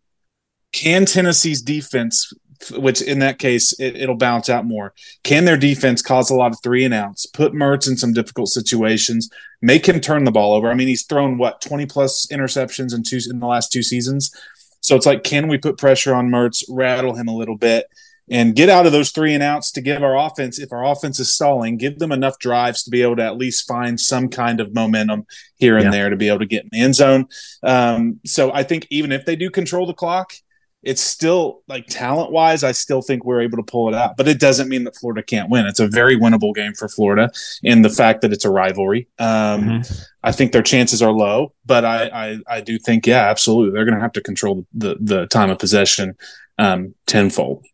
can 0.75 1.07
Tennessee's 1.07 1.62
defense, 1.62 2.33
which 2.73 3.03
in 3.03 3.19
that 3.21 3.38
case 3.38 3.73
it, 3.79 4.09
will 4.09 4.17
bounce 4.17 4.49
out 4.49 4.67
more, 4.67 4.95
can 5.23 5.45
their 5.45 5.57
defense 5.57 6.03
cause 6.03 6.31
a 6.31 6.35
lot 6.35 6.53
of 6.53 6.59
three 6.62 6.85
and 6.85 6.95
outs, 6.95 7.27
put 7.27 7.53
Mertz 7.53 7.88
in 7.88 7.97
some 7.97 8.12
difficult 8.12 8.49
situations, 8.49 9.31
make 9.61 9.87
him 9.87 10.01
turn 10.01 10.25
the 10.25 10.33
ball 10.33 10.55
over? 10.55 10.71
I 10.71 10.75
mean, 10.75 10.88
he's 10.88 11.05
thrown 11.05 11.38
what 11.38 11.61
twenty 11.61 11.87
plus 11.87 12.27
interceptions 12.27 12.95
in 12.95 13.03
two 13.03 13.19
in 13.31 13.38
the 13.38 13.47
last 13.47 13.73
two 13.73 13.83
seasons. 13.83 14.35
So 14.81 14.97
it's 14.97 15.07
like, 15.07 15.25
can 15.25 15.49
we 15.49 15.57
put 15.57 15.79
pressure 15.79 16.14
on 16.14 16.29
Mertz, 16.29 16.62
rattle 16.69 17.14
him 17.14 17.29
a 17.29 17.35
little 17.35 17.57
bit, 17.57 17.87
and 18.31 18.55
get 18.55 18.71
out 18.71 18.87
of 18.87 18.93
those 18.93 19.11
three 19.11 19.35
and 19.35 19.43
outs 19.43 19.71
to 19.73 19.81
give 19.81 20.03
our 20.03 20.17
offense, 20.17 20.59
if 20.59 20.73
our 20.73 20.85
offense 20.85 21.21
is 21.21 21.33
stalling, 21.33 21.77
give 21.77 21.99
them 21.99 22.12
enough 22.12 22.38
drives 22.38 22.83
to 22.83 22.90
be 22.90 23.03
able 23.03 23.17
to 23.17 23.25
at 23.25 23.37
least 23.37 23.69
find 23.69 24.01
some 24.01 24.29
kind 24.29 24.61
of 24.61 24.75
momentum 24.75 25.27
here 25.57 25.77
and 25.77 25.87
yeah. 25.87 25.90
there 25.90 26.11
to 26.11 26.17
be 26.17 26.29
able 26.29 26.38
to 26.38 26.47
get 26.47 26.64
in 26.64 26.71
the 26.73 26.81
end 26.81 26.95
zone. 26.95 27.27
Um, 27.62 28.21
so 28.25 28.53
I 28.53 28.62
think 28.62 28.87
even 28.90 29.12
if 29.12 29.25
they 29.25 29.37
do 29.37 29.51
control 29.51 29.87
the 29.87 29.95
clock, 29.95 30.33
it's 30.85 31.03
still 31.03 31.62
like 31.68 31.87
talent 31.87 32.31
wise, 32.31 32.62
I 32.62 32.73
still 32.73 33.03
think 33.03 33.25
we're 33.25 33.40
able 33.40 33.57
to 33.57 33.62
pull 33.62 33.88
it 33.88 33.94
out. 33.94 34.16
But 34.16 34.29
it 34.29 34.38
doesn't 34.38 34.68
mean 34.68 34.85
that 34.85 34.97
Florida 34.97 35.23
can't 35.23 35.51
win. 35.51 35.66
It's 35.66 35.81
a 35.81 35.88
very 35.88 36.16
winnable 36.16 36.55
game 36.55 36.75
for 36.75 36.88
Florida 36.88 37.31
in 37.62 37.83
the 37.83 37.90
fact 37.90 38.20
that 38.23 38.33
it's 38.33 38.44
a 38.44 38.51
rivalry. 38.51 39.09
Um, 39.18 39.62
mm-hmm. 39.62 39.92
I 40.23 40.33
think 40.33 40.53
their 40.53 40.62
chances 40.62 41.03
are 41.03 41.12
low, 41.12 41.53
but 41.66 41.85
I, 41.85 42.07
I, 42.07 42.38
I 42.47 42.61
do 42.61 42.79
think, 42.79 43.07
yeah, 43.07 43.29
absolutely. 43.29 43.73
They're 43.73 43.85
going 43.85 43.97
to 43.97 44.03
have 44.03 44.12
to 44.12 44.20
control 44.20 44.66
the, 44.73 44.97
the 45.01 45.27
time 45.27 45.51
of 45.51 45.59
possession 45.59 46.16
um, 46.59 46.94
tenfold. 47.07 47.64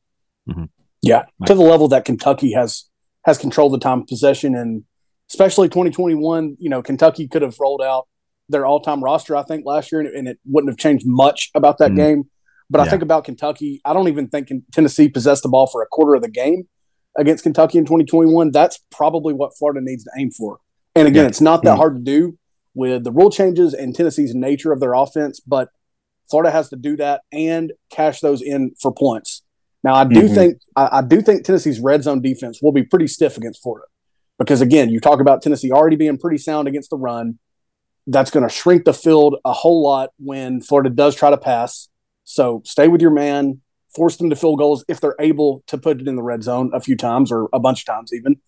Mm-hmm. 0.49 0.64
Yeah, 1.03 1.25
to 1.46 1.55
the 1.55 1.62
level 1.62 1.88
that 1.88 2.05
Kentucky 2.05 2.53
has 2.53 2.85
has 3.25 3.38
controlled 3.38 3.73
the 3.73 3.79
time 3.79 4.01
of 4.01 4.07
possession, 4.07 4.55
and 4.55 4.85
especially 5.31 5.68
2021. 5.68 6.57
You 6.59 6.68
know, 6.68 6.83
Kentucky 6.83 7.27
could 7.27 7.40
have 7.40 7.57
rolled 7.59 7.81
out 7.81 8.07
their 8.51 8.66
all 8.66 8.81
time 8.81 9.03
roster, 9.03 9.35
I 9.35 9.42
think, 9.42 9.64
last 9.64 9.92
year, 9.92 10.01
and 10.01 10.09
it, 10.09 10.14
and 10.14 10.29
it, 10.29 10.38
wouldn't 10.44 10.70
have 10.70 10.79
changed 10.79 11.07
much 11.07 11.51
about 11.55 11.79
that 11.79 11.92
mm-hmm. 11.92 11.96
game. 11.96 12.30
But 12.71 12.79
yeah. 12.79 12.85
I 12.85 12.89
think 12.89 13.03
about 13.03 13.25
Kentucky. 13.25 13.81
I 13.85 13.93
don't 13.93 14.09
even 14.09 14.29
think 14.29 14.51
Tennessee 14.73 15.09
possessed 15.09 15.43
the 15.43 15.49
ball 15.49 15.67
for 15.67 15.83
a 15.83 15.87
quarter 15.87 16.15
of 16.15 16.23
the 16.23 16.31
game 16.31 16.69
against 17.19 17.43
Kentucky 17.43 17.79
in 17.79 17.85
2021. 17.85 18.53
That's 18.53 18.79
probably 18.91 19.35
what 19.35 19.53
Florida 19.59 19.81
needs 19.83 20.05
to 20.05 20.11
aim 20.19 20.31
for. 20.31 20.61
And 20.95 21.09
again, 21.09 21.25
yeah. 21.25 21.29
it's 21.29 21.41
not 21.41 21.63
that 21.65 21.71
mm-hmm. 21.71 21.79
hard 21.79 21.97
to 21.97 22.03
do 22.03 22.39
with 22.75 23.05
the 23.05 23.13
rule 23.13 23.31
changes 23.31 23.75
and 23.75 23.95
Tennessee's 23.95 24.35
nature 24.35 24.73
of 24.73 24.81
their 24.81 24.95
offense, 24.95 25.41
but 25.41 25.69
Florida 26.31 26.51
has 26.53 26.69
to 26.69 26.77
do 26.77 26.97
that 26.97 27.23
and 27.33 27.73
cash 27.91 28.21
those 28.21 28.41
in 28.41 28.73
for 28.81 28.95
points. 28.95 29.43
Now, 29.83 29.95
I 29.95 30.05
do 30.05 30.23
mm-hmm. 30.23 30.35
think 30.35 30.59
I, 30.77 30.99
I, 30.99 31.03
do 31.03 31.23
think 31.23 31.45
Tennessee's 31.45 31.81
red 31.81 32.03
zone 32.03 32.21
defense 32.21 32.61
will 32.63 32.73
be 32.73 32.83
pretty 32.83 33.07
stiff 33.07 33.37
against 33.37 33.63
Florida 33.63 33.87
because 34.39 34.61
again, 34.61 34.91
you 34.91 35.01
talk 35.01 35.21
about 35.21 35.43
Tennessee 35.43 35.73
already 35.73 35.97
being 35.97 36.19
pretty 36.19 36.39
sound 36.39 36.69
against 36.69 36.91
the 36.91 36.97
run. 36.97 37.39
That's 38.07 38.31
going 38.31 38.43
to 38.43 38.55
shrink 38.55 38.85
the 38.85 38.93
field 38.93 39.37
a 39.45 39.53
whole 39.53 39.83
lot 39.83 40.11
when 40.19 40.61
Florida 40.61 40.91
does 40.91 41.15
try 41.15 41.31
to 41.31 41.39
pass. 41.39 41.89
So 42.31 42.62
stay 42.64 42.87
with 42.87 43.03
your 43.03 43.11
man, 43.11 43.61
force 43.93 44.16
them 44.16 44.31
to 44.31 44.37
field 44.37 44.59
goals 44.59 44.85
if 44.87 45.01
they're 45.01 45.16
able 45.19 45.64
to 45.66 45.77
put 45.77 46.01
it 46.01 46.07
in 46.07 46.14
the 46.14 46.23
red 46.23 46.45
zone 46.45 46.71
a 46.73 46.81
few 46.81 46.97
times 46.97 47.33
or 47.33 47.49
a 47.53 47.59
bunch 47.59 47.81
of 47.81 47.87
times 47.87 48.12
even. 48.14 48.40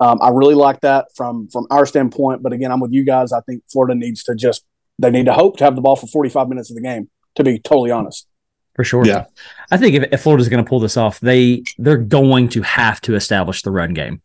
Um, 0.00 0.18
I 0.20 0.30
really 0.30 0.56
like 0.56 0.80
that 0.80 1.14
from 1.14 1.48
from 1.48 1.68
our 1.70 1.86
standpoint. 1.86 2.42
But 2.42 2.52
again, 2.52 2.72
I'm 2.72 2.80
with 2.80 2.92
you 2.92 3.04
guys. 3.04 3.32
I 3.32 3.40
think 3.42 3.62
Florida 3.70 3.94
needs 3.94 4.24
to 4.24 4.34
just 4.34 4.64
they 4.98 5.10
need 5.10 5.26
to 5.26 5.32
hope 5.32 5.58
to 5.58 5.64
have 5.64 5.76
the 5.76 5.80
ball 5.80 5.94
for 5.94 6.08
45 6.08 6.48
minutes 6.48 6.70
of 6.70 6.74
the 6.76 6.82
game. 6.82 7.08
To 7.36 7.44
be 7.44 7.60
totally 7.60 7.92
honest, 7.92 8.26
for 8.74 8.82
sure. 8.82 9.06
Yeah, 9.06 9.26
I 9.70 9.76
think 9.76 9.94
if, 9.94 10.12
if 10.12 10.22
Florida's 10.22 10.48
going 10.48 10.64
to 10.64 10.68
pull 10.68 10.80
this 10.80 10.96
off, 10.96 11.20
they 11.20 11.62
they're 11.78 11.98
going 11.98 12.48
to 12.50 12.62
have 12.62 13.00
to 13.02 13.14
establish 13.14 13.62
the 13.62 13.70
run 13.70 13.94
game. 13.94 14.22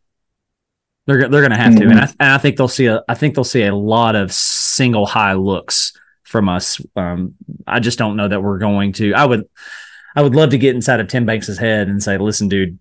They're 1.05 1.29
they're 1.29 1.41
going 1.41 1.51
to 1.51 1.57
have 1.57 1.73
mm-hmm. 1.73 1.89
to, 1.89 1.89
and 1.91 1.99
I, 1.99 2.13
and 2.19 2.29
I 2.31 2.37
think 2.39 2.57
they'll 2.57 2.67
see 2.67 2.87
a 2.87 3.03
I 3.07 3.13
think 3.13 3.35
they'll 3.35 3.43
see 3.43 3.61
a 3.61 3.75
lot 3.75 4.15
of 4.15 4.33
single 4.33 5.05
high 5.05 5.33
looks 5.33 5.93
from 6.25 6.49
us. 6.49 6.81
Um, 6.95 7.35
I 7.65 7.79
just 7.79 7.97
don't 7.97 8.17
know 8.17 8.27
that 8.27 8.41
we're 8.41 8.57
going 8.57 8.93
to. 8.93 9.13
I 9.13 9.25
would, 9.25 9.47
I 10.15 10.21
would 10.21 10.35
love 10.35 10.49
to 10.51 10.57
get 10.57 10.75
inside 10.75 10.99
of 10.99 11.07
Tim 11.07 11.25
Banks's 11.25 11.57
head 11.57 11.87
and 11.87 12.01
say, 12.01 12.17
"Listen, 12.17 12.47
dude, 12.47 12.79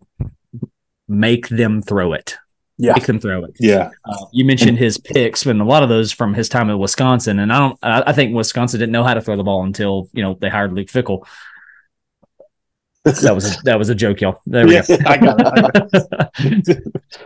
make 1.09 1.49
them 1.49 1.83
throw 1.83 2.13
it. 2.13 2.37
Yeah. 2.77 2.95
make 2.95 3.07
them 3.07 3.21
throw 3.21 3.45
it. 3.45 3.53
Yeah. 3.61 3.91
Uh, 4.05 4.27
you 4.33 4.45
mentioned 4.45 4.79
his 4.79 4.99
picks, 4.99 5.47
and 5.47 5.61
a 5.61 5.65
lot 5.65 5.85
of 5.85 5.89
those 5.89 6.11
from 6.11 6.35
his 6.35 6.49
time 6.49 6.71
at 6.71 6.79
Wisconsin. 6.79 7.39
And 7.39 7.53
I 7.53 7.59
don't, 7.61 7.79
I 7.83 8.13
think 8.13 8.35
Wisconsin 8.35 8.81
didn't 8.81 8.93
know 8.93 9.05
how 9.05 9.15
to 9.15 9.21
throw 9.21 9.37
the 9.37 9.45
ball 9.45 9.63
until 9.63 10.09
you 10.13 10.23
know 10.23 10.37
they 10.41 10.49
hired 10.49 10.73
Luke 10.73 10.89
Fickell. 10.89 11.25
That 13.05 13.35
was 13.35 13.59
a, 13.59 13.63
that 13.65 13.79
was 13.79 13.91
a 13.91 13.95
joke, 13.95 14.23
y'all. 14.23 14.41
There 14.47 14.67
we 14.67 14.75
Yeah, 14.75 14.83
go. 14.87 14.97
I 15.07 15.17
got 15.19 15.41
it. 15.41 15.47
I 15.47 15.61
got 15.61 16.69
it. 16.69 16.79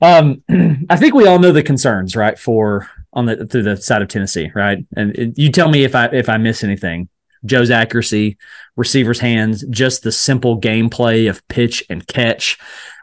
Um, 0.00 0.42
I 0.90 0.96
think 0.96 1.14
we 1.14 1.26
all 1.26 1.38
know 1.38 1.52
the 1.52 1.62
concerns, 1.62 2.16
right? 2.16 2.38
For 2.38 2.88
on 3.16 3.26
the 3.26 3.46
through 3.46 3.64
the 3.64 3.76
side 3.76 4.02
of 4.02 4.08
Tennessee, 4.08 4.52
right? 4.54 4.78
And 4.96 5.16
it- 5.16 5.36
you 5.36 5.50
tell 5.50 5.68
me 5.68 5.82
if 5.82 5.94
I 5.96 6.06
if 6.12 6.28
I 6.28 6.36
miss 6.36 6.62
anything. 6.62 7.08
Joe's 7.44 7.70
accuracy, 7.70 8.38
receivers' 8.76 9.20
hands, 9.20 9.64
just 9.70 10.02
the 10.02 10.10
simple 10.10 10.60
gameplay 10.60 11.28
of 11.28 11.46
pitch 11.48 11.84
and 11.90 12.06
catch. 12.06 12.58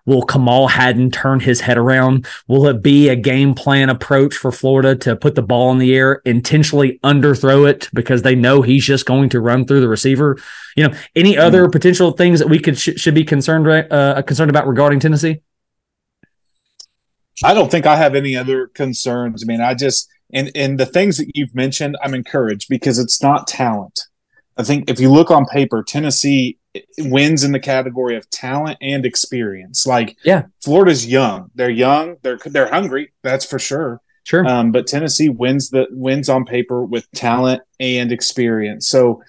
Will 0.06 0.23
Kamal 0.23 0.67
Hadden 0.67 1.12
turn 1.12 1.39
his 1.39 1.62
head 1.62 1.78
around? 1.78 2.28
Will 2.49 2.67
it 2.67 2.82
be 2.84 3.08
a 3.08 3.15
game 3.15 3.54
plan 3.54 3.89
approach 3.89 4.36
for 4.36 4.52
Florida 4.52 4.95
to 4.97 5.15
put 5.15 5.36
the 5.36 5.41
ball 5.41 5.71
in 5.71 5.78
the 5.78 5.95
air, 5.95 6.21
intentionally 6.26 6.99
underthrow 7.06 7.69
it 7.69 7.88
because 7.93 8.21
they 8.23 8.36
know 8.36 8.62
he's 8.62 8.84
just 8.84 9.06
going 9.06 9.30
to 9.30 9.39
run 9.39 9.65
through 9.65 9.80
the 9.80 9.88
receiver? 9.88 10.38
You 10.76 10.89
know, 10.89 10.95
any 11.15 11.38
other 11.38 11.69
potential 11.69 12.12
things 12.12 12.39
that 12.39 12.49
we 12.49 12.60
could 12.60 12.78
sh- 12.78 12.97
should 12.97 13.15
be 13.15 13.23
concerned 13.23 13.65
uh, 13.69 14.21
concerned 14.23 14.49
about 14.49 14.67
regarding 14.67 14.99
Tennessee? 14.99 15.39
I 17.43 17.53
don't 17.53 17.69
think 17.69 17.86
I 17.86 17.95
have 17.95 18.15
any 18.15 18.36
other 18.36 18.67
concerns. 18.67 19.43
I 19.43 19.45
mean, 19.47 19.62
I 19.62 19.73
just 19.73 20.10
and 20.34 20.51
and 20.56 20.79
the 20.79 20.86
things 20.86 21.17
that 21.17 21.32
you've 21.36 21.53
mentioned, 21.53 21.97
I'm 22.03 22.13
encouraged 22.13 22.67
because 22.69 22.99
it's 22.99 23.21
not 23.21 23.47
talent. 23.47 23.99
I 24.58 24.63
think 24.63 24.89
if 24.89 24.99
you 24.99 25.12
look 25.12 25.32
on 25.32 25.45
paper, 25.45 25.84
Tennessee 25.84 26.58
wins 26.99 27.43
in 27.43 27.51
the 27.51 27.60
category 27.60 28.15
of 28.15 28.29
talent 28.29 28.77
and 28.82 29.06
experience. 29.06 29.86
Like, 29.86 30.15
Yeah. 30.23 30.43
Florida's 30.63 31.06
young. 31.06 31.51
They're 31.56 31.69
young. 31.69 32.17
They're 32.23 32.39
they're 32.45 32.69
hungry. 32.69 33.13
That's 33.23 33.45
for 33.45 33.60
sure. 33.60 33.99
Sure. 34.23 34.45
Um, 34.47 34.71
but 34.71 34.88
Tennessee 34.88 35.29
wins 35.29 35.69
the 35.69 35.88
wins 35.91 36.29
on 36.29 36.45
paper 36.45 36.84
with 36.84 37.12
talent 37.12 37.62
and 37.79 38.12
experience. 38.12 38.88
So 38.88 39.21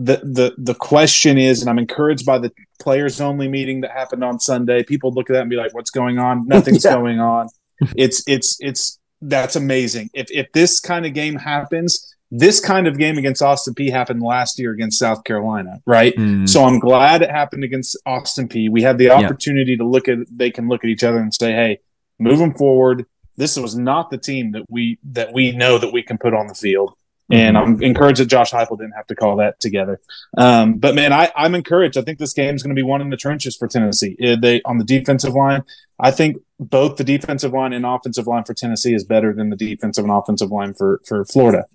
the 0.00 0.16
the 0.22 0.54
the 0.58 0.74
question 0.74 1.36
is, 1.36 1.60
and 1.60 1.68
I'm 1.68 1.78
encouraged 1.78 2.24
by 2.24 2.38
the 2.38 2.52
players 2.80 3.20
only 3.20 3.48
meeting 3.48 3.80
that 3.82 3.90
happened 3.90 4.22
on 4.22 4.38
Sunday. 4.38 4.84
People 4.84 5.10
look 5.12 5.28
at 5.28 5.32
that 5.34 5.40
and 5.42 5.50
be 5.50 5.56
like, 5.56 5.74
"What's 5.74 5.90
going 5.90 6.18
on? 6.18 6.46
Nothing's 6.54 6.84
Yeah. 6.84 6.94
going 6.94 7.18
on." 7.18 7.48
It's 7.96 8.22
it's 8.28 8.56
it's 8.60 8.98
that's 9.20 9.56
amazing. 9.56 10.10
If 10.14 10.28
if 10.30 10.46
this 10.52 10.78
kind 10.78 11.04
of 11.04 11.14
game 11.14 11.34
happens, 11.34 12.14
this 12.30 12.60
kind 12.60 12.86
of 12.86 12.96
game 12.96 13.18
against 13.18 13.42
Austin 13.42 13.74
Peay 13.74 13.90
happened 13.90 14.22
last 14.22 14.58
year 14.60 14.70
against 14.70 14.98
South 15.00 15.24
Carolina, 15.24 15.80
right? 15.86 16.14
Mm, 16.16 16.48
So 16.48 16.62
I'm 16.64 16.78
glad 16.78 17.22
it 17.22 17.30
happened 17.30 17.64
against 17.64 17.96
Austin 18.06 18.48
Peay. 18.48 18.70
We 18.70 18.82
had 18.82 18.98
the 18.98 19.10
opportunity 19.10 19.76
to 19.76 19.84
look 19.84 20.06
at 20.08 20.18
they 20.30 20.50
can 20.52 20.68
look 20.68 20.84
at 20.84 20.90
each 20.90 21.02
other 21.02 21.18
and 21.18 21.34
say, 21.34 21.52
"Hey, 21.52 21.78
moving 22.20 22.54
forward, 22.54 23.04
this 23.36 23.56
was 23.58 23.76
not 23.76 24.10
the 24.10 24.18
team 24.18 24.52
that 24.52 24.62
we 24.70 24.98
that 25.12 25.32
we 25.32 25.50
know 25.52 25.78
that 25.78 25.92
we 25.92 26.02
can 26.04 26.18
put 26.18 26.34
on 26.34 26.46
the 26.46 26.54
field." 26.54 26.94
And 27.30 27.58
I'm 27.58 27.82
encouraged 27.82 28.20
that 28.20 28.26
Josh 28.26 28.52
Heupel 28.52 28.78
didn't 28.78 28.92
have 28.92 29.06
to 29.08 29.14
call 29.14 29.36
that 29.36 29.60
together. 29.60 30.00
Um, 30.38 30.74
but 30.78 30.94
man, 30.94 31.12
I, 31.12 31.30
I'm 31.36 31.54
encouraged. 31.54 31.98
I 31.98 32.02
think 32.02 32.18
this 32.18 32.32
game 32.32 32.54
is 32.54 32.62
going 32.62 32.74
to 32.74 32.78
be 32.78 32.82
one 32.82 33.02
in 33.02 33.10
the 33.10 33.18
trenches 33.18 33.54
for 33.54 33.68
Tennessee. 33.68 34.16
Uh, 34.24 34.36
They 34.40 34.62
on 34.62 34.78
the 34.78 34.84
defensive 34.84 35.34
line. 35.34 35.62
I 36.00 36.10
think 36.10 36.38
both 36.58 36.96
the 36.96 37.04
defensive 37.04 37.52
line 37.52 37.72
and 37.74 37.84
offensive 37.84 38.26
line 38.26 38.44
for 38.44 38.54
Tennessee 38.54 38.94
is 38.94 39.04
better 39.04 39.34
than 39.34 39.50
the 39.50 39.56
defensive 39.56 40.04
and 40.04 40.12
offensive 40.12 40.50
line 40.50 40.72
for 40.72 41.00
for 41.06 41.24
Florida. 41.26 41.66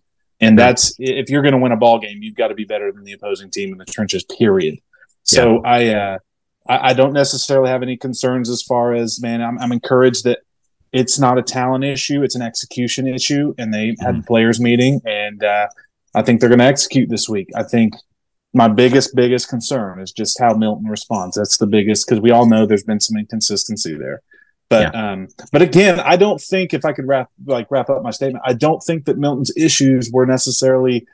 And 0.42 0.58
that's 0.58 0.96
if 0.98 1.30
you're 1.30 1.44
going 1.44 1.54
to 1.54 1.60
win 1.60 1.72
a 1.72 1.78
ball 1.78 2.00
game, 2.00 2.24
you've 2.24 2.36
got 2.36 2.48
to 2.48 2.56
be 2.56 2.66
better 2.66 2.92
than 2.92 3.04
the 3.04 3.14
opposing 3.14 3.52
team 3.52 3.72
in 3.72 3.78
the 3.78 3.86
trenches. 3.86 4.24
Period. 4.24 4.80
So 5.24 5.62
I, 5.64 5.88
uh, 5.90 6.18
I 6.68 6.90
I 6.90 6.94
don't 6.94 7.14
necessarily 7.14 7.70
have 7.70 7.84
any 7.84 7.96
concerns 7.96 8.50
as 8.50 8.62
far 8.62 8.94
as 8.94 9.22
man. 9.22 9.42
I'm, 9.42 9.60
I'm 9.60 9.72
encouraged 9.72 10.24
that 10.26 10.40
it's 10.94 11.20
not 11.20 11.38
a 11.38 11.42
talent 11.44 11.84
issue; 11.84 12.24
it's 12.24 12.36
an 12.36 12.42
execution 12.42 13.08
issue, 13.08 13.54
and 13.58 13.74
they 13.74 13.96
had 14.00 14.20
the 14.20 14.24
players 14.24 14.60
meeting, 14.62 15.02
and 15.06 15.44
uh, 15.44 15.68
I 16.16 16.22
think 16.22 16.40
they're 16.40 16.50
going 16.50 16.60
to 16.60 16.66
execute 16.66 17.10
this 17.10 17.28
week. 17.28 17.50
I 17.56 17.64
think 17.64 17.96
my 18.54 18.68
biggest 18.68 19.16
biggest 19.16 19.50
concern 19.50 20.00
is 20.00 20.12
just 20.12 20.40
how 20.40 20.54
Milton 20.54 20.86
responds. 20.88 21.36
That's 21.36 21.58
the 21.58 21.68
biggest 21.68 22.08
because 22.08 22.22
we 22.22 22.32
all 22.32 22.46
know 22.46 22.66
there's 22.66 22.84
been 22.84 23.00
some 23.00 23.18
inconsistency 23.18 23.96
there. 23.96 24.22
But 24.70 24.96
um, 24.96 25.28
but 25.52 25.62
again, 25.62 26.00
I 26.00 26.16
don't 26.16 26.40
think 26.40 26.74
if 26.74 26.86
I 26.86 26.94
could 26.94 27.08
wrap 27.08 27.30
like 27.46 27.68
wrap 27.70 27.90
up 27.90 28.02
my 28.04 28.12
statement, 28.12 28.44
I 28.46 28.54
don't 28.54 28.82
think 28.82 29.06
that 29.06 29.18
Milton's 29.18 29.52
issues 29.58 30.12
were 30.12 30.26
necessarily 30.26 31.06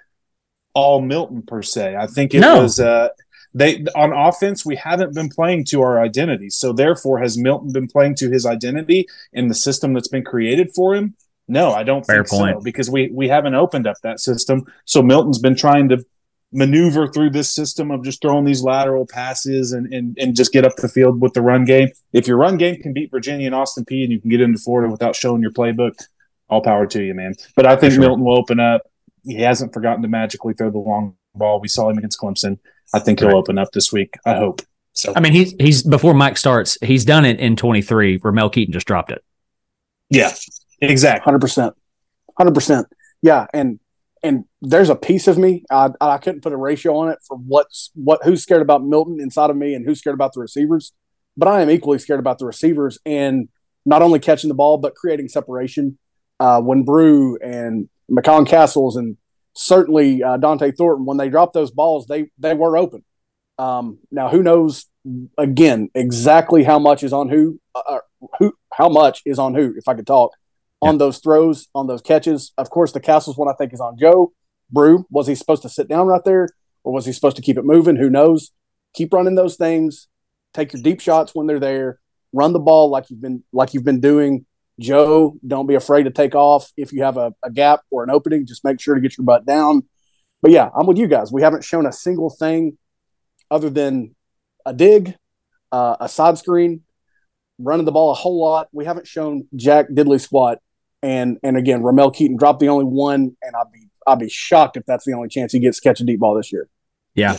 all 0.74 1.02
Milton 1.02 1.42
per 1.42 1.62
se. 1.62 1.96
I 1.96 2.08
think 2.08 2.34
it 2.34 2.42
No. 2.42 2.62
was 2.62 2.80
uh, 2.80 3.10
they 3.54 3.84
on 3.96 4.14
offense 4.14 4.66
we 4.66 4.76
haven't 4.76 5.14
been 5.16 5.30
playing 5.30 5.66
to 5.66 5.82
our 5.82 6.02
identity. 6.02 6.50
So 6.50 6.72
therefore, 6.74 7.20
has 7.20 7.38
Milton 7.38 7.72
been 7.72 7.88
playing 7.88 8.16
to 8.16 8.30
his 8.30 8.46
identity 8.46 9.08
in 9.34 9.48
the 9.48 9.56
system 9.56 9.94
that's 9.94 10.08
been 10.08 10.24
created 10.24 10.72
for 10.76 10.96
him? 10.96 11.16
No, 11.48 11.72
I 11.72 11.82
don't 11.84 12.06
Fair 12.06 12.18
think 12.18 12.28
so 12.28 12.38
point. 12.38 12.64
because 12.64 12.90
we 12.92 13.10
we 13.12 13.28
haven't 13.28 13.56
opened 13.56 13.88
up 13.88 13.98
that 14.04 14.20
system. 14.20 14.66
So 14.86 15.02
Milton's 15.02 15.40
been 15.40 15.56
trying 15.56 15.90
to 15.90 16.06
maneuver 16.52 17.08
through 17.08 17.30
this 17.30 17.54
system 17.54 17.92
of 17.92 18.04
just 18.04 18.22
throwing 18.22 18.44
these 18.46 18.64
lateral 18.64 19.06
passes 19.08 19.72
and, 19.72 19.92
and 19.94 20.18
and 20.20 20.36
just 20.36 20.52
get 20.52 20.66
up 20.66 20.76
the 20.78 20.88
field 20.88 21.22
with 21.22 21.34
the 21.34 21.42
run 21.42 21.66
game. 21.66 21.90
If 22.14 22.28
your 22.28 22.38
run 22.38 22.58
game 22.58 22.82
can 22.82 22.94
beat 22.94 23.12
Virginia 23.12 23.48
and 23.48 23.56
Austin 23.56 23.86
Peay 23.86 24.04
and 24.04 24.12
you 24.12 24.20
can 24.22 24.30
get 24.30 24.42
into 24.42 24.60
Florida 24.60 24.92
without 24.92 25.16
showing 25.16 25.42
your 25.42 25.52
playbook, 25.52 25.94
all 26.50 26.62
power 26.62 26.86
to 26.88 27.04
you, 27.04 27.14
man. 27.16 27.34
But 27.56 27.66
I 27.66 27.76
think 27.76 27.94
Sure. 27.94 28.02
Milton 28.02 28.24
will 28.26 28.38
open 28.38 28.60
up. 28.60 28.82
He 29.24 29.36
hasn't 29.42 29.74
forgotten 29.74 30.02
to 30.04 30.08
magically 30.08 30.54
throw 30.54 30.70
the 30.72 30.78
long 30.80 31.16
ball. 31.36 31.60
We 31.60 31.68
saw 31.68 31.90
him 31.90 31.98
against 31.98 32.20
Clemson. 32.20 32.58
I 32.94 33.00
think 33.00 33.20
he'll 33.20 33.30
Right. 33.30 33.36
open 33.38 33.58
up 33.58 33.72
this 33.72 33.92
week. 33.92 34.16
I 34.26 34.36
hope. 34.36 34.62
So 34.94 35.14
I 35.16 35.20
mean, 35.20 35.34
he's 35.34 35.54
he's 35.60 35.84
before 35.84 36.14
Mike 36.14 36.38
starts, 36.38 36.78
he's 36.82 37.06
done 37.06 37.26
it 37.26 37.40
in 37.40 37.56
23. 37.56 38.18
where 38.18 38.34
Mel 38.34 38.50
Keyton 38.50 38.74
just 38.74 38.88
dropped 38.88 39.12
it. 39.12 39.24
yeah, 40.10 40.34
exactly. 40.82 41.24
Hundred 41.24 41.40
percent, 41.40 41.76
hundred 42.38 42.54
percent. 42.56 42.88
Yeah, 43.22 43.46
and 43.54 43.80
and 44.24 44.46
there's 44.62 44.90
a 44.90 44.96
piece 44.96 45.28
of 45.28 45.38
me 45.38 45.64
I, 45.72 45.92
I 46.02 46.18
couldn't 46.18 46.42
put 46.42 46.52
a 46.52 46.58
ratio 46.58 46.98
on 46.98 47.10
it 47.10 47.20
for 47.26 47.38
what's 47.38 47.92
what 47.96 48.22
who's 48.24 48.44
scared 48.44 48.62
about 48.62 48.84
Milton 48.84 49.20
inside 49.22 49.50
of 49.50 49.56
me 49.56 49.74
and 49.76 49.86
who's 49.86 50.00
scared 50.00 50.16
about 50.16 50.34
the 50.34 50.42
receivers, 50.42 50.92
but 51.38 51.48
I 51.48 51.62
am 51.62 51.70
equally 51.70 52.00
scared 52.00 52.20
about 52.20 52.40
the 52.40 52.46
receivers 52.46 52.98
and 53.06 53.48
not 53.86 54.02
only 54.02 54.20
catching 54.20 54.48
the 54.50 54.54
ball 54.56 54.78
but 54.78 54.96
creating 54.96 55.30
separation. 55.30 55.98
Uh, 56.42 56.62
when 56.62 56.84
Bru 56.84 57.38
and 57.38 57.90
McCallan 58.10 58.48
Castles 58.48 58.96
and 58.96 59.18
certainly 59.60 60.24
uh, 60.24 60.38
Dont'e 60.38 60.76
Thornton 60.76 61.06
when 61.06 61.18
they 61.18 61.30
dropped 61.30 61.54
those 61.54 61.72
balls 61.72 62.08
they 62.08 62.32
they 62.38 62.54
were 62.54 62.78
open. 62.78 63.04
Um, 63.58 64.00
now 64.10 64.30
who 64.30 64.42
knows 64.42 64.86
again 65.38 65.90
exactly 65.94 66.64
how 66.64 66.80
much 66.80 67.04
is 67.04 67.12
on 67.12 67.30
who 67.30 67.60
uh, 67.76 68.00
who 68.40 68.54
how 68.74 68.88
much 68.88 69.22
is 69.26 69.38
on 69.38 69.54
who 69.54 69.76
if 69.78 69.88
I 69.88 69.96
could 69.96 70.08
talk 70.08 70.32
on 70.82 70.98
those 70.98 71.20
throws, 71.20 71.68
on 71.76 71.88
those 71.88 72.02
catches. 72.02 72.54
Of 72.58 72.70
course, 72.70 72.94
the 72.94 73.02
Castles 73.02 73.38
one 73.38 73.50
I 73.50 73.54
think 73.54 73.74
is 73.74 73.82
on 73.82 73.98
Joe 74.00 74.32
Bru. 74.72 75.06
Was 75.10 75.28
he 75.28 75.36
supposed 75.36 75.64
to 75.64 75.70
sit 75.70 75.90
down 75.90 76.08
right 76.08 76.24
there, 76.24 76.48
or 76.84 76.94
was 76.94 77.06
he 77.06 77.12
supposed 77.12 77.36
to 77.36 77.42
keep 77.42 77.58
it 77.58 77.66
moving? 77.66 77.98
Who 77.98 78.10
knows? 78.10 78.52
Keep 78.94 79.14
running 79.14 79.36
those 79.36 79.58
things. 79.58 80.08
Take 80.54 80.72
your 80.72 80.82
deep 80.82 81.02
shots 81.02 81.36
when 81.36 81.48
they're 81.48 81.60
there. 81.60 82.00
Run 82.32 82.54
the 82.54 82.60
ball 82.60 82.90
like 82.90 83.10
you've 83.10 83.22
been 83.22 83.44
like 83.52 83.74
you've 83.74 83.84
been 83.84 84.00
doing. 84.00 84.46
Joe, 84.80 85.38
don't 85.46 85.68
be 85.68 85.76
afraid 85.76 86.04
to 86.04 86.12
take 86.12 86.36
off 86.36 86.72
if 86.78 86.94
you 86.94 87.04
have 87.04 87.18
a, 87.18 87.34
a 87.44 87.52
gap 87.52 87.82
or 87.92 88.04
an 88.04 88.10
opening. 88.10 88.46
Just 88.46 88.64
make 88.64 88.80
sure 88.80 88.96
to 88.96 89.02
get 89.02 89.18
your 89.18 89.26
butt 89.26 89.46
down. 89.46 89.84
But 90.42 90.52
yeah, 90.52 90.70
I'm 90.76 90.88
with 90.88 90.98
you 90.98 91.08
guys. 91.08 91.32
We 91.32 91.42
haven't 91.42 91.64
shown 91.64 91.86
a 91.86 91.92
single 91.92 92.30
thing 92.30 92.78
other 93.52 93.70
than 93.70 94.16
a 94.66 94.74
dig, 94.74 95.16
uh, 95.72 95.98
a 96.00 96.08
side 96.08 96.38
screen, 96.38 96.84
running 97.58 97.86
the 97.86 97.92
ball 97.92 98.12
a 98.12 98.16
whole 98.16 98.40
lot. 98.40 98.70
We 98.72 98.86
haven't 98.86 99.08
shown 99.08 99.48
Jack 99.56 99.90
diddly 99.90 100.22
squat. 100.22 100.60
And 101.02 101.38
and 101.44 101.58
again, 101.58 101.84
Ramel 101.84 102.12
Keyton 102.12 102.38
dropped 102.38 102.60
the 102.60 102.70
only 102.70 102.86
one, 102.86 103.36
and 103.42 103.56
I'd 103.56 103.72
be 103.72 103.88
I'd 104.06 104.20
be 104.20 104.30
shocked 104.30 104.76
if 104.76 104.86
that's 104.86 105.06
the 105.06 105.14
only 105.14 105.30
chance 105.30 105.54
he 105.54 105.60
gets 105.60 105.80
to 105.80 105.90
catch 105.90 106.02
a 106.02 106.04
deep 106.04 106.20
ball 106.20 106.36
this 106.36 106.52
year. 106.52 106.68
Yeah. 107.16 107.38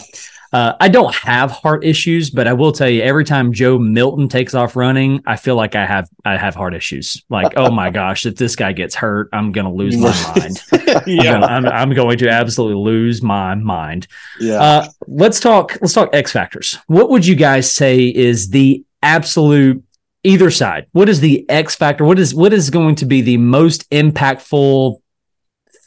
Uh, 0.53 0.75
I 0.81 0.89
don't 0.89 1.15
have 1.15 1.53
heart 1.53 1.85
issues, 1.85 2.29
but 2.29 2.49
I 2.49 2.55
will 2.55 2.73
tell 2.73 2.89
you 2.89 3.03
every 3.03 3.25
time 3.25 3.53
Joe 3.53 3.79
Milton 3.79 4.29
takes 4.29 4.53
off 4.53 4.75
running, 4.75 5.23
I 5.25 5.37
feel 5.37 5.55
like 5.55 5.77
I 5.77 5.87
have 5.87 6.09
I 6.25 6.37
have 6.37 6.57
heart 6.57 6.75
issues. 6.75 7.23
Like, 7.31 7.53
oh 7.57 7.71
my 7.71 7.91
gosh, 7.91 8.27
if 8.27 8.35
this 8.35 8.57
guy 8.57 8.73
gets 8.73 8.97
hurt, 8.97 9.29
I'm 9.33 9.53
gonna 9.53 9.73
lose 9.73 9.97
my 9.97 10.11
mind. 10.37 10.61
I'm, 10.73 11.03
yeah, 11.07 11.33
gonna- 11.35 11.47
I'm, 11.47 11.67
I'm 11.67 11.95
going 11.95 12.19
to 12.19 12.29
absolutely 12.29 12.83
lose 12.83 13.23
my 13.23 13.55
mind. 13.55 14.09
yeah. 14.41 14.61
Uh, 14.61 14.89
let's 15.07 15.39
talk. 15.39 15.79
Let's 15.81 15.93
talk 15.95 16.11
X 16.13 16.33
factors. 16.33 16.79
What 16.89 17.11
would 17.11 17.25
you 17.25 17.37
guys 17.37 17.71
say 17.73 18.03
is 18.09 18.51
the 18.51 18.85
absolute 19.05 19.85
either 20.25 20.51
side? 20.51 20.87
What 20.91 21.09
is 21.09 21.21
the 21.21 21.49
X 21.49 21.77
factor? 21.77 22.05
What 22.05 22.19
is 22.19 22.35
what 22.35 22.53
is 22.53 22.71
going 22.71 22.97
to 22.97 23.05
be 23.05 23.21
the 23.21 23.37
most 23.37 23.89
impactful 23.91 24.97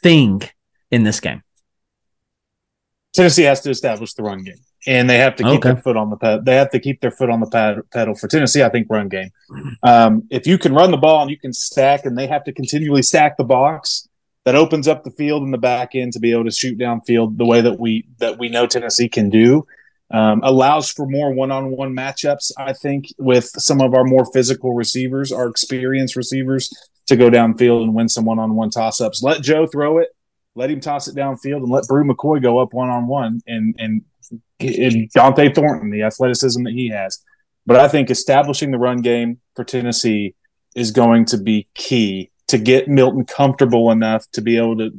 thing 0.02 0.40
in 0.90 1.02
this 1.04 1.20
game? 1.20 1.42
Tennessee 3.14 3.44
has 3.44 3.60
to 3.62 3.70
establish 3.70 4.12
the 4.14 4.22
run 4.22 4.42
game, 4.42 4.58
and 4.86 5.08
they 5.08 5.18
have 5.18 5.36
to 5.36 5.42
keep 5.44 5.58
Okay. 5.60 5.72
their 5.72 5.82
foot 5.82 5.96
on 5.96 6.10
the 6.10 6.16
pedal. 6.16 6.42
They 6.42 6.56
have 6.56 6.70
to 6.70 6.80
keep 6.80 7.00
their 7.00 7.10
foot 7.10 7.30
on 7.30 7.40
the 7.40 7.46
pad- 7.46 7.82
pedal 7.92 8.14
for 8.14 8.28
Tennessee. 8.28 8.62
I 8.62 8.68
think 8.68 8.88
run 8.90 9.08
game. 9.08 9.30
Um, 9.82 10.24
if 10.30 10.46
you 10.46 10.58
can 10.58 10.74
run 10.74 10.90
the 10.90 10.96
ball 10.96 11.22
and 11.22 11.30
you 11.30 11.38
can 11.38 11.52
stack, 11.52 12.04
and 12.04 12.18
they 12.18 12.26
have 12.26 12.44
to 12.44 12.52
continually 12.52 13.02
stack 13.02 13.36
the 13.36 13.44
box, 13.44 14.08
that 14.44 14.54
opens 14.54 14.86
up 14.88 15.04
the 15.04 15.10
field 15.10 15.42
in 15.42 15.52
the 15.52 15.58
back 15.58 15.94
end 15.94 16.12
to 16.12 16.20
be 16.20 16.32
able 16.32 16.44
to 16.44 16.50
shoot 16.50 16.78
downfield 16.78 17.38
the 17.38 17.46
way 17.46 17.60
that 17.62 17.78
we 17.80 18.06
that 18.18 18.38
we 18.38 18.48
know 18.48 18.66
Tennessee 18.66 19.08
can 19.08 19.30
do. 19.30 19.64
Um, 20.10 20.40
allows 20.44 20.90
for 20.90 21.06
more 21.06 21.32
one-on-one 21.32 21.96
matchups. 21.96 22.52
I 22.58 22.74
think 22.74 23.06
with 23.18 23.46
some 23.46 23.80
of 23.80 23.94
our 23.94 24.04
more 24.04 24.26
physical 24.32 24.74
receivers, 24.74 25.32
our 25.32 25.48
experienced 25.48 26.14
receivers, 26.14 26.70
to 27.06 27.16
go 27.16 27.30
downfield 27.30 27.82
and 27.82 27.94
win 27.94 28.08
some 28.08 28.24
one-on-one 28.26 28.68
toss-ups. 28.70 29.22
Let 29.22 29.40
Joe 29.42 29.66
throw 29.66 29.98
it, 29.98 30.08
let 30.54 30.70
him 30.70 30.80
toss 30.80 31.08
it 31.08 31.16
downfield, 31.16 31.58
and 31.58 31.70
let 31.70 31.86
Bru 31.86 32.04
McCoy 32.04 32.42
go 32.42 32.58
up 32.58 32.72
one-on-one 32.72 33.40
and 33.46 33.74
and, 33.78 34.02
and 34.60 35.10
Dont'e 35.10 35.54
Thornton, 35.54 35.90
the 35.90 36.02
athleticism 36.02 36.62
that 36.64 36.72
he 36.72 36.88
has. 36.88 37.22
But 37.66 37.76
I 37.76 37.88
think 37.88 38.10
establishing 38.10 38.70
the 38.70 38.78
run 38.78 39.00
game 39.00 39.40
for 39.54 39.64
Tennessee 39.64 40.34
is 40.74 40.90
going 40.90 41.24
to 41.26 41.38
be 41.38 41.68
key 41.74 42.30
to 42.48 42.58
get 42.58 42.88
Milton 42.88 43.24
comfortable 43.24 43.90
enough 43.90 44.30
to 44.32 44.42
be 44.42 44.56
able 44.56 44.76
to 44.78 44.90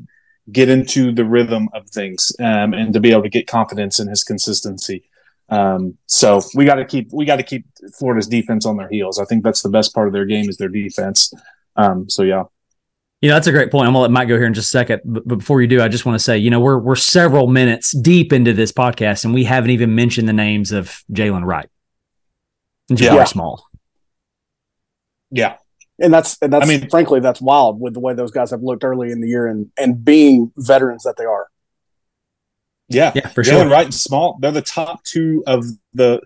get 0.52 0.70
into 0.70 1.12
the 1.12 1.26
rhythm 1.26 1.70
of 1.74 1.90
things 1.90 2.32
um, 2.40 2.74
and 2.74 2.94
to 2.94 3.00
be 3.00 3.12
able 3.12 3.24
to 3.24 3.30
get 3.30 3.48
confidence 3.48 4.00
in 4.00 4.08
his 4.08 4.24
consistency. 4.24 5.10
Um, 5.50 5.98
so 6.08 6.42
we 6.56 6.66
got 6.66 6.76
to 6.76 6.86
keep 6.86 7.12
we 7.14 7.26
got 7.26 7.36
to 7.36 7.44
keep 7.44 7.66
Florida's 7.98 8.28
defense 8.28 8.66
on 8.66 8.78
their 8.78 8.90
heels. 8.90 9.20
I 9.20 9.26
think 9.26 9.44
that's 9.44 9.62
the 9.62 9.70
best 9.70 9.94
part 9.94 10.08
of 10.08 10.14
their 10.14 10.26
game 10.26 10.50
is 10.50 10.58
their 10.58 10.70
defense. 10.70 11.32
Um, 11.76 12.10
so 12.10 12.24
yeah. 12.24 12.44
You 13.22 13.30
know, 13.30 13.36
that's 13.36 13.48
a 13.48 13.52
great 13.52 13.72
point. 13.72 13.88
I'm 13.88 13.94
gonna 13.94 14.04
let 14.04 14.12
Mike 14.12 14.28
go 14.28 14.36
here 14.38 14.46
in 14.46 14.54
just 14.54 14.68
a 14.68 14.72
second. 14.72 15.02
But, 15.06 15.28
but 15.28 15.38
before 15.40 15.62
you 15.62 15.68
do, 15.68 15.82
I 15.82 15.88
just 15.88 16.06
want 16.06 16.18
to 16.20 16.24
say, 16.24 16.38
you 16.38 16.50
know, 16.50 16.60
we're 16.60 16.78
we're 16.78 16.96
several 16.96 17.48
minutes 17.48 17.92
deep 17.92 18.32
into 18.34 18.54
this 18.54 18.72
podcast, 18.72 19.26
and 19.26 19.34
we 19.34 19.44
haven't 19.46 19.72
even 19.72 19.96
mentioned 19.96 20.28
the 20.28 20.34
names 20.34 20.72
of 20.72 21.04
Jaylen 21.12 21.44
Wright 21.46 21.70
and 22.90 22.98
Jabari 23.00 23.16
Yeah. 23.16 23.24
Small. 23.24 23.68
Yeah. 25.32 25.58
And 25.98 26.14
that's 26.14 26.38
and 26.42 26.52
that's 26.52 26.66
I 26.66 26.68
mean- 26.68 26.90
frankly 26.90 27.20
that's 27.22 27.42
wild 27.42 27.80
with 27.80 27.94
the 27.94 28.00
way 28.02 28.14
those 28.14 28.32
guys 28.32 28.52
have 28.52 28.62
looked 28.62 28.84
early 28.84 29.12
in 29.12 29.22
the 29.22 29.28
year 29.30 29.48
and 29.48 29.72
and 29.80 30.04
being 30.04 30.52
veterans 30.58 31.04
that 31.04 31.16
they 31.18 31.24
are. 31.26 31.48
Yeah. 32.90 33.14
Yeah, 33.16 33.30
for 33.30 33.44
Jaylen 33.44 33.64
sure. 33.64 33.70
Wright 33.70 33.86
and 33.86 33.94
Small, 33.94 34.38
they're 34.42 34.52
the 34.52 34.62
top 34.62 35.04
two 35.06 35.42
of 35.48 35.66
the 35.94 36.22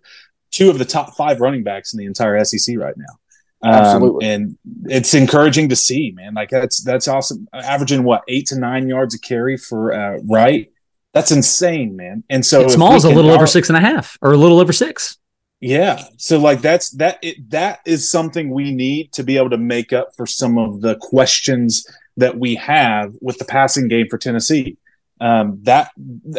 two 0.52 0.70
of 0.72 0.80
the 0.80 0.86
top 0.86 1.16
five 1.16 1.40
running 1.40 1.64
backs 1.64 1.94
in 1.94 2.00
the 2.00 2.06
entire 2.06 2.44
SEC 2.44 2.78
right 2.78 2.96
now. 2.98 3.19
Um, 3.62 3.74
Absolutely. 3.74 4.26
and 4.26 4.58
it's 4.86 5.14
encouraging 5.14 5.70
to 5.70 5.76
see, 5.76 6.12
man. 6.12 6.34
Like 6.34 6.50
that's 6.50 6.82
that's 6.82 7.08
awesome. 7.08 7.48
Averaging 7.54 8.04
what 8.04 8.24
eight 8.28 8.48
to 8.48 8.60
nine 8.60 8.88
yards 8.88 9.14
a 9.14 9.20
carry 9.20 9.58
for 9.58 9.94
uh, 9.94 10.20
Wright. 10.24 10.72
That's 11.14 11.32
insane, 11.32 11.96
man. 11.96 12.24
And 12.30 12.46
so 12.46 12.62
And 12.62 12.68
if 12.68 12.76
Small's 12.76 13.04
a 13.04 13.10
little 13.10 13.32
over 13.32 13.48
six 13.48 13.70
and 13.70 13.78
a 13.78 13.82
half, 13.82 14.18
or 14.22 14.32
a 14.32 14.38
little 14.38 14.60
over 14.60 14.72
six. 14.72 15.18
Yeah. 15.60 16.06
So 16.18 16.40
like 16.40 16.62
that's 16.62 16.92
that 16.92 17.20
it, 17.22 17.50
that 17.50 17.80
is 17.86 18.10
something 18.10 18.50
we 18.50 18.72
need 18.72 19.12
to 19.14 19.24
be 19.24 19.36
able 19.36 19.50
to 19.50 19.58
make 19.58 19.92
up 19.92 20.16
for 20.16 20.26
some 20.26 20.58
of 20.58 20.82
the 20.82 20.96
questions 20.96 21.86
that 22.16 22.38
we 22.38 22.56
have 22.56 23.14
with 23.22 23.40
the 23.40 23.46
passing 23.46 23.88
game 23.88 24.08
for 24.10 24.18
Tennessee. 24.18 24.78
Um, 25.20 25.60
that 25.64 25.92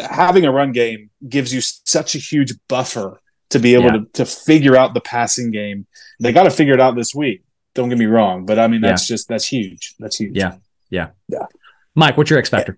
having 0.09 0.45
a 0.45 0.51
run 0.51 0.71
game 0.71 1.11
gives 1.29 1.53
you 1.53 1.61
such 1.61 2.15
a 2.15 2.17
huge 2.17 2.53
buffer 2.67 3.20
to 3.51 3.59
be 3.59 3.73
able 3.75 3.85
Yeah. 3.85 3.91
to, 3.91 4.05
to 4.13 4.25
figure 4.25 4.75
out 4.75 4.93
the 4.93 5.01
passing 5.01 5.51
game. 5.51 5.85
They 6.19 6.31
got 6.33 6.43
to 6.43 6.51
figure 6.51 6.73
it 6.73 6.79
out 6.81 6.95
this 6.95 7.13
week. 7.15 7.43
Don't 7.73 7.89
get 7.89 7.97
me 7.97 8.05
wrong, 8.05 8.45
but 8.45 8.59
I 8.59 8.67
mean 8.67 8.81
that's 8.81 9.07
just 9.07 9.27
that's 9.29 9.45
huge. 9.45 9.95
That's 9.99 10.17
huge. 10.17 10.35
Yeah. 10.37 10.55
Yeah, 10.89 11.09
yeah. 11.29 11.45
Mike, 11.95 12.17
what's 12.17 12.29
your 12.29 12.37
X 12.39 12.49
factor? 12.49 12.77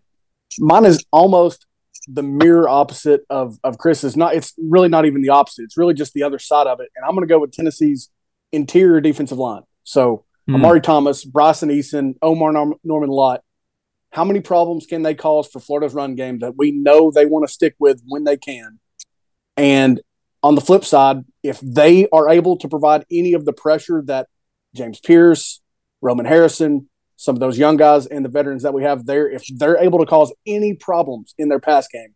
Mine 0.59 0.85
is 0.85 1.03
almost 1.11 1.65
the 2.07 2.21
mirror 2.21 2.69
opposite 2.69 3.21
of 3.29 3.57
of 3.63 3.79
Chris's. 3.79 4.15
Not 4.15 4.35
it's 4.35 4.53
really 4.59 4.89
not 4.89 5.05
even 5.05 5.23
the 5.23 5.29
opposite. 5.29 5.63
It's 5.63 5.77
really 5.77 5.95
just 5.95 6.13
the 6.13 6.21
other 6.21 6.37
side 6.37 6.67
of 6.67 6.79
it. 6.79 6.89
And 6.95 7.03
I'm 7.05 7.15
going 7.15 7.27
to 7.27 7.33
go 7.33 7.39
with 7.39 7.51
Tennessee's 7.51 8.09
interior 8.51 9.01
defensive 9.01 9.37
line. 9.39 9.63
So 9.83 10.25
Hmm. 10.45 10.55
Omari 10.55 10.81
Thomas, 10.81 11.23
Bryson 11.23 11.69
Eason, 11.69 12.15
Omar 12.21 12.51
Norm- 12.51 12.75
Norman 12.83 13.09
Lott. 13.09 13.41
How 14.11 14.25
many 14.25 14.41
problems 14.41 14.85
can 14.85 15.01
they 15.01 15.15
cause 15.15 15.47
for 15.47 15.61
Florida's 15.61 15.93
run 15.93 16.15
game 16.15 16.39
that 16.39 16.57
we 16.57 16.71
know 16.71 17.09
they 17.11 17.25
want 17.25 17.47
to 17.47 17.53
stick 17.53 17.75
with 17.79 18.01
when 18.05 18.25
they 18.25 18.35
can? 18.35 18.77
And 19.55 20.01
on 20.43 20.55
the 20.55 20.61
flip 20.61 20.83
side, 20.83 21.23
if 21.41 21.59
they 21.61 22.07
are 22.09 22.29
able 22.29 22.57
to 22.57 22.67
provide 22.67 23.05
any 23.09 23.33
of 23.33 23.45
the 23.45 23.53
pressure 23.53 24.03
that 24.05 24.27
James 24.75 24.99
Pearce, 24.99 25.61
Roman 26.01 26.25
Harrison, 26.25 26.89
some 27.15 27.35
of 27.35 27.39
those 27.39 27.57
young 27.57 27.77
guys 27.77 28.05
and 28.05 28.25
the 28.25 28.29
veterans 28.29 28.63
that 28.63 28.73
we 28.73 28.83
have 28.83 29.05
there, 29.05 29.29
if 29.29 29.43
they're 29.55 29.77
able 29.77 29.99
to 29.99 30.05
cause 30.05 30.33
any 30.45 30.73
problems 30.73 31.33
in 31.37 31.47
their 31.47 31.59
pass 31.59 31.87
game, 31.87 32.13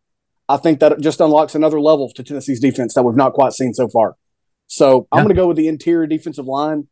I 0.49 0.57
think 0.57 0.81
that 0.81 0.99
just 0.99 1.21
unlocks 1.21 1.55
another 1.55 1.79
level 1.79 2.11
to 2.15 2.23
Tennessee's 2.23 2.59
defense 2.59 2.93
that 2.93 3.03
we've 3.03 3.15
not 3.15 3.33
quite 3.33 3.53
seen 3.53 3.73
so 3.73 3.87
far. 3.87 4.15
So 4.67 5.07
I'm 5.11 5.19
going 5.23 5.29
to 5.29 5.41
go 5.41 5.47
with 5.47 5.57
the 5.57 5.69
interior 5.69 6.07
defensive 6.07 6.45
line. 6.45 6.87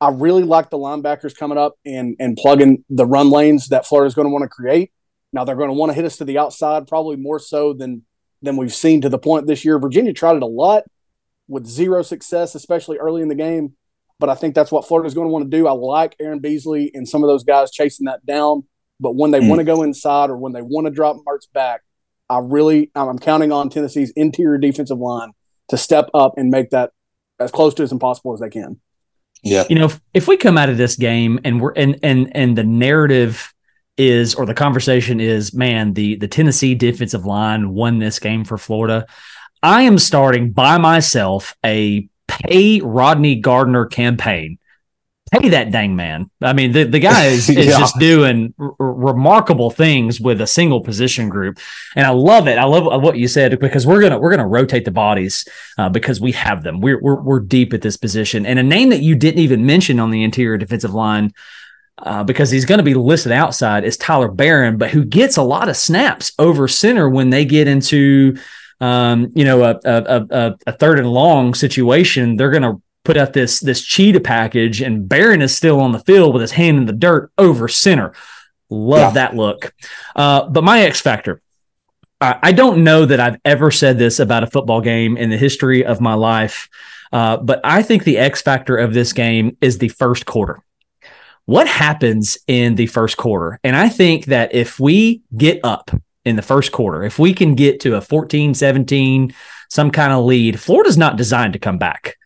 I 0.00 0.10
really 0.10 0.44
like 0.44 0.70
the 0.70 0.78
linebackers 0.78 1.36
coming 1.36 1.58
up 1.58 1.74
and 1.84 2.16
and 2.18 2.36
plugging 2.36 2.84
the 2.88 3.04
run 3.04 3.30
lanes 3.30 3.68
that 3.68 3.84
Florida's 3.84 4.14
going 4.14 4.26
to 4.26 4.32
want 4.32 4.44
to 4.44 4.48
create. 4.48 4.92
Now 5.32 5.44
they're 5.44 5.56
going 5.56 5.68
to 5.68 5.74
want 5.74 5.90
to 5.90 5.94
hit 5.94 6.04
us 6.04 6.18
to 6.18 6.24
the 6.24 6.38
outside, 6.38 6.86
probably 6.86 7.16
more 7.16 7.38
so 7.38 7.74
than 7.74 8.04
than 8.42 8.56
we've 8.56 8.74
seen 8.74 9.00
to 9.02 9.08
the 9.08 9.18
point 9.18 9.46
this 9.46 9.64
year. 9.64 9.78
Virginia 9.78 10.12
tried 10.12 10.36
it 10.36 10.42
a 10.42 10.46
lot 10.46 10.84
with 11.48 11.66
zero 11.66 12.02
success, 12.02 12.54
especially 12.54 12.98
early 12.98 13.22
in 13.22 13.28
the 13.28 13.34
game. 13.34 13.74
But 14.20 14.28
I 14.28 14.34
think 14.34 14.54
that's 14.54 14.72
what 14.72 14.86
Florida's 14.86 15.14
going 15.14 15.26
to 15.26 15.32
want 15.32 15.50
to 15.50 15.56
do. 15.56 15.66
I 15.66 15.72
like 15.72 16.16
Aaron 16.20 16.40
Beasley 16.40 16.90
and 16.92 17.08
some 17.08 17.22
of 17.22 17.28
those 17.28 17.44
guys 17.44 17.70
chasing 17.70 18.06
that 18.06 18.24
down. 18.26 18.64
But 19.00 19.14
when 19.14 19.30
they 19.30 19.40
Mm. 19.40 19.48
want 19.48 19.58
to 19.60 19.64
go 19.64 19.82
inside 19.82 20.28
or 20.30 20.36
when 20.36 20.52
they 20.52 20.62
want 20.62 20.86
to 20.86 20.90
drop 20.90 21.16
Mertz 21.26 21.46
back, 21.52 21.82
I 22.28 22.40
really 22.42 22.90
I'm 22.94 23.18
counting 23.18 23.52
on 23.52 23.70
Tennessee's 23.70 24.10
interior 24.16 24.58
defensive 24.58 24.98
line 24.98 25.30
to 25.68 25.76
step 25.76 26.10
up 26.14 26.34
and 26.36 26.50
make 26.50 26.70
that 26.70 26.90
as 27.38 27.50
close 27.52 27.74
to 27.74 27.82
as 27.84 27.92
impossible 27.92 28.34
as 28.34 28.40
they 28.40 28.50
can. 28.50 28.80
Yeah. 29.44 29.64
you 29.70 29.76
know 29.76 29.84
if, 29.84 30.00
if 30.14 30.26
we 30.26 30.36
come 30.36 30.58
out 30.58 30.68
of 30.68 30.78
this 30.78 30.96
game 30.96 31.38
and 31.44 31.60
we're 31.60 31.72
and 31.76 31.96
and 32.02 32.34
and 32.36 32.58
the 32.58 32.64
narrative 32.64 33.54
is 33.98 34.34
or 34.34 34.46
the 34.46 34.54
conversation 34.54 35.20
is 35.20 35.52
man 35.52 35.92
the 35.92 36.14
the 36.16 36.28
Tennessee 36.28 36.74
defensive 36.74 37.26
line 37.26 37.74
won 37.74 37.98
this 37.98 38.18
game 38.18 38.44
for 38.44 38.56
Florida 38.56 39.06
I 39.62 39.82
am 39.82 39.98
starting 39.98 40.52
by 40.52 40.78
myself 40.78 41.56
a 41.66 42.08
pay 42.28 42.80
Rodney 42.80 43.34
Garner 43.36 43.86
campaign 43.86 44.58
pay 45.32 45.48
that 45.50 45.70
dang 45.72 45.96
man 45.96 46.30
I 46.40 46.52
mean 46.52 46.72
the, 46.72 46.84
the 46.84 47.00
guy 47.00 47.26
is, 47.26 47.48
is 47.50 47.66
Yeah. 47.66 47.78
just 47.78 47.98
doing 47.98 48.54
r- 48.58 48.72
remarkable 48.78 49.70
things 49.70 50.20
with 50.20 50.40
a 50.40 50.46
single 50.46 50.80
position 50.80 51.28
group 51.28 51.58
and 51.96 52.06
I 52.06 52.10
love 52.10 52.46
it 52.48 52.56
I 52.56 52.64
love 52.64 53.02
what 53.02 53.18
you 53.18 53.26
said 53.28 53.58
because 53.58 53.84
we're 53.86 54.00
gonna 54.00 54.18
we're 54.18 54.30
gonna 54.30 54.46
rotate 54.46 54.84
the 54.84 54.90
bodies 54.92 55.44
uh, 55.76 55.88
because 55.88 56.20
we 56.20 56.32
have 56.32 56.62
them. 56.62 56.80
We're, 56.80 57.00
we're 57.02 57.20
we're 57.20 57.40
deep 57.40 57.72
at 57.74 57.82
this 57.82 57.96
position, 57.96 58.46
and 58.46 58.58
a 58.58 58.62
name 58.62 58.88
that 58.90 59.02
you 59.02 59.14
didn't 59.16 59.40
even 59.40 59.66
mention 59.66 60.00
on 60.00 60.10
the 60.10 60.22
interior 60.22 60.56
defensive 60.56 60.94
line. 60.94 61.32
Uh, 62.00 62.22
because 62.22 62.48
he's 62.50 62.64
going 62.64 62.78
to 62.78 62.84
be 62.84 62.94
listed 62.94 63.32
outside 63.32 63.82
is 63.84 63.96
Tyler 63.96 64.28
Baron, 64.28 64.76
but 64.78 64.90
who 64.90 65.04
gets 65.04 65.36
a 65.36 65.42
lot 65.42 65.68
of 65.68 65.76
snaps 65.76 66.30
over 66.38 66.68
center 66.68 67.08
when 67.08 67.30
they 67.30 67.44
get 67.44 67.66
into, 67.66 68.36
um, 68.80 69.32
you 69.34 69.44
know, 69.44 69.64
a, 69.64 69.80
a, 69.84 70.26
a, 70.30 70.56
a 70.68 70.72
third 70.72 71.00
and 71.00 71.10
long 71.10 71.54
situation. 71.54 72.36
They're 72.36 72.52
going 72.52 72.62
to 72.62 72.80
put 73.04 73.16
out 73.16 73.32
this 73.32 73.58
this 73.58 73.82
cheetah 73.82 74.20
package, 74.20 74.80
and 74.80 75.08
Baron 75.08 75.42
is 75.42 75.56
still 75.56 75.80
on 75.80 75.90
the 75.92 75.98
field 75.98 76.34
with 76.34 76.42
his 76.42 76.52
hand 76.52 76.76
in 76.78 76.86
the 76.86 76.92
dirt 76.92 77.32
over 77.36 77.66
center. 77.66 78.12
Love 78.70 79.00
Yeah. 79.00 79.10
that 79.26 79.34
look. 79.36 79.74
Uh, 80.14 80.46
but 80.48 80.62
my 80.62 80.82
X 80.82 81.00
factor, 81.00 81.40
I 82.20 82.38
I 82.42 82.52
don't 82.52 82.84
know 82.84 83.06
that 83.06 83.18
I've 83.18 83.40
ever 83.44 83.70
said 83.72 83.98
this 83.98 84.20
about 84.20 84.44
a 84.44 84.46
football 84.46 84.80
game 84.82 85.16
in 85.16 85.30
the 85.30 85.36
history 85.38 85.84
of 85.84 86.00
my 86.00 86.14
life, 86.14 86.68
uh, 87.12 87.38
but 87.38 87.60
I 87.64 87.82
think 87.82 88.04
the 88.04 88.18
X 88.18 88.40
factor 88.42 88.76
of 88.76 88.94
this 88.94 89.12
game 89.12 89.56
is 89.60 89.78
the 89.78 89.88
first 89.88 90.24
quarter. 90.26 90.62
What 91.48 91.66
happens 91.66 92.36
in 92.46 92.74
the 92.74 92.84
first 92.84 93.16
quarter? 93.16 93.58
And 93.64 93.74
I 93.74 93.88
think 93.88 94.26
that 94.26 94.54
if 94.54 94.78
we 94.78 95.22
get 95.34 95.60
up 95.64 95.90
in 96.26 96.36
the 96.36 96.42
first 96.42 96.72
quarter, 96.72 97.04
if 97.04 97.18
we 97.18 97.32
can 97.32 97.54
get 97.54 97.80
to 97.80 97.94
a 97.94 98.02
14, 98.02 98.52
17, 98.52 99.34
some 99.70 99.90
kind 99.90 100.12
of 100.12 100.26
lead, 100.26 100.60
Florida's 100.60 100.98
not 100.98 101.16
designed 101.16 101.54
to 101.54 101.58
come 101.58 101.78
back. 101.78 102.18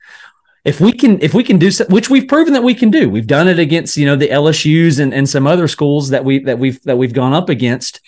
If 0.64 0.80
we 0.80 0.92
can, 0.92 1.22
if 1.22 1.34
we 1.34 1.44
can 1.44 1.56
do 1.56 1.70
so, 1.70 1.84
which 1.84 2.10
we've 2.10 2.26
proven 2.26 2.52
that 2.54 2.64
we 2.64 2.74
can 2.74 2.90
do, 2.90 3.08
we've 3.08 3.28
done 3.28 3.46
it 3.46 3.60
against 3.60 3.96
you 3.96 4.06
know 4.06 4.16
the 4.16 4.26
LSU's 4.26 4.98
and, 4.98 5.14
and 5.14 5.28
some 5.28 5.46
other 5.46 5.68
schools 5.68 6.08
that 6.08 6.24
we 6.24 6.40
that 6.40 6.58
we've 6.58 6.82
that 6.82 6.98
we've 6.98 7.14
gone 7.14 7.32
up 7.32 7.48
against 7.48 8.00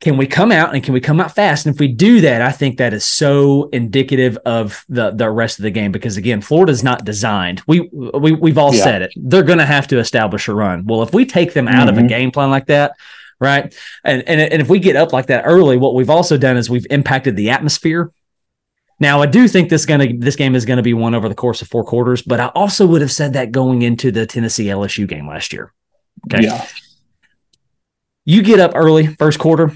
can 0.00 0.16
we 0.16 0.26
come 0.26 0.52
out 0.52 0.74
and 0.74 0.82
can 0.84 0.92
we 0.92 1.00
come 1.00 1.20
out 1.20 1.34
fast? 1.34 1.64
And 1.66 1.74
if 1.74 1.80
we 1.80 1.88
do 1.88 2.20
that, 2.22 2.42
I 2.42 2.50
think 2.52 2.76
that 2.78 2.92
is 2.92 3.04
so 3.04 3.68
indicative 3.72 4.36
of 4.44 4.84
the 4.88 5.10
the 5.12 5.30
rest 5.30 5.58
of 5.58 5.62
the 5.62 5.70
game 5.70 5.92
because 5.92 6.16
again, 6.16 6.40
Florida's 6.42 6.82
not 6.82 7.04
designed. 7.04 7.62
We 7.66 7.88
we 7.92 8.32
we've 8.32 8.58
all 8.58 8.74
Yeah. 8.74 8.82
said 8.84 9.02
it. 9.02 9.12
They're 9.16 9.42
going 9.42 9.60
to 9.60 9.64
have 9.66 9.86
to 9.88 9.98
establish 9.98 10.48
a 10.48 10.54
run. 10.54 10.84
Well, 10.86 11.02
if 11.02 11.14
we 11.14 11.24
take 11.24 11.54
them 11.54 11.68
out 11.68 11.88
of 11.88 11.96
a 11.96 12.02
Mhm. 12.02 12.08
game 12.08 12.30
plan 12.32 12.50
like 12.50 12.66
that, 12.66 12.92
right? 13.40 13.74
And, 14.04 14.22
and 14.28 14.40
and 14.40 14.60
if 14.60 14.68
we 14.68 14.78
get 14.78 14.96
up 14.96 15.12
like 15.12 15.26
that 15.26 15.44
early, 15.46 15.76
what 15.78 15.94
we've 15.94 16.10
also 16.10 16.36
done 16.36 16.56
is 16.56 16.68
we've 16.68 16.86
impacted 16.90 17.36
the 17.36 17.50
atmosphere. 17.50 18.10
Now, 19.00 19.22
I 19.22 19.26
do 19.26 19.48
think 19.48 19.70
this 19.70 19.86
gonna 19.86 20.08
this 20.18 20.36
game 20.36 20.54
is 20.54 20.66
going 20.66 20.76
to 20.76 20.82
be 20.82 20.94
won 20.94 21.14
over 21.14 21.28
the 21.28 21.34
course 21.34 21.62
of 21.62 21.68
four 21.68 21.84
quarters, 21.84 22.20
but 22.20 22.40
I 22.40 22.46
also 22.48 22.86
would 22.86 23.00
have 23.00 23.12
said 23.12 23.32
that 23.32 23.52
going 23.52 23.82
into 23.82 24.10
the 24.12 24.26
Tennessee 24.26 24.66
LSU 24.66 25.06
game 25.08 25.26
last 25.26 25.52
year. 25.52 25.72
Okay 26.32 26.44
Yeah. 26.44 26.64
you 28.24 28.42
get 28.42 28.60
up 28.60 28.72
early 28.74 29.06
first 29.18 29.38
quarter 29.38 29.72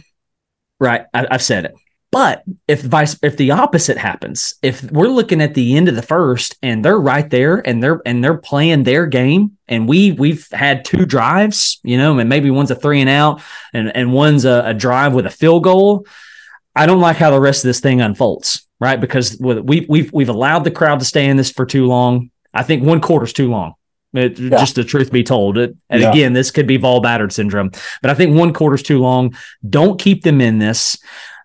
right 0.81 1.07
I, 1.15 1.27
i've 1.31 1.43
said 1.43 1.65
it 1.65 1.75
but 2.11 2.43
if 2.67 2.83
vice 2.83 3.19
if 3.23 3.37
the 3.37 3.51
opposite 3.51 3.99
happens 3.99 4.55
if 4.63 4.83
we're 4.91 5.09
looking 5.09 5.41
at 5.41 5.55
the 5.55 5.77
end 5.77 5.89
of 5.89 5.95
the 5.95 6.03
first 6.03 6.57
and 6.63 6.85
they're 6.85 6.99
right 6.99 7.29
there 7.29 7.67
and 7.67 7.83
they're 7.83 8.01
and 8.07 8.23
they're 8.23 8.39
playing 8.39 8.85
their 8.85 9.07
game 9.07 9.59
and 9.67 9.89
we 9.89 10.13
we've 10.13 10.49
had 10.53 10.85
two 10.85 11.05
drives 11.05 11.81
you 11.83 11.97
know 11.97 12.19
and 12.19 12.29
maybe 12.29 12.51
one's 12.51 12.71
a 12.71 12.75
three 12.75 13.01
and 13.01 13.11
out 13.11 13.43
and 13.73 13.95
and 13.97 14.13
one's 14.13 14.45
a, 14.45 14.63
a 14.67 14.75
drive 14.75 15.13
with 15.13 15.27
a 15.27 15.31
field 15.31 15.65
goal 15.65 16.07
i 16.75 16.87
don't 16.87 17.01
like 17.01 17.17
how 17.17 17.31
the 17.31 17.41
rest 17.41 17.65
of 17.65 17.69
this 17.69 17.81
thing 17.81 18.01
unfolds 18.01 18.69
right? 18.81 19.01
Because 19.01 19.39
we 19.41 19.87
we've 19.89 20.13
we've 20.13 20.29
allowed 20.29 20.65
the 20.65 20.71
crowd 20.71 21.01
to 21.01 21.05
stay 21.05 21.27
in 21.27 21.37
this 21.37 21.51
for 21.51 21.67
too 21.67 21.87
long. 21.87 22.31
I 22.55 22.63
think 22.63 22.83
one 22.83 23.01
quarter's 23.01 23.33
too 23.33 23.51
long. 23.51 23.75
It, 24.15 24.39
yeah. 24.39 24.51
Just 24.51 24.75
the 24.77 24.85
truth 24.85 25.13
be 25.13 25.23
told, 25.23 25.59
it, 25.59 25.77
and 25.91 26.01
yeah. 26.01 26.11
again, 26.11 26.33
this 26.33 26.51
could 26.51 26.67
be 26.67 26.79
Vol 26.79 27.01
battered 27.01 27.33
syndrome, 27.33 27.71
but 28.01 28.11
I 28.11 28.15
think 28.15 28.35
one 28.35 28.55
quarter's 28.55 28.83
too 28.83 29.01
long. 29.01 29.35
Don't 29.69 30.01
keep 30.01 30.23
them 30.23 30.41
in 30.41 30.59
this. 30.59 30.99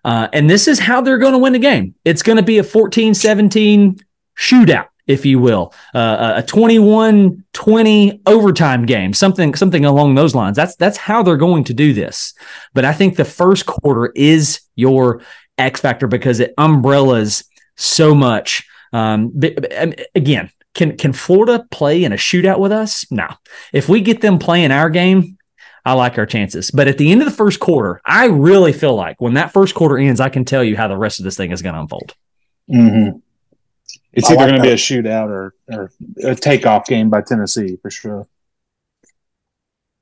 Uh, 0.04 0.28
and 0.32 0.48
this 0.48 0.68
is 0.68 0.78
how 0.78 1.00
they're 1.00 1.18
going 1.18 1.32
to 1.32 1.38
win 1.38 1.54
the 1.54 1.58
game. 1.58 1.94
It's 2.04 2.22
going 2.22 2.36
to 2.36 2.42
be 2.42 2.58
a 2.58 2.62
14 2.62 3.14
17 3.14 3.96
shootout, 4.38 4.86
if 5.06 5.24
you 5.24 5.38
will, 5.38 5.72
uh, 5.94 6.34
a 6.36 6.42
21 6.42 7.44
20 7.52 8.22
overtime 8.26 8.84
game, 8.84 9.14
something, 9.14 9.54
something 9.54 9.84
along 9.84 10.14
those 10.14 10.34
lines. 10.34 10.56
That's, 10.56 10.76
that's 10.76 10.98
how 10.98 11.22
they're 11.22 11.36
going 11.36 11.64
to 11.64 11.74
do 11.74 11.94
this. 11.94 12.34
But 12.74 12.84
I 12.84 12.92
think 12.92 13.16
the 13.16 13.24
first 13.24 13.66
quarter 13.66 14.12
is 14.14 14.60
your 14.74 15.22
X 15.56 15.80
factor 15.80 16.06
because 16.06 16.40
it 16.40 16.52
umbrellas 16.58 17.44
so 17.76 18.14
much. 18.14 18.66
Um, 18.92 19.32
but, 19.34 19.72
again, 20.14 20.50
can 20.74 20.96
can 20.96 21.12
Florida 21.12 21.66
play 21.70 22.04
in 22.04 22.12
a 22.12 22.16
shootout 22.16 22.58
with 22.58 22.72
us? 22.72 23.10
No. 23.10 23.28
If 23.72 23.88
we 23.88 24.00
get 24.00 24.20
them 24.20 24.38
playing 24.38 24.72
our 24.72 24.90
game, 24.90 25.38
I 25.84 25.92
like 25.92 26.18
our 26.18 26.26
chances. 26.26 26.70
But 26.70 26.88
at 26.88 26.98
the 26.98 27.12
end 27.12 27.20
of 27.20 27.26
the 27.26 27.36
first 27.36 27.60
quarter, 27.60 28.00
I 28.04 28.26
really 28.26 28.72
feel 28.72 28.94
like 28.94 29.20
when 29.20 29.34
that 29.34 29.52
first 29.52 29.74
quarter 29.74 29.98
ends, 29.98 30.20
I 30.20 30.28
can 30.28 30.44
tell 30.44 30.64
you 30.64 30.76
how 30.76 30.88
the 30.88 30.96
rest 30.96 31.20
of 31.20 31.24
this 31.24 31.36
thing 31.36 31.52
is 31.52 31.62
going 31.62 31.74
to 31.74 31.80
unfold. 31.80 32.14
Mm-hmm. 32.70 33.18
It's 34.12 34.30
either 34.30 34.36
like 34.36 34.48
going 34.48 34.62
to 34.62 34.68
be 34.68 34.72
a 34.72 34.76
shootout 34.76 35.28
or, 35.28 35.54
or 35.70 35.90
a 36.22 36.34
takeoff 36.34 36.86
game 36.86 37.10
by 37.10 37.20
Tennessee 37.20 37.78
for 37.82 37.90
sure. 37.90 38.26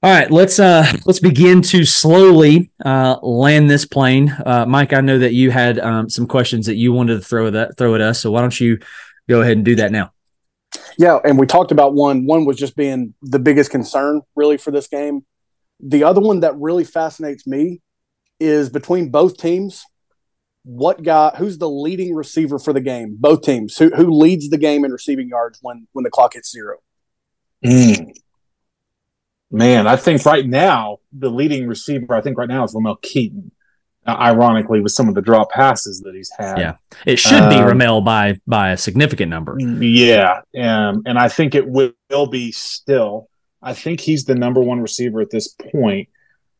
All 0.04 0.10
right, 0.10 0.28
let's 0.32 0.58
uh 0.58 0.84
let's 1.06 1.20
begin 1.20 1.62
to 1.62 1.84
slowly 1.84 2.72
uh 2.84 3.18
land 3.22 3.70
this 3.70 3.84
plane. 3.84 4.36
Uh 4.44 4.66
Mike, 4.66 4.92
I 4.92 5.00
know 5.00 5.20
that 5.20 5.32
you 5.32 5.52
had 5.52 5.78
um, 5.78 6.10
some 6.10 6.26
questions 6.26 6.66
that 6.66 6.74
you 6.74 6.92
wanted 6.92 7.14
to 7.14 7.20
throw 7.20 7.50
that 7.50 7.78
throw 7.78 7.94
at 7.94 8.00
us, 8.00 8.18
so 8.18 8.32
why 8.32 8.40
don't 8.40 8.58
you 8.58 8.80
go 9.28 9.42
ahead 9.42 9.56
and 9.56 9.64
do 9.64 9.76
that 9.76 9.92
now? 9.92 10.12
Yeah, 10.98 11.18
and 11.24 11.38
we 11.38 11.46
talked 11.46 11.72
about 11.72 11.94
one. 11.94 12.26
One 12.26 12.44
was 12.44 12.56
just 12.56 12.76
being 12.76 13.14
the 13.22 13.38
biggest 13.38 13.70
concern 13.70 14.22
really 14.36 14.56
for 14.56 14.70
this 14.70 14.88
game. 14.88 15.24
The 15.80 16.04
other 16.04 16.20
one 16.20 16.40
that 16.40 16.56
really 16.56 16.84
fascinates 16.84 17.46
me 17.46 17.80
is 18.38 18.68
between 18.70 19.10
both 19.10 19.36
teams. 19.36 19.84
What 20.64 21.02
guy? 21.02 21.34
Who's 21.36 21.58
the 21.58 21.68
leading 21.68 22.14
receiver 22.14 22.58
for 22.58 22.72
the 22.72 22.80
game? 22.80 23.16
Both 23.18 23.42
teams. 23.42 23.76
Who 23.76 23.90
who 23.90 24.12
leads 24.12 24.48
the 24.48 24.58
game 24.58 24.84
in 24.84 24.92
receiving 24.92 25.28
yards 25.28 25.58
when 25.60 25.88
when 25.92 26.04
the 26.04 26.10
clock 26.10 26.34
hits 26.34 26.50
zero? 26.50 26.78
Mm. 27.64 28.12
Man, 29.50 29.86
I 29.86 29.96
think 29.96 30.24
right 30.24 30.46
now 30.46 30.98
the 31.12 31.30
leading 31.30 31.66
receiver. 31.66 32.14
I 32.14 32.22
think 32.22 32.38
right 32.38 32.48
now 32.48 32.64
is 32.64 32.74
Ramel 32.74 32.96
Keyton. 33.02 33.50
Ironically, 34.08 34.80
with 34.80 34.92
some 34.92 35.08
of 35.08 35.14
the 35.14 35.22
drop 35.22 35.52
passes 35.52 36.00
that 36.00 36.14
he's 36.14 36.30
had, 36.36 36.58
yeah, 36.58 36.74
it 37.06 37.20
should 37.20 37.48
be 37.48 37.56
um, 37.56 37.66
Ramel 37.66 38.00
by 38.00 38.40
by 38.48 38.72
a 38.72 38.76
significant 38.76 39.30
number. 39.30 39.56
Yeah, 39.60 40.40
um, 40.58 41.02
and 41.06 41.18
I 41.18 41.28
think 41.28 41.54
it 41.54 41.68
will, 41.68 41.92
will 42.10 42.26
be 42.26 42.50
still. 42.50 43.28
I 43.62 43.74
think 43.74 44.00
he's 44.00 44.24
the 44.24 44.34
number 44.34 44.60
one 44.60 44.80
receiver 44.80 45.20
at 45.20 45.30
this 45.30 45.48
point. 45.48 46.08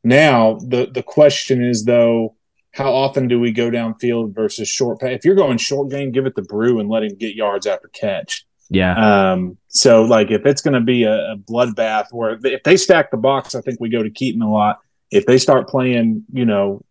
Now, 0.05 0.59
the 0.61 0.86
the 0.86 1.03
question 1.03 1.64
is 1.64 1.84
though, 1.84 2.36
how 2.70 2.93
often 2.93 3.26
do 3.26 3.40
we 3.40 3.51
go 3.51 3.70
downfield 3.70 4.34
versus 4.34 4.68
short 4.68 5.01
pass? 5.01 5.11
If 5.11 5.24
you're 5.24 5.34
going 5.34 5.59
short 5.59 5.90
game, 5.90 6.12
give 6.12 6.26
it 6.26 6.36
to 6.36 6.43
Bru 6.43 6.78
and 6.78 6.88
let 6.88 7.03
him 7.03 7.16
get 7.16 7.34
yards 7.34 7.66
after 7.66 7.88
catch. 7.88 8.47
Yeah. 8.70 9.32
Um, 9.32 9.59
so 9.68 10.03
like 10.03 10.30
if 10.30 10.47
it's 10.47 10.62
going 10.62 10.74
to 10.74 10.80
be 10.80 11.05
a, 11.05 11.32
a 11.32 11.36
bloodbath 11.36 12.07
where 12.11 12.38
if 12.43 12.62
they 12.62 12.76
stack 12.76 13.11
the 13.11 13.18
box, 13.18 13.55
I 13.55 13.61
think 13.61 13.80
we 13.80 13.90
go 13.90 14.03
to 14.03 14.11
Keyton 14.11 14.40
a 14.40 14.51
lot. 14.51 14.78
If 15.11 15.26
they 15.26 15.36
start 15.36 15.68
playing, 15.68 16.24
you 16.32 16.47
know, 16.47 16.82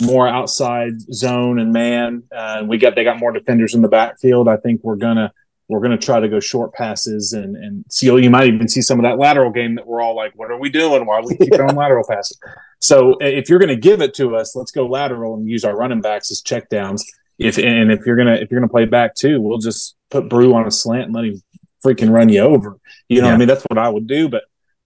more 0.00 0.28
outside 0.28 1.00
zone 1.12 1.58
and 1.58 1.72
man, 1.72 2.24
uh, 2.34 2.64
we 2.66 2.78
got 2.78 2.94
they 2.94 3.04
got 3.04 3.18
more 3.18 3.32
defenders 3.32 3.74
in 3.74 3.82
the 3.82 3.88
backfield. 3.88 4.48
I 4.48 4.56
think 4.56 4.82
we're 4.82 4.96
gonna 4.96 5.32
we're 5.70 5.80
going 5.80 5.96
to 5.96 6.04
try 6.04 6.18
to 6.18 6.28
go 6.28 6.40
short 6.40 6.74
passes 6.74 7.32
and 7.32 7.56
and 7.56 7.84
see. 7.88 8.06
You 8.06 8.28
might 8.28 8.48
even 8.48 8.68
see 8.68 8.82
some 8.82 8.98
of 8.98 9.04
that 9.04 9.18
lateral 9.18 9.50
game 9.50 9.76
that 9.76 9.86
we're 9.86 10.00
all 10.00 10.16
like, 10.16 10.32
"What 10.34 10.50
are 10.50 10.58
we 10.58 10.68
doing? 10.68 11.06
Why 11.06 11.18
are 11.18 11.24
we 11.24 11.36
keep 11.36 11.54
on 11.54 11.76
lateral 11.76 12.04
passes?" 12.06 12.38
So 12.80 13.16
if 13.20 13.48
you're 13.48 13.60
going 13.60 13.68
to 13.68 13.76
give 13.76 14.02
it 14.02 14.12
to 14.14 14.34
us, 14.34 14.56
let's 14.56 14.72
go 14.72 14.86
lateral 14.86 15.34
and 15.34 15.48
use 15.48 15.64
our 15.64 15.76
running 15.76 16.00
backs 16.00 16.30
as 16.30 16.42
checkdowns. 16.42 17.02
If 17.38 17.56
and 17.56 17.92
if 17.92 18.04
you're 18.04 18.16
gonna 18.16 18.34
if 18.34 18.50
you're 18.50 18.60
gonna 18.60 18.68
play 18.68 18.84
back 18.84 19.14
too, 19.14 19.40
we'll 19.40 19.58
just 19.58 19.96
put 20.10 20.28
Bru 20.28 20.52
on 20.54 20.66
a 20.66 20.70
slant 20.70 21.04
and 21.04 21.14
let 21.14 21.24
him 21.24 21.40
freaking 21.84 22.10
run 22.10 22.28
you 22.28 22.40
over. 22.40 22.78
You 23.08 23.22
know, 23.22 23.28
yeah. 23.28 23.34
I 23.34 23.36
mean 23.36 23.48
that's 23.48 23.64
what 23.64 23.78
I 23.78 23.88
would 23.88 24.06
do, 24.06 24.28
but. 24.28 24.42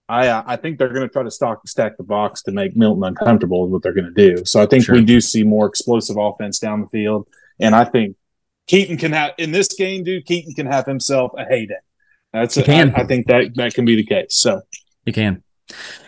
I 0.07 0.27
uh, 0.27 0.43
I 0.45 0.55
think 0.55 0.77
they're 0.77 0.93
going 0.93 1.07
to 1.07 1.11
try 1.11 1.23
to 1.23 1.31
stock, 1.31 1.67
stack 1.67 1.97
the 1.97 2.03
box 2.03 2.43
to 2.43 2.51
make 2.51 2.75
Milton 2.75 3.03
uncomfortable 3.03 3.65
is 3.65 3.71
what 3.71 3.81
they're 3.81 3.93
going 3.93 4.13
to 4.13 4.35
do. 4.35 4.45
So 4.45 4.61
I 4.61 4.65
think 4.65 4.85
sure. 4.85 4.95
we 4.95 5.03
do 5.03 5.19
see 5.19 5.43
more 5.43 5.65
explosive 5.65 6.17
offense 6.17 6.59
down 6.59 6.81
the 6.81 6.87
field, 6.87 7.27
and 7.59 7.75
I 7.75 7.85
think 7.85 8.15
Keyton 8.67 8.97
can 8.97 9.11
have 9.13 9.33
in 9.37 9.51
this 9.51 9.67
game, 9.69 10.03
dude. 10.03 10.25
Keyton 10.25 10.53
can 10.53 10.67
have 10.67 10.85
himself 10.85 11.31
a 11.37 11.45
heyday. 11.45 11.73
That's 12.33 12.57
a, 12.57 12.71
I, 12.71 13.01
I 13.01 13.05
think 13.05 13.27
that 13.27 13.55
that 13.55 13.73
can 13.73 13.85
be 13.85 13.95
the 13.95 14.05
case. 14.05 14.35
So 14.35 14.61
you 15.05 15.13
can. 15.13 15.41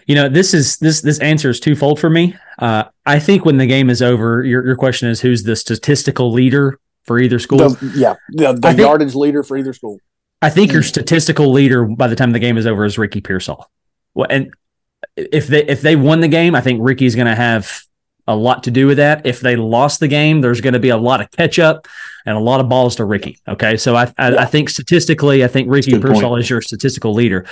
You 0.06 0.14
know, 0.16 0.30
this 0.30 0.54
is 0.54 0.78
this 0.78 1.02
this 1.02 1.20
answer 1.20 1.50
is 1.50 1.60
twofold 1.60 2.00
for 2.00 2.10
me. 2.10 2.36
Uh, 2.60 2.86
I 3.06 3.20
think 3.20 3.46
when 3.46 3.58
the 3.58 3.66
game 3.66 3.90
is 3.90 4.02
over, 4.02 4.44
your 4.44 4.66
your 4.66 4.76
question 4.76 5.10
is 5.10 5.22
who's 5.22 5.44
the 5.44 5.56
statistical 5.56 6.32
leader 6.32 6.80
for 7.04 7.20
either 7.20 7.40
school? 7.40 7.58
The, 7.58 7.94
yeah, 7.96 8.16
the, 8.30 8.54
the 8.54 8.62
think, 8.62 8.80
yardage 8.80 9.16
leader 9.16 9.42
for 9.42 9.58
either 9.58 9.74
school. 9.74 10.00
I 10.42 10.52
think 10.52 10.72
your 10.72 10.84
statistical 10.84 11.52
leader 11.52 11.86
by 11.86 12.08
the 12.08 12.16
time 12.16 12.32
the 12.32 12.40
game 12.40 12.58
is 12.58 12.68
over 12.68 12.86
is 12.86 13.00
Ricky 13.00 13.22
Pearsall. 13.22 13.70
Well, 14.18 14.28
and 14.30 14.52
if 15.16 15.48
they 15.48 15.64
if 15.66 15.82
they 15.82 15.96
won 15.96 16.22
the 16.22 16.28
game, 16.28 16.56
I 16.56 16.62
think 16.62 16.80
Ricky's 16.82 17.16
going 17.16 17.28
to 17.28 17.36
have 17.36 17.84
a 18.28 18.36
lot 18.36 18.64
to 18.64 18.72
do 18.72 18.88
with 18.88 18.98
that. 18.98 19.26
If 19.26 19.42
they 19.42 19.56
lost 19.56 20.00
the 20.00 20.08
game, 20.08 20.42
there's 20.42 20.60
going 20.60 20.74
to 20.74 20.80
be 20.80 20.90
a 20.90 20.98
lot 20.98 21.22
of 21.22 21.30
catch 21.32 21.60
up 21.60 21.88
and 22.26 22.36
a 22.36 22.40
lot 22.40 22.60
of 22.60 22.68
balls 22.68 22.96
to 22.96 23.06
Ricky. 23.06 23.38
Okay. 23.48 23.78
So 23.78 23.96
I, 23.96 24.12
I, 24.18 24.32
yeah. 24.32 24.42
I 24.42 24.46
think 24.46 24.70
statistically, 24.70 25.44
I 25.44 25.48
think 25.48 25.70
Ricky 25.72 25.98
Pearsall 26.00 26.36
is 26.36 26.50
your 26.50 26.62
statistical 26.62 27.14
leader. 27.14 27.46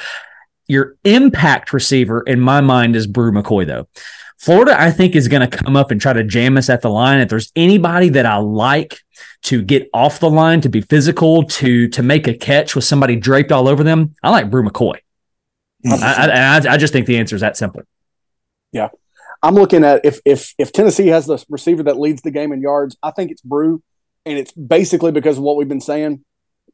Your 0.68 0.96
impact 1.04 1.72
receiver, 1.72 2.22
in 2.22 2.40
my 2.40 2.62
mind, 2.62 2.96
is 2.96 3.06
Bru 3.06 3.32
McCoy, 3.32 3.68
though. 3.68 3.88
Florida, 4.40 4.76
I 4.78 4.90
think, 4.90 5.16
is 5.16 5.28
going 5.28 5.48
to 5.48 5.58
come 5.58 5.76
up 5.78 5.92
and 5.92 6.02
try 6.02 6.14
to 6.14 6.24
jam 6.24 6.58
us 6.58 6.70
at 6.70 6.82
the 6.82 6.90
line. 6.90 7.20
If 7.20 7.30
there's 7.30 7.52
anybody 7.56 8.10
that 8.10 8.26
I 8.26 8.38
like 8.38 9.00
to 9.44 9.62
get 9.62 9.88
off 9.94 10.20
the 10.20 10.30
line, 10.30 10.62
to 10.62 10.70
be 10.70 10.82
physical, 10.82 11.44
to 11.44 11.88
to 11.90 12.02
make 12.02 12.28
a 12.28 12.34
catch 12.34 12.76
with 12.76 12.84
somebody 12.84 13.16
draped 13.16 13.52
all 13.52 13.68
over 13.68 13.84
them, 13.84 14.16
I 14.24 14.32
like 14.32 14.50
Bru 14.50 14.68
McCoy. 14.68 14.98
I, 15.86 15.90
mm-hmm. 15.90 16.68
I, 16.68 16.74
I 16.74 16.78
just 16.78 16.94
think 16.94 17.06
the 17.06 17.18
answer 17.18 17.36
is 17.36 17.42
that 17.42 17.58
simple. 17.58 17.84
Yeah. 18.72 18.90
I'm 19.44 19.56
looking 19.56 19.84
at 19.84 20.04
if 20.04 20.20
if 20.26 20.54
if 20.58 20.72
Tennessee 20.72 21.08
has 21.08 21.28
the 21.28 21.44
receiver 21.50 21.84
that 21.84 22.00
leads 22.00 22.22
the 22.22 22.32
game 22.32 22.52
in 22.52 22.62
yards, 22.62 22.98
I 23.04 23.12
think 23.12 23.32
it's 23.32 23.42
Bru, 23.42 23.84
and 24.26 24.38
it's 24.38 24.52
basically 24.52 25.12
because 25.12 25.38
of 25.38 25.44
what 25.44 25.58
we've 25.58 25.68
been 25.68 25.82
saying. 25.82 26.24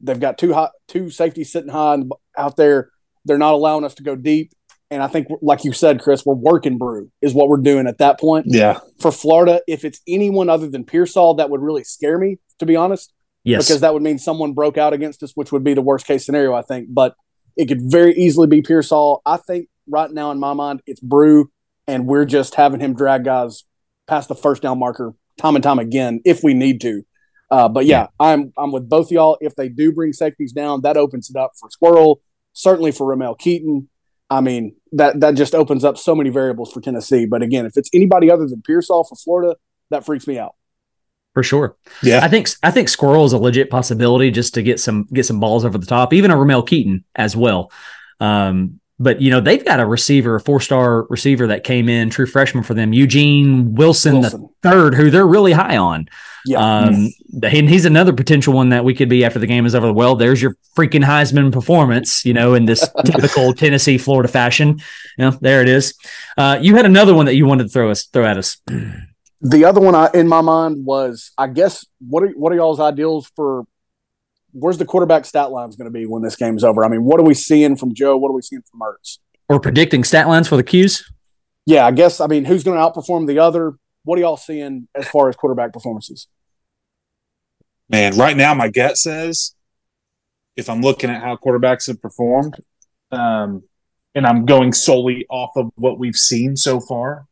They've 0.00 0.18
got 0.18 0.38
two 0.38 0.52
high, 0.54 0.70
two 0.88 1.10
safeties 1.10 1.52
sitting 1.52 1.70
high 1.70 1.98
out 2.36 2.56
there. 2.56 2.90
They're 3.24 3.38
not 3.38 3.52
allowing 3.54 3.84
us 3.84 3.94
to 3.96 4.02
go 4.02 4.16
deep, 4.16 4.52
and 4.92 5.02
I 5.02 5.06
think, 5.06 5.28
like 5.40 5.64
you 5.64 5.72
said, 5.72 6.00
Chris, 6.00 6.26
we're 6.26 6.34
working 6.34 6.76
Bru 6.76 7.10
is 7.22 7.32
what 7.32 7.48
we're 7.48 7.56
doing 7.56 7.86
at 7.86 7.98
that 7.98 8.20
point. 8.20 8.46
Yeah. 8.48 8.80
For 9.00 9.10
Florida, 9.10 9.62
if 9.66 9.86
it's 9.86 10.02
anyone 10.06 10.50
other 10.50 10.68
than 10.68 10.84
Pearsall, 10.84 11.34
that 11.34 11.48
would 11.48 11.62
really 11.62 11.82
scare 11.82 12.18
me, 12.18 12.38
to 12.58 12.66
be 12.66 12.76
honest. 12.76 13.10
Yes. 13.42 13.66
Because 13.66 13.80
that 13.80 13.94
would 13.94 14.02
mean 14.02 14.18
someone 14.18 14.52
broke 14.52 14.76
out 14.76 14.92
against 14.92 15.22
us, 15.22 15.32
which 15.34 15.50
would 15.50 15.64
be 15.64 15.72
the 15.72 15.82
worst 15.82 16.06
case 16.06 16.26
scenario, 16.26 16.52
I 16.52 16.60
think. 16.60 16.88
But 16.90 17.14
it 17.56 17.66
could 17.66 17.82
very 17.82 18.14
easily 18.14 18.46
be 18.46 18.62
Pearsall. 18.62 19.22
I 19.26 19.36
think 19.36 19.68
right 19.88 20.10
now, 20.10 20.30
in 20.30 20.38
my 20.38 20.52
mind, 20.54 20.82
it's 20.86 21.00
Bru, 21.00 21.50
and 21.86 22.06
we're 22.06 22.24
just 22.24 22.54
having 22.54 22.80
him 22.80 22.94
drag 22.94 23.24
guys 23.24 23.64
past 24.06 24.28
the 24.28 24.34
first 24.34 24.62
down 24.62 24.78
marker 24.78 25.14
time 25.38 25.54
and 25.56 25.62
time 25.62 25.78
again 25.78 26.20
if 26.24 26.42
we 26.42 26.54
need 26.54 26.80
to. 26.82 27.02
Uh, 27.50 27.68
but 27.68 27.84
yeah, 27.84 28.06
I'm 28.18 28.52
I'm 28.56 28.72
with 28.72 28.88
both 28.88 29.10
y'all. 29.10 29.36
If 29.40 29.54
they 29.56 29.68
do 29.68 29.92
bring 29.92 30.12
safeties 30.12 30.52
down, 30.52 30.82
that 30.82 30.96
opens 30.96 31.28
it 31.28 31.36
up 31.36 31.52
for 31.60 31.68
Squirrel, 31.70 32.22
certainly 32.54 32.92
for 32.92 33.06
Ramel 33.06 33.34
Keyton. 33.34 33.88
I 34.30 34.40
mean, 34.40 34.74
that 34.92 35.20
that 35.20 35.34
just 35.34 35.54
opens 35.54 35.84
up 35.84 35.98
so 35.98 36.14
many 36.14 36.30
variables 36.30 36.72
for 36.72 36.80
Tennessee. 36.80 37.26
But 37.26 37.42
again, 37.42 37.66
if 37.66 37.76
it's 37.76 37.90
anybody 37.92 38.30
other 38.30 38.46
than 38.46 38.62
Pearsall 38.62 39.04
for 39.04 39.16
Florida, 39.16 39.56
that 39.90 40.06
freaks 40.06 40.26
me 40.26 40.38
out. 40.38 40.54
For 41.34 41.42
sure. 41.42 41.76
Yeah. 42.02 42.20
I 42.22 42.28
think 42.28 42.48
I 42.62 42.70
think 42.70 42.88
Squirrel 42.88 43.24
is 43.24 43.32
a 43.32 43.38
legit 43.38 43.70
possibility 43.70 44.30
just 44.30 44.54
to 44.54 44.62
get 44.62 44.80
some 44.80 45.08
get 45.12 45.24
some 45.24 45.40
balls 45.40 45.64
over 45.64 45.78
the 45.78 45.86
top, 45.86 46.12
even 46.12 46.30
a 46.30 46.36
Ramel 46.36 46.62
Keyton 46.62 47.04
as 47.16 47.36
well. 47.36 47.72
Um, 48.20 48.80
but 48.98 49.20
you 49.20 49.30
know 49.30 49.40
they've 49.40 49.64
got 49.64 49.80
a 49.80 49.86
receiver, 49.86 50.36
a 50.36 50.40
four-star 50.40 51.04
receiver 51.04 51.48
that 51.48 51.64
came 51.64 51.88
in, 51.88 52.10
true 52.10 52.26
freshman 52.26 52.62
for 52.62 52.74
them, 52.74 52.92
Eugene 52.92 53.74
Wilson, 53.74 54.20
Wilson. 54.20 54.42
the 54.62 54.70
third, 54.70 54.94
who 54.94 55.10
they're 55.10 55.26
really 55.26 55.52
high 55.52 55.76
on. 55.76 56.08
Yeah, 56.44 56.58
um, 56.58 57.08
and 57.42 57.68
he's 57.68 57.84
another 57.84 58.12
potential 58.12 58.52
one 58.52 58.68
that 58.68 58.84
we 58.84 58.94
could 58.94 59.08
be 59.08 59.24
after 59.24 59.38
the 59.38 59.46
game 59.46 59.66
is 59.66 59.74
over. 59.74 59.92
Well, 59.92 60.16
there's 60.16 60.42
your 60.42 60.56
freaking 60.76 61.04
Heisman 61.04 61.52
performance, 61.52 62.24
you 62.24 62.34
know, 62.34 62.54
in 62.54 62.64
this 62.64 62.88
typical 63.04 63.54
Tennessee 63.54 63.98
Florida 63.98 64.28
fashion. 64.28 64.80
You 65.18 65.24
know, 65.24 65.30
there 65.40 65.62
it 65.62 65.68
is. 65.68 65.94
Uh, 66.36 66.58
you 66.60 66.76
had 66.76 66.84
another 66.86 67.14
one 67.14 67.26
that 67.26 67.34
you 67.34 67.46
wanted 67.46 67.64
to 67.64 67.68
throw 67.70 67.90
us 67.90 68.04
throw 68.04 68.24
at 68.24 68.36
us. 68.36 68.58
The 69.42 69.64
other 69.64 69.80
one 69.80 69.94
I, 69.94 70.08
in 70.14 70.28
my 70.28 70.40
mind 70.40 70.84
was, 70.84 71.32
I 71.36 71.48
guess, 71.48 71.84
what 71.98 72.22
are 72.22 72.28
what 72.30 72.52
are 72.52 72.56
y'all's 72.56 72.80
ideals 72.80 73.30
for 73.34 73.64
where's 74.52 74.78
the 74.78 74.84
quarterback 74.84 75.24
stat 75.24 75.50
lines 75.50 75.76
going 75.76 75.86
to 75.86 75.92
be 75.92 76.06
when 76.06 76.22
this 76.22 76.36
game 76.36 76.56
is 76.56 76.64
over? 76.64 76.84
I 76.84 76.88
mean, 76.88 77.04
what 77.04 77.18
are 77.18 77.24
we 77.24 77.34
seeing 77.34 77.76
from 77.76 77.92
Joe? 77.94 78.16
What 78.16 78.28
are 78.28 78.34
we 78.34 78.42
seeing 78.42 78.62
from 78.62 78.80
Mertz? 78.80 79.18
Or 79.48 79.58
predicting 79.58 80.04
stat 80.04 80.28
lines 80.28 80.48
for 80.48 80.56
the 80.56 80.64
Qs? 80.64 81.02
Yeah, 81.66 81.84
I 81.86 81.90
guess. 81.90 82.20
I 82.20 82.26
mean, 82.28 82.44
who's 82.44 82.62
going 82.64 82.78
to 82.78 82.82
outperform 82.82 83.26
the 83.26 83.40
other? 83.40 83.74
What 84.04 84.18
are 84.18 84.22
y'all 84.22 84.36
seeing 84.36 84.88
as 84.94 85.08
far 85.08 85.28
as 85.28 85.36
quarterback 85.36 85.72
performances? 85.72 86.28
Man, 87.88 88.16
right 88.16 88.36
now 88.36 88.54
my 88.54 88.68
gut 88.68 88.96
says 88.96 89.54
if 90.56 90.68
I'm 90.68 90.80
looking 90.80 91.10
at 91.10 91.22
how 91.22 91.36
quarterbacks 91.36 91.86
have 91.86 92.00
performed, 92.00 92.56
um, 93.10 93.62
and 94.14 94.26
I'm 94.26 94.44
going 94.44 94.72
solely 94.72 95.26
off 95.30 95.50
of 95.56 95.70
what 95.76 95.98
we've 95.98 96.16
seen 96.16 96.56
so 96.56 96.80
far, 96.80 97.26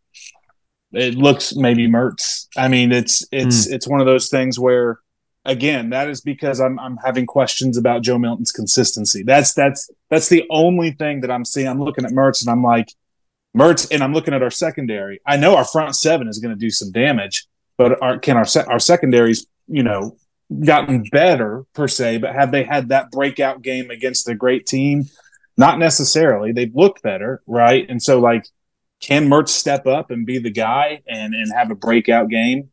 it 0.92 1.14
looks 1.14 1.54
maybe 1.54 1.88
Mertz. 1.88 2.46
I 2.56 2.68
mean, 2.68 2.92
it's 2.92 3.24
it's 3.32 3.68
mm. 3.68 3.72
it's 3.72 3.88
one 3.88 4.00
of 4.00 4.06
those 4.06 4.28
things 4.28 4.58
where 4.58 5.00
again, 5.44 5.90
that 5.90 6.08
is 6.08 6.20
because 6.20 6.60
I'm 6.60 6.78
I'm 6.78 6.96
having 7.04 7.26
questions 7.26 7.76
about 7.76 8.02
Joe 8.02 8.18
Milton's 8.18 8.52
consistency. 8.52 9.22
That's 9.22 9.54
that's 9.54 9.90
that's 10.08 10.28
the 10.28 10.44
only 10.50 10.92
thing 10.92 11.20
that 11.20 11.30
I'm 11.30 11.44
seeing. 11.44 11.68
I'm 11.68 11.82
looking 11.82 12.04
at 12.04 12.12
Mertz 12.12 12.42
and 12.42 12.50
I'm 12.50 12.62
like, 12.62 12.88
Mertz, 13.56 13.88
and 13.90 14.02
I'm 14.02 14.12
looking 14.12 14.34
at 14.34 14.42
our 14.42 14.50
secondary. 14.50 15.20
I 15.26 15.36
know 15.36 15.56
our 15.56 15.64
front 15.64 15.96
seven 15.96 16.28
is 16.28 16.38
going 16.38 16.54
to 16.54 16.58
do 16.58 16.70
some 16.70 16.92
damage, 16.92 17.46
but 17.76 18.00
our, 18.02 18.18
can 18.18 18.36
our 18.36 18.46
our 18.68 18.78
secondaries, 18.78 19.46
you 19.66 19.82
know, 19.82 20.16
gotten 20.64 21.04
better 21.10 21.64
per 21.74 21.88
se? 21.88 22.18
But 22.18 22.34
have 22.34 22.52
they 22.52 22.64
had 22.64 22.88
that 22.88 23.10
breakout 23.10 23.62
game 23.62 23.90
against 23.90 24.28
a 24.28 24.34
great 24.34 24.66
team? 24.66 25.04
Not 25.56 25.78
necessarily. 25.78 26.52
They've 26.52 26.74
looked 26.74 27.02
better, 27.02 27.42
right? 27.46 27.84
And 27.88 28.02
so, 28.02 28.18
like, 28.18 28.46
can 29.00 29.28
Mertz 29.28 29.48
step 29.48 29.86
up 29.86 30.10
and 30.10 30.26
be 30.26 30.38
the 30.38 30.50
guy 30.50 31.02
and 31.08 31.34
and 31.34 31.52
have 31.52 31.70
a 31.70 31.74
breakout 31.74 32.28
game? 32.28 32.70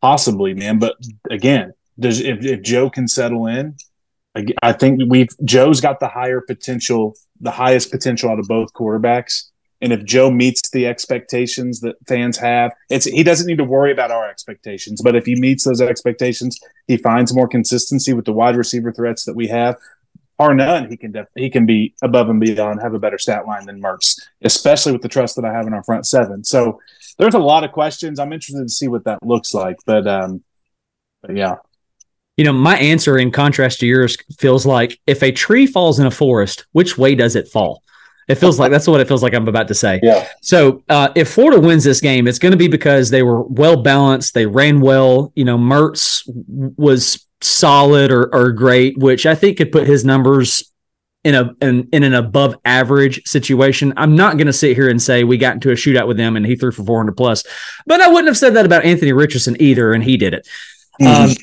Possibly, 0.00 0.54
man. 0.54 0.78
But 0.78 0.96
again, 1.30 1.72
does 1.98 2.20
if, 2.20 2.44
if 2.44 2.62
Joe 2.62 2.90
can 2.90 3.08
settle 3.08 3.46
in, 3.46 3.76
I 4.62 4.72
think 4.72 5.00
we've 5.08 5.28
Joe's 5.44 5.80
got 5.80 6.00
the 6.00 6.08
higher 6.08 6.40
potential, 6.40 7.14
the 7.40 7.52
highest 7.52 7.90
potential 7.90 8.30
out 8.30 8.38
of 8.38 8.48
both 8.48 8.72
quarterbacks. 8.72 9.50
And 9.80 9.92
if 9.92 10.04
Joe 10.04 10.30
meets 10.30 10.70
the 10.70 10.86
expectations 10.86 11.80
that 11.80 11.96
fans 12.08 12.38
have, 12.38 12.72
it's 12.90 13.04
he 13.04 13.22
doesn't 13.22 13.46
need 13.46 13.58
to 13.58 13.64
worry 13.64 13.92
about 13.92 14.10
our 14.10 14.28
expectations. 14.28 15.02
But 15.02 15.14
if 15.14 15.26
he 15.26 15.34
meets 15.36 15.64
those 15.64 15.80
expectations, 15.80 16.58
he 16.88 16.96
finds 16.96 17.34
more 17.34 17.46
consistency 17.46 18.12
with 18.12 18.24
the 18.24 18.32
wide 18.32 18.56
receiver 18.56 18.92
threats 18.92 19.24
that 19.24 19.36
we 19.36 19.46
have. 19.48 19.76
Or 20.38 20.52
none, 20.52 20.90
he 20.90 20.96
can 20.96 21.12
def- 21.12 21.28
he 21.36 21.48
can 21.48 21.64
be 21.64 21.94
above 22.02 22.28
and 22.28 22.40
beyond, 22.40 22.82
have 22.82 22.94
a 22.94 22.98
better 22.98 23.18
stat 23.18 23.46
line 23.46 23.66
than 23.66 23.80
Mertz, 23.80 24.20
especially 24.42 24.92
with 24.92 25.02
the 25.02 25.08
trust 25.08 25.36
that 25.36 25.44
I 25.44 25.52
have 25.52 25.66
in 25.66 25.74
our 25.74 25.84
front 25.84 26.06
seven. 26.06 26.42
So 26.42 26.80
there's 27.18 27.34
a 27.34 27.38
lot 27.38 27.62
of 27.62 27.70
questions. 27.70 28.18
I'm 28.18 28.32
interested 28.32 28.64
to 28.64 28.68
see 28.68 28.88
what 28.88 29.04
that 29.04 29.22
looks 29.22 29.54
like. 29.54 29.76
But 29.86 30.08
um, 30.08 30.42
but 31.22 31.36
yeah, 31.36 31.56
you 32.36 32.44
know, 32.44 32.52
my 32.52 32.76
answer 32.78 33.16
in 33.16 33.30
contrast 33.30 33.80
to 33.80 33.86
yours 33.86 34.16
feels 34.38 34.66
like 34.66 34.98
if 35.06 35.22
a 35.22 35.30
tree 35.30 35.66
falls 35.66 36.00
in 36.00 36.06
a 36.06 36.10
forest, 36.10 36.66
which 36.72 36.98
way 36.98 37.14
does 37.14 37.36
it 37.36 37.48
fall? 37.48 37.82
It 38.26 38.36
feels 38.36 38.58
like 38.58 38.70
that's 38.70 38.88
what 38.88 39.00
it 39.00 39.06
feels 39.06 39.22
like 39.22 39.34
I'm 39.34 39.46
about 39.46 39.68
to 39.68 39.74
say. 39.74 40.00
Yeah. 40.02 40.26
So 40.40 40.82
uh, 40.88 41.10
if 41.14 41.28
Florida 41.28 41.60
wins 41.60 41.84
this 41.84 42.00
game, 42.00 42.26
it's 42.26 42.38
going 42.38 42.52
to 42.52 42.58
be 42.58 42.68
because 42.68 43.10
they 43.10 43.22
were 43.22 43.42
well 43.42 43.82
balanced. 43.82 44.32
They 44.32 44.46
ran 44.46 44.80
well. 44.80 45.30
You 45.36 45.44
know, 45.44 45.58
Mertz 45.58 46.22
was 46.26 47.23
solid 47.44 48.10
or, 48.10 48.34
or 48.34 48.52
great, 48.52 48.98
which 48.98 49.26
I 49.26 49.34
think 49.34 49.58
could 49.58 49.72
put 49.72 49.86
his 49.86 50.04
numbers 50.04 50.70
in 51.24 51.34
a 51.34 51.54
in, 51.62 51.88
in 51.92 52.02
an 52.02 52.14
above 52.14 52.56
average 52.64 53.22
situation. 53.26 53.92
I'm 53.96 54.14
not 54.14 54.36
going 54.36 54.46
to 54.46 54.52
sit 54.52 54.76
here 54.76 54.88
and 54.88 55.00
say 55.00 55.24
we 55.24 55.38
got 55.38 55.54
into 55.54 55.70
a 55.70 55.74
shootout 55.74 56.06
with 56.06 56.16
them 56.16 56.36
and 56.36 56.44
he 56.44 56.56
threw 56.56 56.70
for 56.70 56.84
400 56.84 57.16
plus, 57.16 57.44
but 57.86 58.00
I 58.00 58.08
wouldn't 58.08 58.28
have 58.28 58.36
said 58.36 58.54
that 58.54 58.66
about 58.66 58.84
Anthony 58.84 59.12
Richardson 59.12 59.56
either, 59.60 59.92
and 59.92 60.04
he 60.04 60.16
did 60.16 60.34
it. 60.34 60.48
Mm-hmm. 61.00 61.30
Um, 61.30 61.36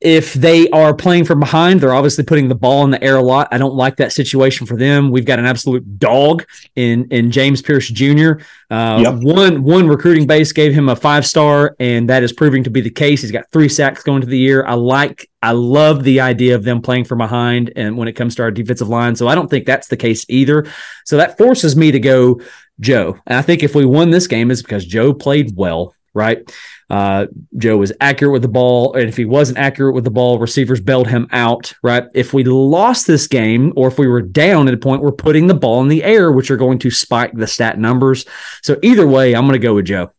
if 0.00 0.32
they 0.32 0.68
are 0.70 0.94
playing 0.94 1.26
from 1.26 1.40
behind, 1.40 1.80
they're 1.80 1.92
obviously 1.92 2.24
putting 2.24 2.48
the 2.48 2.54
ball 2.54 2.84
in 2.84 2.90
the 2.90 3.02
air 3.04 3.16
a 3.16 3.22
lot. 3.22 3.48
I 3.50 3.58
don't 3.58 3.74
like 3.74 3.96
that 3.96 4.12
situation 4.12 4.66
for 4.66 4.76
them. 4.76 5.10
We've 5.10 5.26
got 5.26 5.38
an 5.38 5.44
absolute 5.44 5.98
dog 5.98 6.46
in 6.74 7.06
in 7.10 7.30
James 7.30 7.60
Pearce 7.60 7.88
Jr. 7.88 8.32
Uh, 8.70 9.00
yep. 9.02 9.14
One 9.16 9.62
one 9.62 9.88
recruiting 9.88 10.26
base 10.26 10.52
gave 10.52 10.72
him 10.72 10.88
a 10.88 10.96
five 10.96 11.26
star, 11.26 11.76
and 11.78 12.08
that 12.08 12.22
is 12.22 12.32
proving 12.32 12.64
to 12.64 12.70
be 12.70 12.80
the 12.80 12.90
case. 12.90 13.20
He's 13.20 13.30
got 13.30 13.50
three 13.52 13.68
sacks 13.68 14.02
going 14.02 14.22
to 14.22 14.26
the 14.26 14.38
year. 14.38 14.64
I 14.64 14.74
like 14.74 15.28
I 15.42 15.52
love 15.52 16.02
the 16.02 16.20
idea 16.20 16.54
of 16.54 16.64
them 16.64 16.80
playing 16.80 17.04
from 17.04 17.18
behind, 17.18 17.72
and 17.76 17.98
when 17.98 18.08
it 18.08 18.12
comes 18.12 18.34
to 18.36 18.42
our 18.42 18.50
defensive 18.50 18.88
line, 18.88 19.16
so 19.16 19.28
I 19.28 19.34
don't 19.34 19.50
think 19.50 19.66
that's 19.66 19.88
the 19.88 19.98
case 19.98 20.24
either. 20.30 20.66
So 21.04 21.18
that 21.18 21.36
forces 21.36 21.76
me 21.76 21.90
to 21.90 22.00
go 22.00 22.40
Joe. 22.80 23.18
And 23.26 23.36
I 23.36 23.42
think 23.42 23.62
if 23.62 23.74
we 23.74 23.84
won 23.84 24.10
this 24.10 24.26
game, 24.26 24.50
is 24.50 24.62
because 24.62 24.86
Joe 24.86 25.12
played 25.12 25.54
well 25.56 25.94
right? 26.14 26.50
Uh, 26.88 27.26
Joe 27.56 27.76
was 27.76 27.92
accurate 28.00 28.32
with 28.32 28.42
the 28.42 28.48
ball. 28.48 28.94
And 28.94 29.08
if 29.08 29.16
he 29.16 29.24
wasn't 29.24 29.58
accurate 29.58 29.94
with 29.94 30.04
the 30.04 30.10
ball, 30.10 30.38
receivers 30.38 30.80
bailed 30.80 31.08
him 31.08 31.28
out, 31.32 31.72
right? 31.82 32.04
If 32.14 32.34
we 32.34 32.44
lost 32.44 33.06
this 33.06 33.26
game 33.26 33.72
or 33.76 33.88
if 33.88 33.98
we 33.98 34.08
were 34.08 34.22
down 34.22 34.68
at 34.68 34.74
a 34.74 34.78
point, 34.78 35.02
we're 35.02 35.12
putting 35.12 35.46
the 35.46 35.54
ball 35.54 35.82
in 35.82 35.88
the 35.88 36.02
air, 36.02 36.32
which 36.32 36.50
are 36.50 36.56
going 36.56 36.78
to 36.80 36.90
spike 36.90 37.32
the 37.34 37.46
stat 37.46 37.78
numbers. 37.78 38.26
So 38.62 38.78
either 38.82 39.06
way, 39.06 39.34
I'm 39.34 39.44
going 39.44 39.52
to 39.52 39.58
go 39.58 39.74
with 39.74 39.86
Joe. 39.86 40.12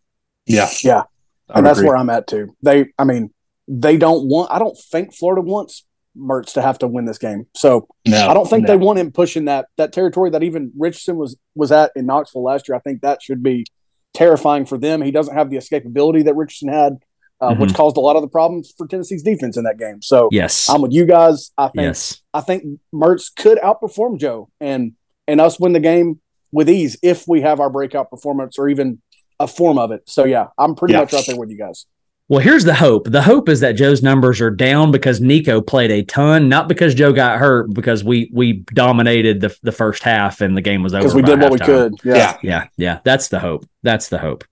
Yeah. 0.46 0.70
Yeah. 0.82 1.04
And 1.50 1.66
that's 1.66 1.80
agree. 1.80 1.90
where 1.90 1.98
I'm 1.98 2.10
at 2.10 2.28
too. 2.28 2.56
They, 2.64 2.94
I 2.98 3.04
mean, 3.04 3.34
they 3.68 3.98
don't 3.98 4.28
want, 4.28 4.52
I 4.52 4.60
don't 4.60 4.78
think 4.78 5.14
Florida 5.14 5.42
wants 5.42 5.86
Mertz 6.18 6.54
to 6.54 6.62
have 6.62 6.80
to 6.80 6.88
win 6.88 7.06
this 7.06 7.18
game. 7.18 7.48
So 7.56 7.88
no, 8.06 8.28
I 8.28 8.34
don't 8.34 8.50
think 8.50 8.68
no. 8.68 8.74
they 8.74 8.78
want 8.78 9.00
him 9.00 9.12
pushing 9.12 9.46
that 9.46 9.68
that 9.78 9.94
territory 9.94 10.30
that 10.32 10.44
even 10.44 10.72
Richardson 10.78 11.16
was 11.16 11.38
was 11.56 11.72
at 11.72 11.92
in 11.96 12.06
Knoxville 12.06 12.44
last 12.44 12.68
year. 12.68 12.76
I 12.76 12.80
think 12.80 13.02
that 13.02 13.22
should 13.22 13.42
be 13.42 13.66
terrifying 14.14 14.66
for 14.66 14.78
them. 14.78 15.02
He 15.02 15.12
doesn't 15.12 15.36
have 15.36 15.50
the 15.50 15.58
escapability 15.58 16.26
that 16.26 16.36
Richardson 16.36 16.70
had, 16.70 16.98
uh, 17.40 17.50
mm-hmm. 17.50 17.62
which 17.62 17.74
caused 17.74 17.98
a 17.98 18.00
lot 18.00 18.16
of 18.16 18.22
the 18.22 18.28
problems 18.28 18.74
for 18.78 18.88
Tennessee's 18.88 19.24
defense 19.24 19.58
in 19.58 19.64
that 19.64 19.78
game. 19.78 20.02
So 20.02 20.30
yes, 20.32 20.70
I'm 20.70 20.82
with 20.82 20.92
you 20.92 21.06
guys. 21.06 21.52
I 21.58 21.68
think 21.68 21.84
yes. 21.84 22.22
I 22.34 22.42
think 22.42 22.64
Mertz 22.94 23.34
could 23.36 23.58
outperform 23.60 24.20
Joe 24.20 24.50
and 24.60 24.94
and 25.28 25.40
us 25.40 25.60
win 25.60 25.74
the 25.74 25.80
game 25.80 26.20
with 26.52 26.70
ease 26.70 26.98
if 27.02 27.28
we 27.28 27.42
have 27.42 27.60
our 27.60 27.70
breakout 27.70 28.10
performance 28.10 28.60
or 28.60 28.68
even 28.68 29.02
a 29.40 29.48
form 29.48 29.78
of 29.78 29.92
it. 29.92 30.04
So 30.08 30.26
yeah, 30.26 30.48
I'm 30.58 30.76
pretty 30.76 30.94
yeah. 30.94 31.02
much 31.02 31.14
right 31.14 31.26
there 31.26 31.38
with 31.38 31.50
you 31.50 31.58
guys. 31.58 31.86
Well, 32.32 32.40
here's 32.40 32.64
the 32.64 32.74
hope. 32.74 33.12
The 33.12 33.22
hope 33.22 33.50
is 33.50 33.60
that 33.60 33.74
Joe's 33.74 34.02
numbers 34.02 34.40
are 34.40 34.50
down 34.50 34.90
because 34.92 35.20
Nico 35.20 35.60
played 35.60 35.92
a 35.92 36.02
ton, 36.02 36.48
not 36.48 36.70
because 36.70 36.96
Joe 36.96 37.12
got 37.12 37.40
hurt, 37.40 37.74
because 37.74 38.06
we 38.06 38.32
we 38.32 38.54
dominated 38.74 39.42
the 39.42 39.54
the 39.64 39.74
first 39.74 40.02
half 40.02 40.40
and 40.40 40.56
the 40.56 40.62
game 40.62 40.82
was 40.82 40.94
over. 40.94 41.02
Because 41.02 41.14
we 41.14 41.24
did 41.24 41.42
what 41.42 41.52
we 41.52 41.60
could. 41.60 41.94
Yeah. 42.06 42.16
yeah, 42.16 42.38
yeah, 42.42 42.68
yeah. 42.78 43.00
That's 43.04 43.28
the 43.28 43.40
hope. 43.42 43.68
That's 43.84 44.08
the 44.08 44.18
hope. 44.18 44.46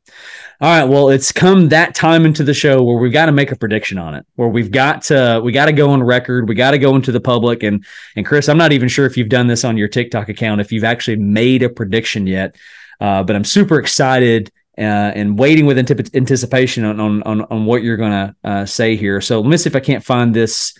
All 0.60 0.78
right. 0.78 0.90
Well, 0.90 1.08
it's 1.08 1.32
come 1.32 1.70
that 1.70 1.96
time 1.96 2.26
into 2.26 2.44
the 2.44 2.54
show 2.54 2.84
where 2.84 2.98
we've 2.98 3.14
got 3.14 3.28
to 3.28 3.32
make 3.32 3.54
a 3.54 3.56
prediction 3.56 3.98
on 3.98 4.14
it. 4.14 4.26
Where 4.36 4.50
we've 4.50 4.72
got 4.72 5.04
to 5.04 5.40
we 5.42 5.54
got 5.54 5.68
to 5.68 5.72
go 5.72 5.92
on 5.92 6.04
record. 6.04 6.50
We 6.50 6.56
got 6.56 6.72
to 6.72 6.80
go 6.80 6.98
into 6.98 7.14
the 7.14 7.22
public. 7.22 7.64
And 7.64 7.86
and 8.18 8.26
Chris, 8.26 8.50
I'm 8.50 8.58
not 8.58 8.74
even 8.74 8.90
sure 8.90 9.06
if 9.06 9.16
you've 9.16 9.30
done 9.30 9.48
this 9.48 9.64
on 9.64 9.78
your 9.78 9.88
TikTok 9.88 10.28
account, 10.28 10.60
if 10.60 10.74
you've 10.74 10.84
actually 10.84 11.16
made 11.16 11.64
a 11.64 11.70
prediction 11.70 12.28
yet. 12.28 12.58
Uh, 13.00 13.24
but 13.24 13.38
I'm 13.38 13.46
super 13.46 13.80
excited 13.80 14.52
uh, 14.80 15.12
and 15.14 15.38
waiting 15.38 15.66
with 15.66 15.78
antip- 15.78 16.16
anticipation 16.16 16.86
on, 16.86 17.00
on, 17.00 17.24
on 17.24 17.42
on 17.42 17.66
what 17.66 17.84
you're 17.84 17.98
going 17.98 18.12
to 18.12 18.36
uh, 18.44 18.66
say 18.66 18.96
here. 18.96 19.20
So 19.20 19.42
let 19.42 19.50
me 19.50 19.58
see 19.58 19.70
if 19.70 19.76
I 19.76 19.82
can't 19.82 20.04
find 20.04 20.34
this 20.34 20.74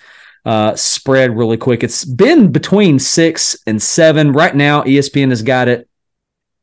uh, 0.46 0.76
spread 0.76 1.36
really 1.36 1.58
quick. 1.58 1.84
It's 1.84 2.06
been 2.06 2.52
between 2.52 2.98
six 2.98 3.58
and 3.68 3.82
seven 3.82 4.32
right 4.32 4.56
now. 4.56 4.84
ESPN 4.84 5.30
has 5.30 5.44
got 5.44 5.68
it 5.68 5.90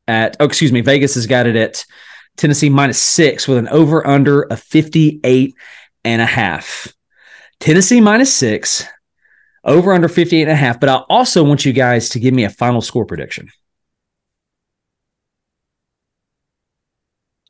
at 0.09 0.37
oh 0.41 0.45
excuse 0.45 0.72
me, 0.72 0.80
Vegas 0.80 1.14
has 1.14 1.26
got 1.26 1.47
it 1.47 1.57
at 1.57 1.84
Tennessee 2.37 2.70
minus 2.70 3.01
six 3.01 3.47
with 3.47 3.59
an 3.59 3.68
over 3.68 4.07
under 4.07 4.43
of 4.43 4.61
58 4.61 5.55
and 6.05 6.22
a 6.22 6.26
half. 6.26 6.93
Tennessee 7.61 8.01
minus 8.01 8.32
six, 8.32 8.84
over 9.64 9.93
under 9.93 10.09
58 10.09 10.43
and 10.43 10.51
a 10.51 10.57
half. 10.57 10.78
But 10.78 10.89
I 10.89 10.97
also 11.09 11.43
want 11.43 11.64
you 11.64 11.72
guys 11.72 12.11
to 12.11 12.20
give 12.20 12.34
me 12.34 12.45
a 12.45 12.51
final 12.51 12.80
score 12.80 13.05
prediction. 13.05 13.51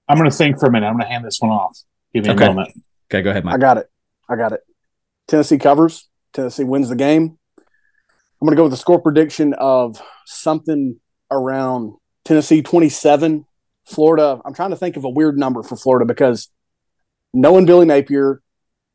I'm 0.09 0.19
going 0.19 0.31
to 0.31 0.37
think 0.37 0.59
for 0.59 0.67
a 0.67 0.71
minute. 0.71 0.87
I'm 0.87 0.95
going 0.95 1.07
to 1.07 1.13
hand 1.13 1.25
this 1.25 1.39
one 1.41 1.51
off. 1.51 1.79
Give 2.15 2.25
me 2.25 2.31
okay. 2.31 2.45
a 2.45 2.49
moment. 2.49 2.71
Okay, 3.11 3.23
go 3.23 3.31
ahead, 3.31 3.45
Mike. 3.45 3.55
I 3.55 3.59
got 3.59 3.79
it. 3.79 3.91
I 4.29 4.37
got 4.37 4.53
it. 4.53 4.61
Tennessee 5.29 5.59
covers. 5.59 6.09
Tennessee 6.33 6.65
wins 6.65 6.89
the 6.89 6.97
game. 6.97 7.39
I'm 7.59 8.47
going 8.47 8.53
to 8.53 8.57
go 8.57 8.65
with 8.65 8.73
the 8.73 8.77
score 8.77 9.01
prediction 9.01 9.55
of 9.55 10.01
something 10.27 11.01
around 11.31 11.95
Tennessee 12.25 12.63
27, 12.63 13.47
Florida. 13.87 14.41
I'm 14.45 14.55
trying 14.55 14.71
to 14.71 14.77
think 14.77 14.97
of 14.97 15.05
a 15.05 15.09
weird 15.09 15.39
number 15.39 15.63
for 15.63 15.77
Florida 15.77 16.05
because 16.05 16.51
knowing 17.33 17.67
Billy 17.67 17.87
Napier, 17.87 18.43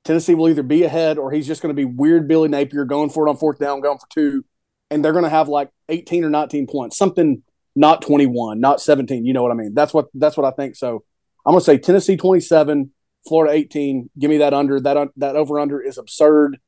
Tennessee 0.03 0.35
will 0.35 0.49
either 0.49 0.63
be 0.63 0.83
ahead 0.83 1.17
or 1.17 1.31
he's 1.31 1.47
just 1.47 1.61
going 1.61 1.75
to 1.75 1.79
be 1.79 1.85
weird 1.85 2.27
Billy 2.27 2.49
Napier 2.49 2.85
going 2.85 3.09
for 3.09 3.27
it 3.27 3.29
on 3.29 3.37
fourth 3.37 3.59
down, 3.59 3.81
going 3.81 3.97
for 3.97 4.07
two, 4.09 4.45
and 4.89 5.03
they're 5.03 5.11
going 5.11 5.23
to 5.23 5.29
have 5.29 5.47
like 5.47 5.69
18 5.89 6.23
or 6.23 6.29
19 6.29 6.67
points, 6.67 6.97
something 6.97 7.43
not 7.75 8.01
21, 8.01 8.59
not 8.59 8.81
17. 8.81 9.25
You 9.25 9.33
know 9.33 9.43
what 9.43 9.51
I 9.51 9.55
mean? 9.55 9.73
That's 9.73 9.93
what 9.93 10.07
that's 10.13 10.37
what 10.37 10.45
I 10.45 10.51
think. 10.51 10.75
So 10.75 11.03
I'm 11.45 11.51
going 11.53 11.61
to 11.61 11.65
say 11.65 11.77
Tennessee 11.77 12.17
27, 12.17 12.91
Florida 13.27 13.53
18. 13.53 14.09
Give 14.19 14.29
me 14.29 14.37
that 14.37 14.53
under. 14.53 14.79
That 14.79 15.09
that 15.17 15.35
over 15.35 15.59
under 15.59 15.81
is 15.81 15.97
absurd. 15.97 16.59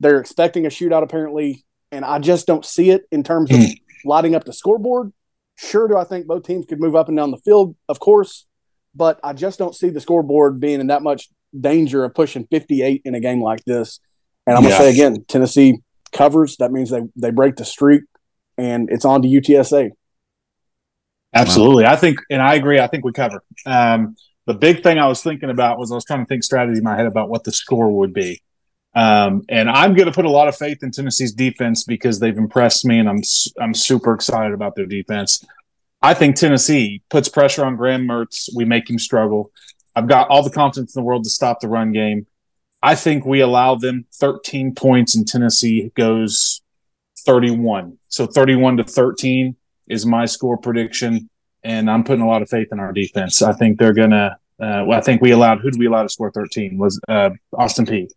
They're 0.00 0.20
expecting 0.20 0.66
a 0.66 0.70
shootout 0.70 1.02
apparently, 1.02 1.64
and 1.92 2.04
I 2.04 2.18
just 2.18 2.46
don't 2.46 2.64
see 2.64 2.90
it 2.90 3.02
in 3.10 3.22
terms 3.22 3.50
of 3.50 3.58
hmm. 3.58 3.72
lighting 4.04 4.34
up 4.34 4.44
the 4.44 4.52
scoreboard. 4.52 5.12
Sure, 5.56 5.86
do 5.86 5.96
I 5.96 6.04
think 6.04 6.26
both 6.26 6.44
teams 6.44 6.66
could 6.66 6.80
move 6.80 6.96
up 6.96 7.08
and 7.08 7.16
down 7.16 7.30
the 7.30 7.38
field? 7.38 7.76
Of 7.88 8.00
course, 8.00 8.46
but 8.94 9.20
I 9.22 9.32
just 9.32 9.58
don't 9.58 9.74
see 9.74 9.88
the 9.88 10.00
scoreboard 10.00 10.58
being 10.60 10.80
in 10.80 10.88
that 10.88 11.02
much 11.02 11.28
danger 11.58 12.04
of 12.04 12.14
pushing 12.14 12.46
58 12.50 13.02
in 13.04 13.14
a 13.14 13.20
game 13.20 13.40
like 13.40 13.64
this. 13.64 14.00
And 14.46 14.56
I'm 14.56 14.62
going 14.62 14.74
to 14.74 14.78
say 14.78 14.90
again, 14.90 15.24
Tennessee 15.28 15.78
covers. 16.12 16.56
That 16.56 16.72
means 16.72 16.90
they 16.90 17.02
they 17.16 17.30
break 17.30 17.56
the 17.56 17.64
streak, 17.64 18.02
and 18.58 18.90
it's 18.90 19.04
on 19.04 19.22
to 19.22 19.28
UTSA. 19.28 19.90
Absolutely. 21.34 21.84
Wow. 21.84 21.92
I 21.92 21.96
think, 21.96 22.18
and 22.30 22.40
I 22.40 22.54
agree. 22.54 22.78
I 22.78 22.86
think 22.86 23.04
we 23.04 23.12
cover. 23.12 23.42
Um, 23.66 24.16
the 24.46 24.54
big 24.54 24.82
thing 24.82 24.98
I 24.98 25.06
was 25.06 25.22
thinking 25.22 25.50
about 25.50 25.78
was 25.78 25.90
I 25.90 25.94
was 25.94 26.04
trying 26.04 26.20
to 26.20 26.26
think 26.26 26.44
strategy 26.44 26.78
in 26.78 26.84
my 26.84 26.96
head 26.96 27.06
about 27.06 27.28
what 27.28 27.44
the 27.44 27.52
score 27.52 27.90
would 27.98 28.12
be. 28.12 28.42
Um, 28.94 29.42
and 29.48 29.68
I'm 29.68 29.94
going 29.94 30.06
to 30.06 30.12
put 30.12 30.24
a 30.24 30.30
lot 30.30 30.46
of 30.46 30.56
faith 30.56 30.82
in 30.82 30.92
Tennessee's 30.92 31.32
defense 31.32 31.82
because 31.82 32.20
they've 32.20 32.36
impressed 32.36 32.84
me, 32.84 32.98
and 33.00 33.08
I'm 33.08 33.22
I'm 33.60 33.74
super 33.74 34.14
excited 34.14 34.54
about 34.54 34.76
their 34.76 34.86
defense. 34.86 35.44
I 36.00 36.14
think 36.14 36.36
Tennessee 36.36 37.02
puts 37.10 37.28
pressure 37.28 37.64
on 37.64 37.76
Graham 37.76 38.06
Mertz. 38.06 38.48
We 38.54 38.64
make 38.64 38.88
him 38.88 38.98
struggle. 38.98 39.50
I've 39.96 40.06
got 40.06 40.28
all 40.28 40.42
the 40.42 40.50
confidence 40.50 40.94
in 40.94 41.00
the 41.00 41.04
world 41.04 41.24
to 41.24 41.30
stop 41.30 41.60
the 41.60 41.68
run 41.68 41.92
game. 41.92 42.26
I 42.82 42.94
think 42.94 43.24
we 43.24 43.40
allow 43.40 43.74
them 43.74 44.04
13 44.14 44.74
points, 44.74 45.16
and 45.16 45.26
Tennessee 45.26 45.90
goes 45.96 46.60
31. 47.20 47.98
So 48.10 48.26
31 48.26 48.76
to 48.76 48.84
13 48.84 49.56
is 49.88 50.06
my 50.06 50.26
score 50.26 50.56
prediction, 50.56 51.28
and 51.62 51.90
I'm 51.90 52.04
putting 52.04 52.22
a 52.22 52.28
lot 52.28 52.42
of 52.42 52.48
faith 52.48 52.68
in 52.72 52.80
our 52.80 52.92
defense. 52.92 53.42
I 53.42 53.52
think 53.52 53.78
they're 53.78 53.94
gonna. 53.94 54.38
Uh, 54.60 54.84
well, 54.86 54.98
I 54.98 55.00
think 55.00 55.20
we 55.20 55.32
allowed. 55.32 55.60
Who 55.60 55.70
did 55.70 55.80
we 55.80 55.86
allow 55.86 56.02
to 56.02 56.08
score 56.08 56.30
13? 56.30 56.78
Was 56.78 57.00
uh, 57.08 57.30
Austin 57.52 57.86
Peay 57.86 58.08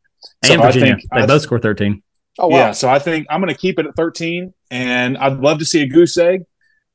and 0.44 0.62
so 0.62 0.62
Virginia. 0.62 0.98
they 1.12 1.22
I, 1.22 1.26
both 1.26 1.42
score 1.42 1.60
13. 1.60 2.02
Oh, 2.40 2.48
wow. 2.48 2.58
Yeah. 2.58 2.72
So 2.72 2.90
I 2.90 3.00
think 3.00 3.28
I'm 3.30 3.42
going 3.42 3.54
to 3.54 3.60
keep 3.60 3.80
it 3.80 3.86
at 3.86 3.96
13, 3.96 4.54
and 4.70 5.18
I'd 5.18 5.40
love 5.40 5.60
to 5.60 5.66
see 5.66 5.82
a 5.82 5.88
goose 5.88 6.18
egg. 6.18 6.44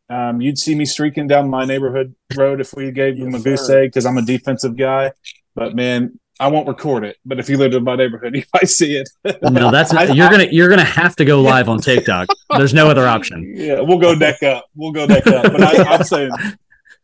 Um, 0.08 0.40
you'd 0.40 0.58
see 0.58 0.74
me 0.74 0.84
streaking 0.84 1.26
down 1.26 1.48
my 1.48 1.64
neighborhood 1.64 2.14
road 2.36 2.60
if 2.60 2.74
we 2.74 2.90
gave 2.92 3.16
yes, 3.16 3.24
them 3.24 3.34
a 3.34 3.40
goose 3.42 3.66
sir. 3.66 3.82
egg 3.82 3.90
because 3.90 4.04
I'm 4.04 4.18
a 4.18 4.22
defensive 4.22 4.76
guy. 4.76 5.12
But 5.54 5.74
man, 5.74 6.18
I 6.42 6.48
won't 6.48 6.66
record 6.66 7.04
it. 7.04 7.18
But 7.24 7.38
if 7.38 7.48
you 7.48 7.56
lived 7.56 7.74
in 7.74 7.84
my 7.84 7.94
neighborhood, 7.94 8.34
you 8.36 8.42
might 8.52 8.68
see 8.68 8.96
it. 8.96 9.08
no, 9.42 9.70
that's 9.70 9.92
not, 9.94 10.14
you're 10.16 10.28
gonna 10.28 10.48
you're 10.50 10.68
gonna 10.68 10.84
have 10.84 11.14
to 11.16 11.24
go 11.24 11.40
live 11.40 11.68
on 11.68 11.78
TikTok. 11.78 12.28
There's 12.56 12.74
no 12.74 12.88
other 12.88 13.06
option. 13.06 13.54
Yeah, 13.56 13.80
we'll 13.80 13.98
go 13.98 14.14
neck 14.14 14.42
up. 14.42 14.66
We'll 14.74 14.92
go 14.92 15.06
neck 15.06 15.26
up. 15.28 15.44
But 15.44 15.62
I, 15.62 15.94
I'm 15.94 16.04
saying 16.04 16.32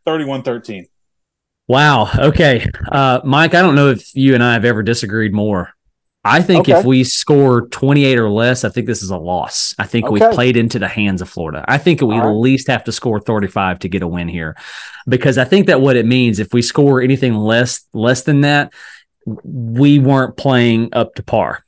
31-13. 0.05 0.87
Wow. 1.67 2.09
Okay, 2.17 2.67
uh, 2.91 3.21
Mike. 3.23 3.53
I 3.53 3.61
don't 3.61 3.75
know 3.75 3.89
if 3.89 4.13
you 4.13 4.33
and 4.33 4.43
I 4.43 4.53
have 4.53 4.65
ever 4.65 4.83
disagreed 4.83 5.33
more 5.33 5.73
I 6.23 6.41
think 6.41 6.61
okay. 6.67 6.77
if 6.77 6.85
we 6.85 7.05
score 7.05 7.67
28 7.69 8.19
or 8.19 8.29
less, 8.29 8.65
I 8.65 8.69
think 8.69 8.87
this 8.87 9.01
is 9.01 9.09
a 9.09 9.17
loss. 9.17 9.73
I 9.79 9.85
think 9.85 10.07
okay. 10.07 10.27
we 10.27 10.35
played 10.35 10.57
into 10.57 10.77
the 10.77 10.87
hands 10.87 11.21
of 11.21 11.29
Florida. 11.29 11.63
I 11.65 11.77
think 11.77 12.01
we 12.01 12.17
right. 12.17 12.27
at 12.27 12.33
least 12.33 12.67
have 12.67 12.83
to 12.85 12.91
score 12.91 13.21
35 13.21 13.79
to 13.79 13.89
get 13.89 14.01
a 14.01 14.07
win 14.07 14.27
here. 14.27 14.57
Because 15.07 15.37
I 15.37 15.45
think 15.45 15.67
that 15.67 15.79
what 15.79 15.95
it 15.95 16.05
means 16.05 16.39
if 16.39 16.53
we 16.53 16.61
score 16.61 17.01
anything 17.01 17.35
less 17.35 17.87
less 17.93 18.23
than 18.23 18.41
that, 18.41 18.73
we 19.43 19.99
weren't 19.99 20.37
playing 20.37 20.89
up 20.93 21.15
to 21.15 21.23
par. 21.23 21.63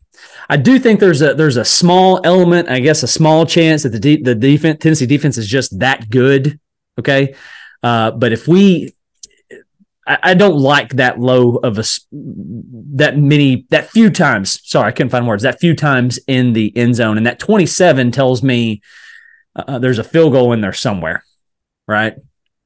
I 0.49 0.57
do 0.57 0.78
think 0.80 0.99
there's 0.99 1.22
a 1.22 1.34
there's 1.34 1.57
a 1.57 1.66
small 1.66 2.20
element, 2.24 2.70
I 2.70 2.80
guess 2.80 3.03
a 3.03 3.07
small 3.07 3.45
chance 3.45 3.84
that 3.84 3.89
the 3.89 3.99
de- 3.99 4.22
the 4.22 4.36
defense 4.36 4.80
Tennessee 4.80 5.05
defense 5.05 5.38
is 5.38 5.47
just 5.47 5.80
that 5.80 6.09
good, 6.09 6.59
okay? 6.99 7.36
Uh, 7.82 8.12
but 8.12 8.32
if 8.32 8.47
we 8.47 8.93
I, 10.05 10.18
I 10.24 10.34
don't 10.34 10.57
like 10.57 10.93
that 10.95 11.20
low 11.20 11.55
of 11.57 11.78
a 11.78 11.84
that 12.12 13.18
many 13.18 13.66
that 13.70 13.89
few 13.89 14.09
times. 14.09 14.59
Sorry, 14.68 14.88
I 14.88 14.91
couldn't 14.91 15.12
find 15.12 15.28
words. 15.28 15.43
That 15.43 15.59
few 15.59 15.76
times 15.76 16.20
in 16.28 16.53
the 16.53 16.76
end 16.76 16.95
zone, 16.95 17.18
and 17.18 17.26
that 17.26 17.39
27 17.39 18.12
tells 18.12 18.43
me 18.43 18.82
uh, 19.55 19.64
uh, 19.68 19.80
there's 19.80 19.99
a 19.99 20.03
field 20.03 20.34
goal 20.34 20.53
in 20.53 20.62
there 20.62 20.74
somewhere, 20.74 21.24
right? 21.88 22.16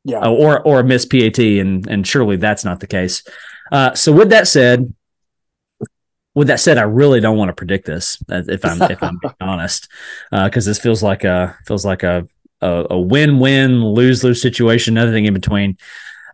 Yeah, 0.04 0.20
uh, 0.20 0.32
or 0.32 0.62
or 0.62 0.80
a 0.80 0.84
missed 0.84 1.12
PAT, 1.12 1.40
and 1.40 1.88
and 1.88 2.08
surely 2.08 2.38
that's 2.38 2.66
not 2.66 2.80
the 2.80 2.88
case. 2.88 3.24
Uh, 3.72 3.94
so 3.94 4.12
with 4.12 4.30
that 4.30 4.48
said, 4.48 4.94
with 6.34 6.48
that 6.48 6.60
said, 6.60 6.78
I 6.78 6.84
really 6.84 7.22
don't 7.22 7.38
want 7.38 7.50
to 7.50 7.54
predict 7.54 7.86
this 7.86 8.18
uh, 8.30 8.44
if 8.48 8.64
I'm 8.66 8.82
if 8.84 9.02
I'm 9.02 9.20
honest, 9.42 9.88
because 10.32 10.68
uh, 10.68 10.70
this 10.70 10.80
feels 10.80 11.02
like 11.02 11.24
a 11.24 11.58
feels 11.66 11.86
like 11.86 12.04
a 12.04 12.28
a, 12.62 12.88
a 12.92 13.00
win 13.00 13.40
win 13.40 13.84
lose 13.84 14.24
lose 14.24 14.42
situation, 14.42 14.94
nothing 14.94 15.26
in 15.26 15.34
between. 15.34 15.78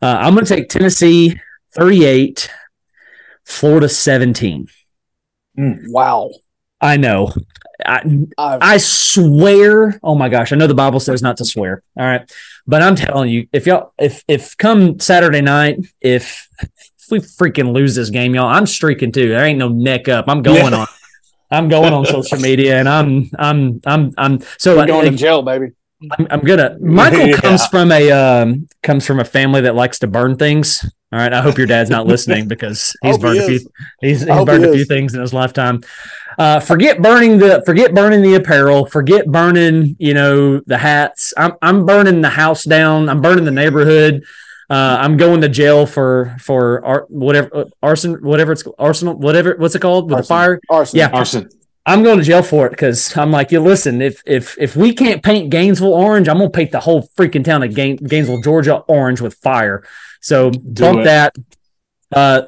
Uh, 0.02 0.18
I'm 0.20 0.34
going 0.34 0.46
to 0.46 0.56
take 0.56 0.70
Tennessee 0.70 1.40
38, 1.76 2.50
Florida 3.46 3.88
17. 3.88 4.68
Mm, 5.58 5.78
wow. 5.90 6.32
I 6.80 6.98
know. 6.98 7.32
I, 7.86 8.26
I 8.38 8.78
swear. 8.78 10.00
Oh 10.04 10.16
my 10.16 10.30
gosh. 10.30 10.52
I 10.52 10.56
know 10.56 10.68
the 10.68 10.74
Bible 10.74 11.00
says 11.00 11.22
not 11.22 11.38
to 11.38 11.46
swear. 11.46 11.84
All 11.98 12.06
right. 12.06 12.32
But 12.66 12.82
I'm 12.82 12.96
telling 12.96 13.30
you, 13.30 13.48
if 13.54 13.68
y'all, 13.68 13.94
if, 14.00 14.24
if 14.28 14.58
come 14.58 15.00
Saturday 15.00 15.42
night, 15.42 15.80
if, 16.00 16.48
if 16.60 16.91
we 17.12 17.20
freaking 17.20 17.74
lose 17.74 17.96
this 17.96 18.10
game, 18.10 18.34
y'all, 18.36 18.48
I'm 18.48 18.66
streaking 18.66 19.12
too. 19.12 19.30
There 19.30 19.46
ain't 19.46 19.60
no 19.60 19.70
neck 19.70 20.08
up. 20.08 20.26
I'm 20.28 20.42
going 20.42 20.72
yeah. 20.72 20.80
on. 20.80 20.88
I'm 21.52 21.68
going 21.68 21.94
on 21.94 22.06
social 22.06 22.40
media 22.42 22.80
and 22.80 22.88
I'm, 22.88 23.30
I'm, 23.38 23.82
I'm, 23.86 24.14
I'm 24.18 24.40
so 24.58 24.86
going 24.86 25.12
to 25.12 25.18
jail, 25.18 25.42
baby. 25.42 25.72
I'm, 26.18 26.28
I'm 26.32 26.40
gonna. 26.40 26.78
Michael 26.80 27.20
yeah. 27.28 27.38
comes 27.38 27.66
from 27.68 27.92
a 27.92 28.12
um, 28.12 28.68
comes 28.82 29.06
from 29.06 29.20
a 29.20 29.26
family 29.26 29.62
that 29.62 29.76
likes 29.76 30.00
to 30.00 30.08
burn 30.08 30.36
things. 30.36 30.84
All 31.12 31.20
right. 31.20 31.34
I 31.34 31.42
hope 31.42 31.58
your 31.58 31.68
dad's 31.68 31.90
not 31.90 32.08
listening 32.08 32.48
because 32.48 32.96
he's 33.04 33.18
burned 33.18 33.40
he 33.40 33.44
a 33.44 33.48
few. 33.48 33.72
He's, 34.00 34.22
he's 34.22 34.26
burned 34.26 34.66
a 34.66 34.72
few 34.72 34.86
things 34.86 35.14
in 35.14 35.22
his 35.22 35.34
lifetime. 35.34 35.82
Uh, 36.40 36.60
forget 36.60 37.02
burning 37.02 37.38
the 37.38 37.62
forget 37.66 37.94
burning 37.94 38.22
the 38.22 38.36
apparel. 38.36 38.86
Forget 38.86 39.28
burning 39.28 39.96
you 40.00 40.14
know 40.14 40.62
the 40.62 40.78
hats. 40.78 41.34
I'm 41.38 41.54
I'm 41.62 41.86
burning 41.86 42.22
the 42.22 42.30
house 42.30 42.64
down. 42.64 43.10
I'm 43.10 43.22
burning 43.22 43.46
the 43.46 43.52
neighborhood. 43.52 44.24
Uh, 44.72 44.98
I'm 45.04 45.18
going 45.18 45.42
to 45.42 45.50
jail 45.50 45.86
for 45.86 46.36
for 46.40 46.84
ar- 46.86 47.06
whatever 47.10 47.50
uh, 47.54 47.66
arson 47.84 48.14
whatever 48.24 48.54
it's 48.54 48.64
arsenal 48.80 49.16
whatever 49.16 49.56
what's 49.58 49.76
it 49.76 49.82
called 49.82 50.06
with 50.10 50.20
arson. 50.20 50.28
fire 50.36 50.60
arson 50.70 50.98
yeah 50.98 51.10
arson 51.12 51.50
I'm 51.86 52.04
going 52.04 52.20
to 52.20 52.24
jail 52.24 52.44
for 52.44 52.68
it 52.68 52.70
because 52.70 53.18
I'm 53.18 53.32
like, 53.32 53.52
you 53.52 53.60
listen, 53.60 54.02
if 54.04 54.22
if 54.26 54.56
if 54.60 54.76
we 54.76 54.94
can't 54.94 55.24
paint 55.24 55.50
Gainesville 55.50 55.94
orange, 55.94 56.28
I'm 56.30 56.38
gonna 56.38 56.52
paint 56.52 56.72
the 56.72 56.80
whole 56.80 57.10
freaking 57.18 57.44
town 57.44 57.64
of 57.64 57.74
Gain- 57.74 57.98
Gainesville, 57.98 58.42
Georgia, 58.42 58.78
orange 58.88 59.20
with 59.20 59.34
fire. 59.34 59.84
So 60.22 60.52
Do 60.52 60.60
bump 60.84 61.00
it. 61.00 61.04
that. 61.06 61.36
Uh, 62.12 62.42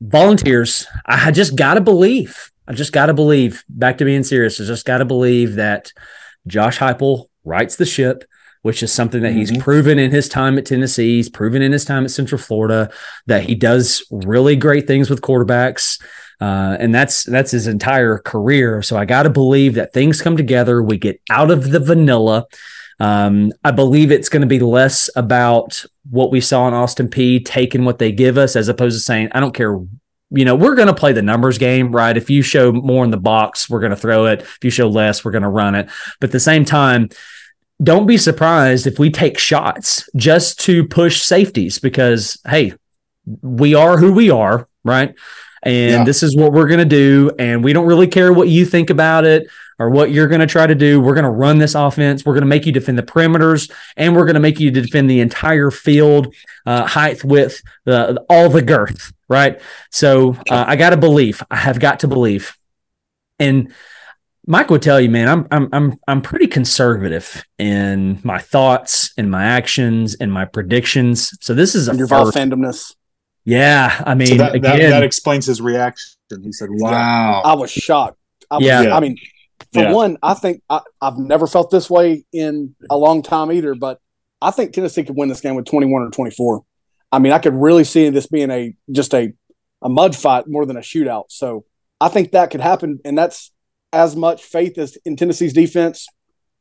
volunteers, 0.00 0.86
I 1.06 1.30
just 1.30 1.54
gotta 1.56 1.80
believe. 1.80 2.50
I 2.66 2.72
just 2.72 2.92
gotta 2.92 3.14
believe. 3.14 3.64
Back 3.68 3.98
to 3.98 4.04
being 4.04 4.24
serious, 4.24 4.60
I 4.60 4.64
just 4.64 4.84
gotta 4.84 5.04
believe 5.04 5.54
that 5.54 5.92
Josh 6.46 6.78
Heupel 6.78 7.26
rights 7.44 7.76
the 7.76 7.86
ship 7.86 8.24
which 8.62 8.82
is 8.82 8.92
something 8.92 9.22
that 9.22 9.30
mm-hmm. 9.30 9.38
he's 9.38 9.58
proven 9.58 9.98
in 9.98 10.10
his 10.10 10.28
time 10.28 10.56
at 10.56 10.66
Tennessee. 10.66 11.16
He's 11.16 11.28
proven 11.28 11.62
in 11.62 11.72
his 11.72 11.84
time 11.84 12.04
at 12.04 12.10
Central 12.10 12.40
Florida 12.40 12.90
that 13.26 13.42
he 13.44 13.54
does 13.54 14.04
really 14.10 14.56
great 14.56 14.86
things 14.86 15.10
with 15.10 15.20
quarterbacks. 15.20 16.00
Uh, 16.40 16.76
and 16.80 16.92
that's 16.92 17.22
that's 17.24 17.52
his 17.52 17.68
entire 17.68 18.18
career. 18.18 18.82
So 18.82 18.96
I 18.96 19.04
got 19.04 19.24
to 19.24 19.30
believe 19.30 19.74
that 19.74 19.92
things 19.92 20.22
come 20.22 20.36
together. 20.36 20.82
We 20.82 20.98
get 20.98 21.20
out 21.30 21.50
of 21.50 21.70
the 21.70 21.78
vanilla. 21.78 22.46
Um, 22.98 23.52
I 23.62 23.70
believe 23.70 24.10
it's 24.10 24.28
going 24.28 24.42
to 24.42 24.48
be 24.48 24.58
less 24.58 25.08
about 25.14 25.84
what 26.10 26.32
we 26.32 26.40
saw 26.40 26.66
in 26.66 26.74
Austin 26.74 27.08
Peay, 27.08 27.44
taking 27.44 27.84
what 27.84 27.98
they 27.98 28.10
give 28.10 28.38
us, 28.38 28.56
as 28.56 28.68
opposed 28.68 28.96
to 28.96 29.00
saying, 29.00 29.28
"I 29.32 29.38
don't 29.40 29.54
care." 29.54 29.78
You 30.34 30.44
know, 30.44 30.56
we're 30.56 30.74
going 30.74 30.88
to 30.88 30.94
play 30.94 31.12
the 31.12 31.22
numbers 31.22 31.58
game, 31.58 31.92
right? 31.92 32.16
If 32.16 32.30
you 32.30 32.42
show 32.42 32.72
more 32.72 33.04
in 33.04 33.10
the 33.10 33.18
box, 33.18 33.68
we're 33.68 33.80
going 33.80 33.90
to 33.90 33.96
throw 33.96 34.26
it. 34.26 34.40
If 34.40 34.64
you 34.64 34.70
show 34.70 34.88
less, 34.88 35.24
we're 35.24 35.30
going 35.30 35.42
to 35.42 35.48
run 35.48 35.74
it. 35.74 35.90
But 36.20 36.30
at 36.30 36.32
the 36.32 36.40
same 36.40 36.64
time, 36.64 37.10
don't 37.82 38.06
be 38.06 38.16
surprised 38.16 38.86
if 38.86 38.98
we 38.98 39.10
take 39.10 39.38
shots 39.38 40.08
just 40.16 40.60
to 40.60 40.86
push 40.86 41.22
safeties 41.22 41.78
because, 41.78 42.38
hey, 42.46 42.74
we 43.40 43.74
are 43.74 43.98
who 43.98 44.12
we 44.12 44.30
are, 44.30 44.68
right? 44.84 45.14
and 45.62 45.90
yeah. 45.90 46.04
this 46.04 46.22
is 46.22 46.36
what 46.36 46.52
we're 46.52 46.66
going 46.66 46.80
to 46.80 46.84
do. 46.84 47.30
And 47.38 47.62
we 47.62 47.72
don't 47.72 47.86
really 47.86 48.08
care 48.08 48.32
what 48.32 48.48
you 48.48 48.66
think 48.66 48.90
about 48.90 49.24
it 49.24 49.48
or 49.78 49.90
what 49.90 50.10
you're 50.10 50.26
going 50.26 50.40
to 50.40 50.46
try 50.46 50.66
to 50.66 50.74
do. 50.74 51.00
We're 51.00 51.14
going 51.14 51.24
to 51.24 51.30
run 51.30 51.58
this 51.58 51.74
offense. 51.74 52.26
We're 52.26 52.34
going 52.34 52.42
to 52.42 52.48
make 52.48 52.66
you 52.66 52.72
defend 52.72 52.98
the 52.98 53.04
perimeters 53.04 53.70
and 53.96 54.16
we're 54.16 54.24
going 54.24 54.34
to 54.34 54.40
make 54.40 54.58
you 54.58 54.70
defend 54.70 55.08
the 55.08 55.20
entire 55.20 55.70
field, 55.70 56.34
uh, 56.66 56.86
height, 56.86 57.22
width, 57.22 57.62
the, 57.84 58.24
all 58.28 58.48
the 58.48 58.62
girth. 58.62 59.12
Right. 59.28 59.60
So 59.90 60.36
uh, 60.50 60.64
I 60.66 60.76
got 60.76 60.90
to 60.90 60.96
believe. 60.96 61.42
I 61.50 61.56
have 61.56 61.78
got 61.78 62.00
to 62.00 62.08
believe. 62.08 62.56
And 63.38 63.72
Mike 64.46 64.70
would 64.70 64.82
tell 64.82 65.00
you, 65.00 65.08
man, 65.08 65.28
I'm 65.28 65.46
I'm 65.50 65.68
I'm 65.72 66.00
I'm 66.08 66.22
pretty 66.22 66.48
conservative 66.48 67.44
in 67.58 68.20
my 68.24 68.38
thoughts, 68.38 69.12
and 69.16 69.30
my 69.30 69.44
actions, 69.44 70.16
and 70.16 70.32
my 70.32 70.44
predictions. 70.44 71.36
So 71.40 71.54
this 71.54 71.74
is 71.74 71.88
a 71.88 71.94
your 71.94 72.08
fandomness. 72.08 72.94
Yeah, 73.44 74.02
I 74.04 74.14
mean, 74.14 74.28
so 74.28 74.36
that, 74.36 74.54
again, 74.54 74.78
that, 74.78 74.90
that, 74.90 75.02
explains 75.02 75.46
his 75.46 75.60
reaction. 75.60 76.14
He 76.42 76.52
said, 76.52 76.68
"Wow, 76.70 77.42
I 77.44 77.54
was 77.54 77.70
shocked." 77.70 78.18
I 78.50 78.56
was, 78.56 78.64
yeah, 78.64 78.94
I 78.94 79.00
mean, 79.00 79.16
for 79.72 79.82
yeah. 79.82 79.92
one, 79.92 80.18
I 80.22 80.34
think 80.34 80.62
I, 80.68 80.80
have 81.00 81.18
never 81.18 81.46
felt 81.46 81.70
this 81.70 81.88
way 81.88 82.24
in 82.32 82.74
a 82.90 82.96
long 82.96 83.22
time 83.22 83.52
either. 83.52 83.74
But 83.74 84.00
I 84.40 84.50
think 84.50 84.72
Tennessee 84.72 85.04
could 85.04 85.16
win 85.16 85.28
this 85.28 85.40
game 85.40 85.54
with 85.54 85.66
twenty-one 85.66 86.02
or 86.02 86.10
twenty-four. 86.10 86.64
I 87.12 87.18
mean, 87.20 87.32
I 87.32 87.38
could 87.38 87.54
really 87.54 87.84
see 87.84 88.08
this 88.08 88.26
being 88.26 88.50
a 88.50 88.74
just 88.90 89.14
a 89.14 89.32
a 89.82 89.88
mud 89.88 90.16
fight 90.16 90.48
more 90.48 90.66
than 90.66 90.76
a 90.76 90.80
shootout. 90.80 91.26
So 91.28 91.64
I 92.00 92.08
think 92.08 92.32
that 92.32 92.50
could 92.50 92.60
happen, 92.60 93.00
and 93.04 93.16
that's 93.16 93.52
as 93.92 94.16
much 94.16 94.42
faith 94.42 94.78
as 94.78 94.96
in 95.04 95.16
Tennessee's 95.16 95.52
defense, 95.52 96.06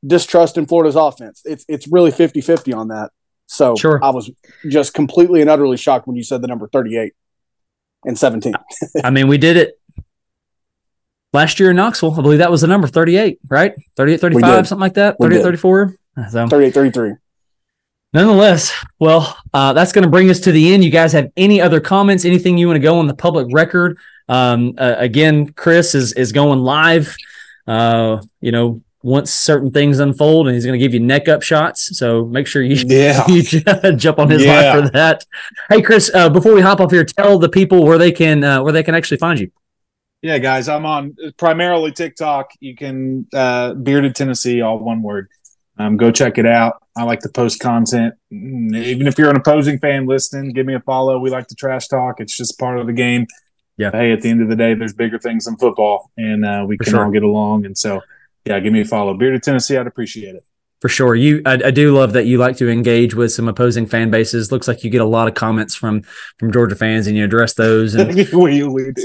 distrust 0.05 0.57
in 0.57 0.65
Florida's 0.65 0.95
offense. 0.95 1.41
It's 1.45 1.65
it's 1.67 1.87
really 1.87 2.11
50-50 2.11 2.75
on 2.75 2.89
that. 2.89 3.11
So 3.47 3.75
sure. 3.75 3.99
I 4.03 4.11
was 4.11 4.31
just 4.67 4.93
completely 4.93 5.41
and 5.41 5.49
utterly 5.49 5.77
shocked 5.77 6.07
when 6.07 6.15
you 6.15 6.23
said 6.23 6.41
the 6.41 6.47
number 6.47 6.67
38 6.67 7.13
and 8.05 8.17
17. 8.17 8.53
I 9.03 9.09
mean, 9.09 9.27
we 9.27 9.37
did 9.37 9.57
it 9.57 9.79
last 11.33 11.59
year 11.59 11.71
in 11.71 11.75
Knoxville. 11.75 12.13
I 12.17 12.21
believe 12.21 12.39
that 12.39 12.51
was 12.51 12.61
the 12.61 12.67
number 12.67 12.87
38, 12.87 13.39
right? 13.49 13.73
38, 13.97 14.21
35, 14.21 14.67
something 14.67 14.81
like 14.81 14.93
that. 14.95 15.17
38, 15.21 15.41
34. 15.43 15.95
So 16.29 16.47
38, 16.47 16.73
33. 16.73 17.13
Nonetheless, 18.13 18.73
well, 18.99 19.37
uh, 19.53 19.71
that's 19.73 19.93
going 19.93 20.03
to 20.03 20.09
bring 20.09 20.29
us 20.29 20.41
to 20.41 20.51
the 20.51 20.73
end. 20.73 20.83
You 20.83 20.89
guys 20.91 21.13
have 21.13 21.31
any 21.37 21.61
other 21.61 21.79
comments? 21.79 22.25
Anything 22.25 22.57
you 22.57 22.67
want 22.67 22.75
to 22.75 22.81
go 22.81 22.99
on 22.99 23.07
the 23.07 23.13
public 23.15 23.47
record? 23.51 23.97
Um, 24.27 24.73
uh, 24.77 24.95
again, 24.97 25.53
Chris 25.53 25.95
is 25.95 26.11
is 26.13 26.31
going 26.31 26.59
live. 26.59 27.15
Uh, 27.67 28.21
you 28.41 28.51
know, 28.51 28.81
once 29.01 29.31
certain 29.31 29.71
things 29.71 29.99
unfold, 29.99 30.47
and 30.47 30.55
he's 30.55 30.65
going 30.65 30.77
to 30.77 30.83
give 30.83 30.93
you 30.93 30.99
neck 30.99 31.29
up 31.29 31.41
shots. 31.41 31.97
So 31.97 32.25
make 32.25 32.47
sure 32.47 32.61
you, 32.61 32.75
Yeah. 32.87 33.25
you 33.27 33.41
jump 33.95 34.19
on 34.19 34.29
his 34.29 34.43
Yeah. 34.43 34.73
live 34.73 34.85
for 34.85 34.89
that. 34.91 35.25
Hey, 35.69 35.81
Chris, 35.81 36.11
uh, 36.13 36.29
before 36.29 36.53
we 36.53 36.59
hop 36.61 36.81
off 36.81 36.91
here, 36.91 37.05
tell 37.05 37.39
the 37.39 37.49
people 37.49 37.85
where 37.85 37.97
they 37.97 38.11
can 38.11 38.43
uh, 38.43 38.61
where 38.61 38.73
they 38.73 38.83
can 38.83 38.93
actually 38.93 39.17
find 39.17 39.39
you. 39.39 39.51
Yeah, 40.21 40.37
guys, 40.37 40.67
I'm 40.67 40.85
on 40.85 41.15
primarily 41.37 41.91
TikTok. 41.93 42.51
You 42.59 42.75
can 42.75 43.25
uh, 43.33 43.73
bearded 43.73 44.15
Tennessee, 44.15 44.61
all 44.61 44.77
one 44.79 45.01
word. 45.01 45.29
Um, 45.85 45.97
go 45.97 46.11
check 46.11 46.37
it 46.37 46.45
out. 46.45 46.81
I 46.97 47.03
like 47.03 47.19
to 47.21 47.29
post 47.29 47.59
content. 47.59 48.13
Mm, 48.33 48.75
Even 48.75 49.07
if 49.07 49.17
you're 49.17 49.29
an 49.29 49.35
opposing 49.37 49.79
fan 49.79 50.05
listening, 50.05 50.51
give 50.53 50.65
me 50.65 50.75
a 50.75 50.79
follow. 50.81 51.19
We 51.19 51.29
like 51.29 51.47
to 51.47 51.55
trash 51.55 51.87
talk. 51.87 52.19
It's 52.19 52.35
just 52.35 52.59
part 52.59 52.79
of 52.79 52.87
the 52.87 52.93
game. 52.93 53.25
Yeah. 53.77 53.91
Hey, 53.91 54.11
at 54.11 54.21
the 54.21 54.29
end 54.29 54.41
of 54.41 54.49
the 54.49 54.55
day, 54.55 54.73
there's 54.73 54.93
bigger 54.93 55.17
things 55.17 55.45
than 55.45 55.55
football, 55.57 56.11
and 56.17 56.45
uh, 56.45 56.65
we 56.67 56.77
For 56.77 56.83
can 56.83 56.91
sure. 56.91 57.05
all 57.05 57.11
get 57.11 57.23
along. 57.23 57.65
And 57.65 57.77
so, 57.77 58.01
yeah, 58.45 58.59
give 58.59 58.73
me 58.73 58.81
a 58.81 58.85
follow. 58.85 59.13
Bearded 59.15 59.41
Tennessee, 59.43 59.77
I'd 59.77 59.87
appreciate 59.87 60.35
it. 60.35 60.43
For 60.81 60.89
sure, 60.89 61.15
you 61.15 61.41
I, 61.45 61.53
I 61.65 61.71
do 61.71 61.95
love 61.95 62.13
that 62.13 62.25
you 62.25 62.37
like 62.39 62.57
to 62.57 62.67
engage 62.69 63.13
with 63.15 63.31
some 63.31 63.47
opposing 63.47 63.85
fan 63.85 64.09
bases. 64.11 64.51
Looks 64.51 64.67
like 64.67 64.83
you 64.83 64.89
get 64.89 65.01
a 65.01 65.05
lot 65.05 65.27
of 65.27 65.35
comments 65.35 65.73
from 65.75 66.01
from 66.39 66.51
Georgia 66.51 66.75
fans, 66.75 67.05
and 67.07 67.15
you 67.15 67.23
address 67.23 67.53
those. 67.53 67.93
And 67.95 68.13
we, 68.33 68.63
we 68.63 68.91
do. 68.91 69.03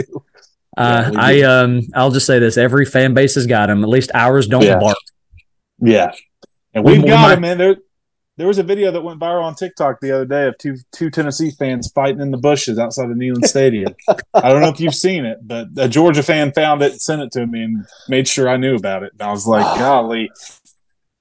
uh, 0.79 1.03
Yeah, 1.05 1.11
we 1.11 1.17
I 1.17 1.33
do. 1.37 1.47
um 1.49 1.81
I'll 1.95 2.11
just 2.11 2.25
say 2.27 2.39
this: 2.39 2.57
every 2.57 2.87
fan 2.87 3.13
base 3.15 3.35
has 3.37 3.47
got 3.47 3.67
them. 3.67 3.83
At 3.85 3.91
least 3.91 4.11
ours 4.15 4.47
don't 4.47 4.63
Yeah. 4.63 4.79
bark. 4.81 4.97
Yeah, 5.79 6.13
and 6.77 6.85
We- 6.85 6.93
we've 6.93 7.03
we 7.03 7.09
got 7.09 7.23
might- 7.23 7.39
it, 7.39 7.41
man. 7.41 7.59
There, 7.59 7.77
there 8.37 8.47
was 8.47 8.59
a 8.59 8.63
video 8.63 8.93
that 8.93 9.01
went 9.03 9.19
viral 9.19 9.43
on 9.45 9.55
TikTok 9.55 9.99
the 10.01 10.13
other 10.13 10.27
day 10.27 10.47
of 10.47 10.57
two 10.59 10.77
two 10.93 11.11
Tennessee 11.11 11.51
fans 11.51 11.91
fighting 11.93 12.21
in 12.21 12.31
the 12.31 12.37
bushes 12.37 12.79
outside 12.79 13.11
of 13.11 13.17
Neyland 13.17 13.47
Stadium. 13.47 13.95
I 14.35 14.51
don't 14.53 14.61
know 14.61 14.69
if 14.69 14.79
you've 14.79 14.95
seen 14.95 15.25
it, 15.25 15.39
but 15.43 15.69
a 15.79 15.89
Georgia 15.89 16.23
fan 16.23 16.53
found 16.53 16.83
it, 16.83 17.01
sent 17.01 17.23
it 17.23 17.33
to 17.33 17.47
me, 17.47 17.63
and 17.63 17.87
made 18.09 18.29
sure 18.29 18.49
I 18.49 18.59
knew 18.59 18.77
about 18.77 19.03
it. 19.03 19.13
And 19.15 19.23
I 19.23 19.31
was 19.33 19.47
like, 19.47 19.65
golly. 19.79 20.31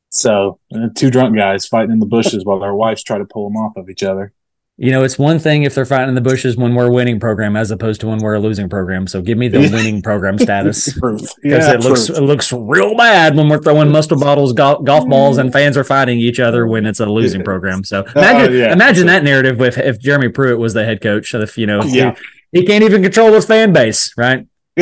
So, 0.09 0.59
uh, 0.73 0.89
two 0.95 1.09
drunk 1.09 1.35
guys 1.35 1.65
fighting 1.67 1.91
in 1.91 1.99
the 1.99 2.05
bushes 2.05 2.45
while 2.45 2.59
their 2.59 2.73
wives 2.73 3.03
try 3.03 3.17
to 3.17 3.25
pull 3.25 3.49
them 3.49 3.57
off 3.57 3.75
of 3.77 3.89
each 3.89 4.03
other. 4.03 4.33
You 4.77 4.91
know, 4.91 5.05
it's 5.05 5.17
one 5.17 5.39
thing 5.39 5.63
if 5.63 5.73
they're 5.73 5.85
fighting 5.85 6.09
in 6.09 6.15
the 6.15 6.21
bushes 6.21 6.57
when 6.57 6.75
we're 6.75 6.87
a 6.87 6.91
winning 6.91 7.17
program, 7.17 7.55
as 7.55 7.71
opposed 7.71 8.01
to 8.01 8.07
when 8.07 8.17
we're 8.19 8.33
a 8.33 8.39
losing 8.41 8.67
program. 8.67 9.07
So 9.07 9.21
give 9.21 9.37
me 9.37 9.47
the 9.47 9.59
winning 9.59 10.01
program 10.01 10.37
status. 10.45 10.93
because 10.93 11.33
Yeah, 11.45 11.73
it 11.73 11.79
looks 11.79 12.09
it 12.09 12.21
looks 12.21 12.51
real 12.51 12.93
bad 12.97 13.37
when 13.37 13.47
we're 13.47 13.61
throwing 13.61 13.89
mustard 13.89 14.19
bottles, 14.19 14.51
golf, 14.51 14.83
golf 14.83 15.07
balls, 15.07 15.37
and 15.37 15.53
fans 15.53 15.77
are 15.77 15.85
fighting 15.85 16.19
each 16.19 16.41
other 16.41 16.67
when 16.67 16.85
it's 16.85 16.99
a 16.99 17.05
losing 17.05 17.41
program. 17.41 17.85
So 17.85 18.03
imagine 18.17 18.53
yeah. 18.53 18.73
imagine 18.73 19.07
that 19.07 19.23
narrative 19.23 19.59
with 19.59 19.77
if 19.77 19.97
Jeremy 19.97 20.27
Pruitt 20.27 20.59
was 20.59 20.73
the 20.73 20.83
head 20.83 20.99
coach. 21.01 21.33
If 21.33 21.57
you 21.57 21.67
know, 21.67 21.81
Yeah. 21.83 22.15
he, 22.51 22.59
he 22.59 22.65
can't 22.65 22.83
even 22.83 23.01
control 23.01 23.31
his 23.31 23.45
fan 23.45 23.71
base, 23.71 24.13
right? 24.17 24.45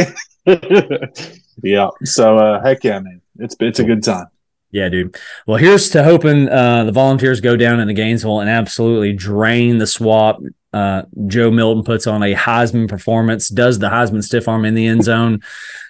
yeah. 1.61 1.89
So, 2.03 2.37
uh, 2.37 2.63
heck 2.63 2.83
yeah, 2.83 2.99
man. 2.99 3.21
It's 3.37 3.55
it's 3.59 3.79
a 3.79 3.83
good 3.83 4.03
time. 4.03 4.25
Yeah, 4.73 4.89
dude. 4.89 5.15
Well, 5.45 5.57
here's 5.57 5.89
to 5.91 6.03
hoping 6.03 6.49
uh, 6.49 6.85
the 6.85 6.91
Volunteers 6.91 7.39
go 7.41 7.55
down 7.55 7.79
into 7.79 7.93
Gainesville 7.93 8.39
and 8.39 8.49
absolutely 8.49 9.13
drain 9.13 9.77
the 9.77 9.85
swap. 9.85 10.41
Uh, 10.73 11.03
Joe 11.27 11.51
Milton 11.51 11.83
puts 11.83 12.07
on 12.07 12.23
a 12.23 12.33
Heisman 12.33 12.89
performance, 12.89 13.49
does 13.49 13.77
the 13.77 13.89
Heisman 13.89 14.23
stiff 14.23 14.47
arm 14.47 14.65
in 14.65 14.73
the 14.73 14.87
end 14.87 15.03
zone, 15.03 15.43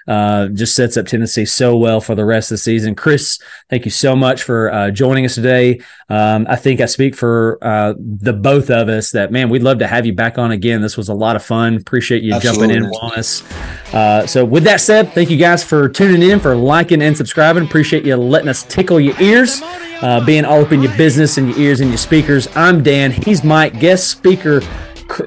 uh, 0.07 0.47
just 0.49 0.75
sets 0.75 0.97
up 0.97 1.05
Tennessee 1.05 1.45
so 1.45 1.77
well 1.77 2.01
for 2.01 2.15
the 2.15 2.25
rest 2.25 2.51
of 2.51 2.55
the 2.55 2.59
season. 2.59 2.95
Chris, 2.95 3.39
thank 3.69 3.85
you 3.85 3.91
so 3.91 4.15
much 4.15 4.43
for 4.43 4.71
uh, 4.71 4.91
joining 4.91 5.25
us 5.25 5.35
today. 5.35 5.81
Um, 6.09 6.45
I 6.49 6.55
think 6.55 6.81
I 6.81 6.85
speak 6.85 7.15
for 7.15 7.57
uh, 7.61 7.93
the 7.97 8.33
both 8.33 8.69
of 8.69 8.89
us 8.89 9.11
that, 9.11 9.31
man, 9.31 9.49
we'd 9.49 9.63
love 9.63 9.79
to 9.79 9.87
have 9.87 10.05
you 10.05 10.13
back 10.13 10.37
on 10.37 10.51
again. 10.51 10.81
This 10.81 10.97
was 10.97 11.09
a 11.09 11.13
lot 11.13 11.35
of 11.35 11.43
fun. 11.43 11.75
Appreciate 11.75 12.23
you 12.23 12.39
jumping 12.39 12.71
in 12.71 12.85
Absolutely. 12.85 12.99
on 13.01 13.11
us. 13.13 13.53
Uh, 13.93 14.27
so, 14.27 14.43
with 14.43 14.63
that 14.63 14.81
said, 14.81 15.13
thank 15.13 15.29
you 15.29 15.37
guys 15.37 15.63
for 15.63 15.87
tuning 15.87 16.29
in, 16.29 16.39
for 16.39 16.55
liking 16.55 17.01
and 17.01 17.15
subscribing. 17.15 17.63
Appreciate 17.63 18.05
you 18.05 18.15
letting 18.15 18.49
us 18.49 18.63
tickle 18.63 18.99
your 18.99 19.19
ears, 19.21 19.61
uh, 20.01 20.23
being 20.25 20.45
all 20.45 20.61
up 20.61 20.71
in 20.71 20.81
your 20.81 20.95
business 20.97 21.37
and 21.37 21.49
your 21.49 21.59
ears 21.59 21.79
and 21.79 21.89
your 21.89 21.97
speakers. 21.97 22.47
I'm 22.55 22.83
Dan. 22.83 23.11
He's 23.11 23.43
Mike, 23.43 23.79
guest 23.79 24.09
speaker. 24.09 24.61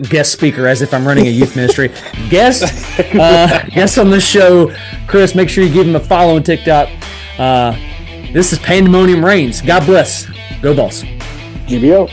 Guest 0.08 0.32
speaker, 0.32 0.66
as 0.66 0.82
if 0.82 0.92
I'm 0.92 1.06
running 1.06 1.26
a 1.26 1.30
youth 1.30 1.56
ministry. 1.56 1.92
Guest, 2.28 2.64
uh, 3.14 3.64
guest 3.66 3.98
on 3.98 4.10
the 4.10 4.20
show, 4.20 4.74
Chris. 5.06 5.34
Make 5.34 5.48
sure 5.48 5.64
you 5.64 5.72
give 5.72 5.86
him 5.86 5.96
a 5.96 6.00
follow 6.00 6.36
on 6.36 6.42
TikTok. 6.42 6.88
Uh, 7.38 7.72
this 8.32 8.52
is 8.52 8.58
Pandemonium 8.58 9.24
Reigns. 9.24 9.60
God 9.62 9.86
bless. 9.86 10.26
Go 10.60 10.74
Vols. 10.74 11.02
GBO. 11.68 12.10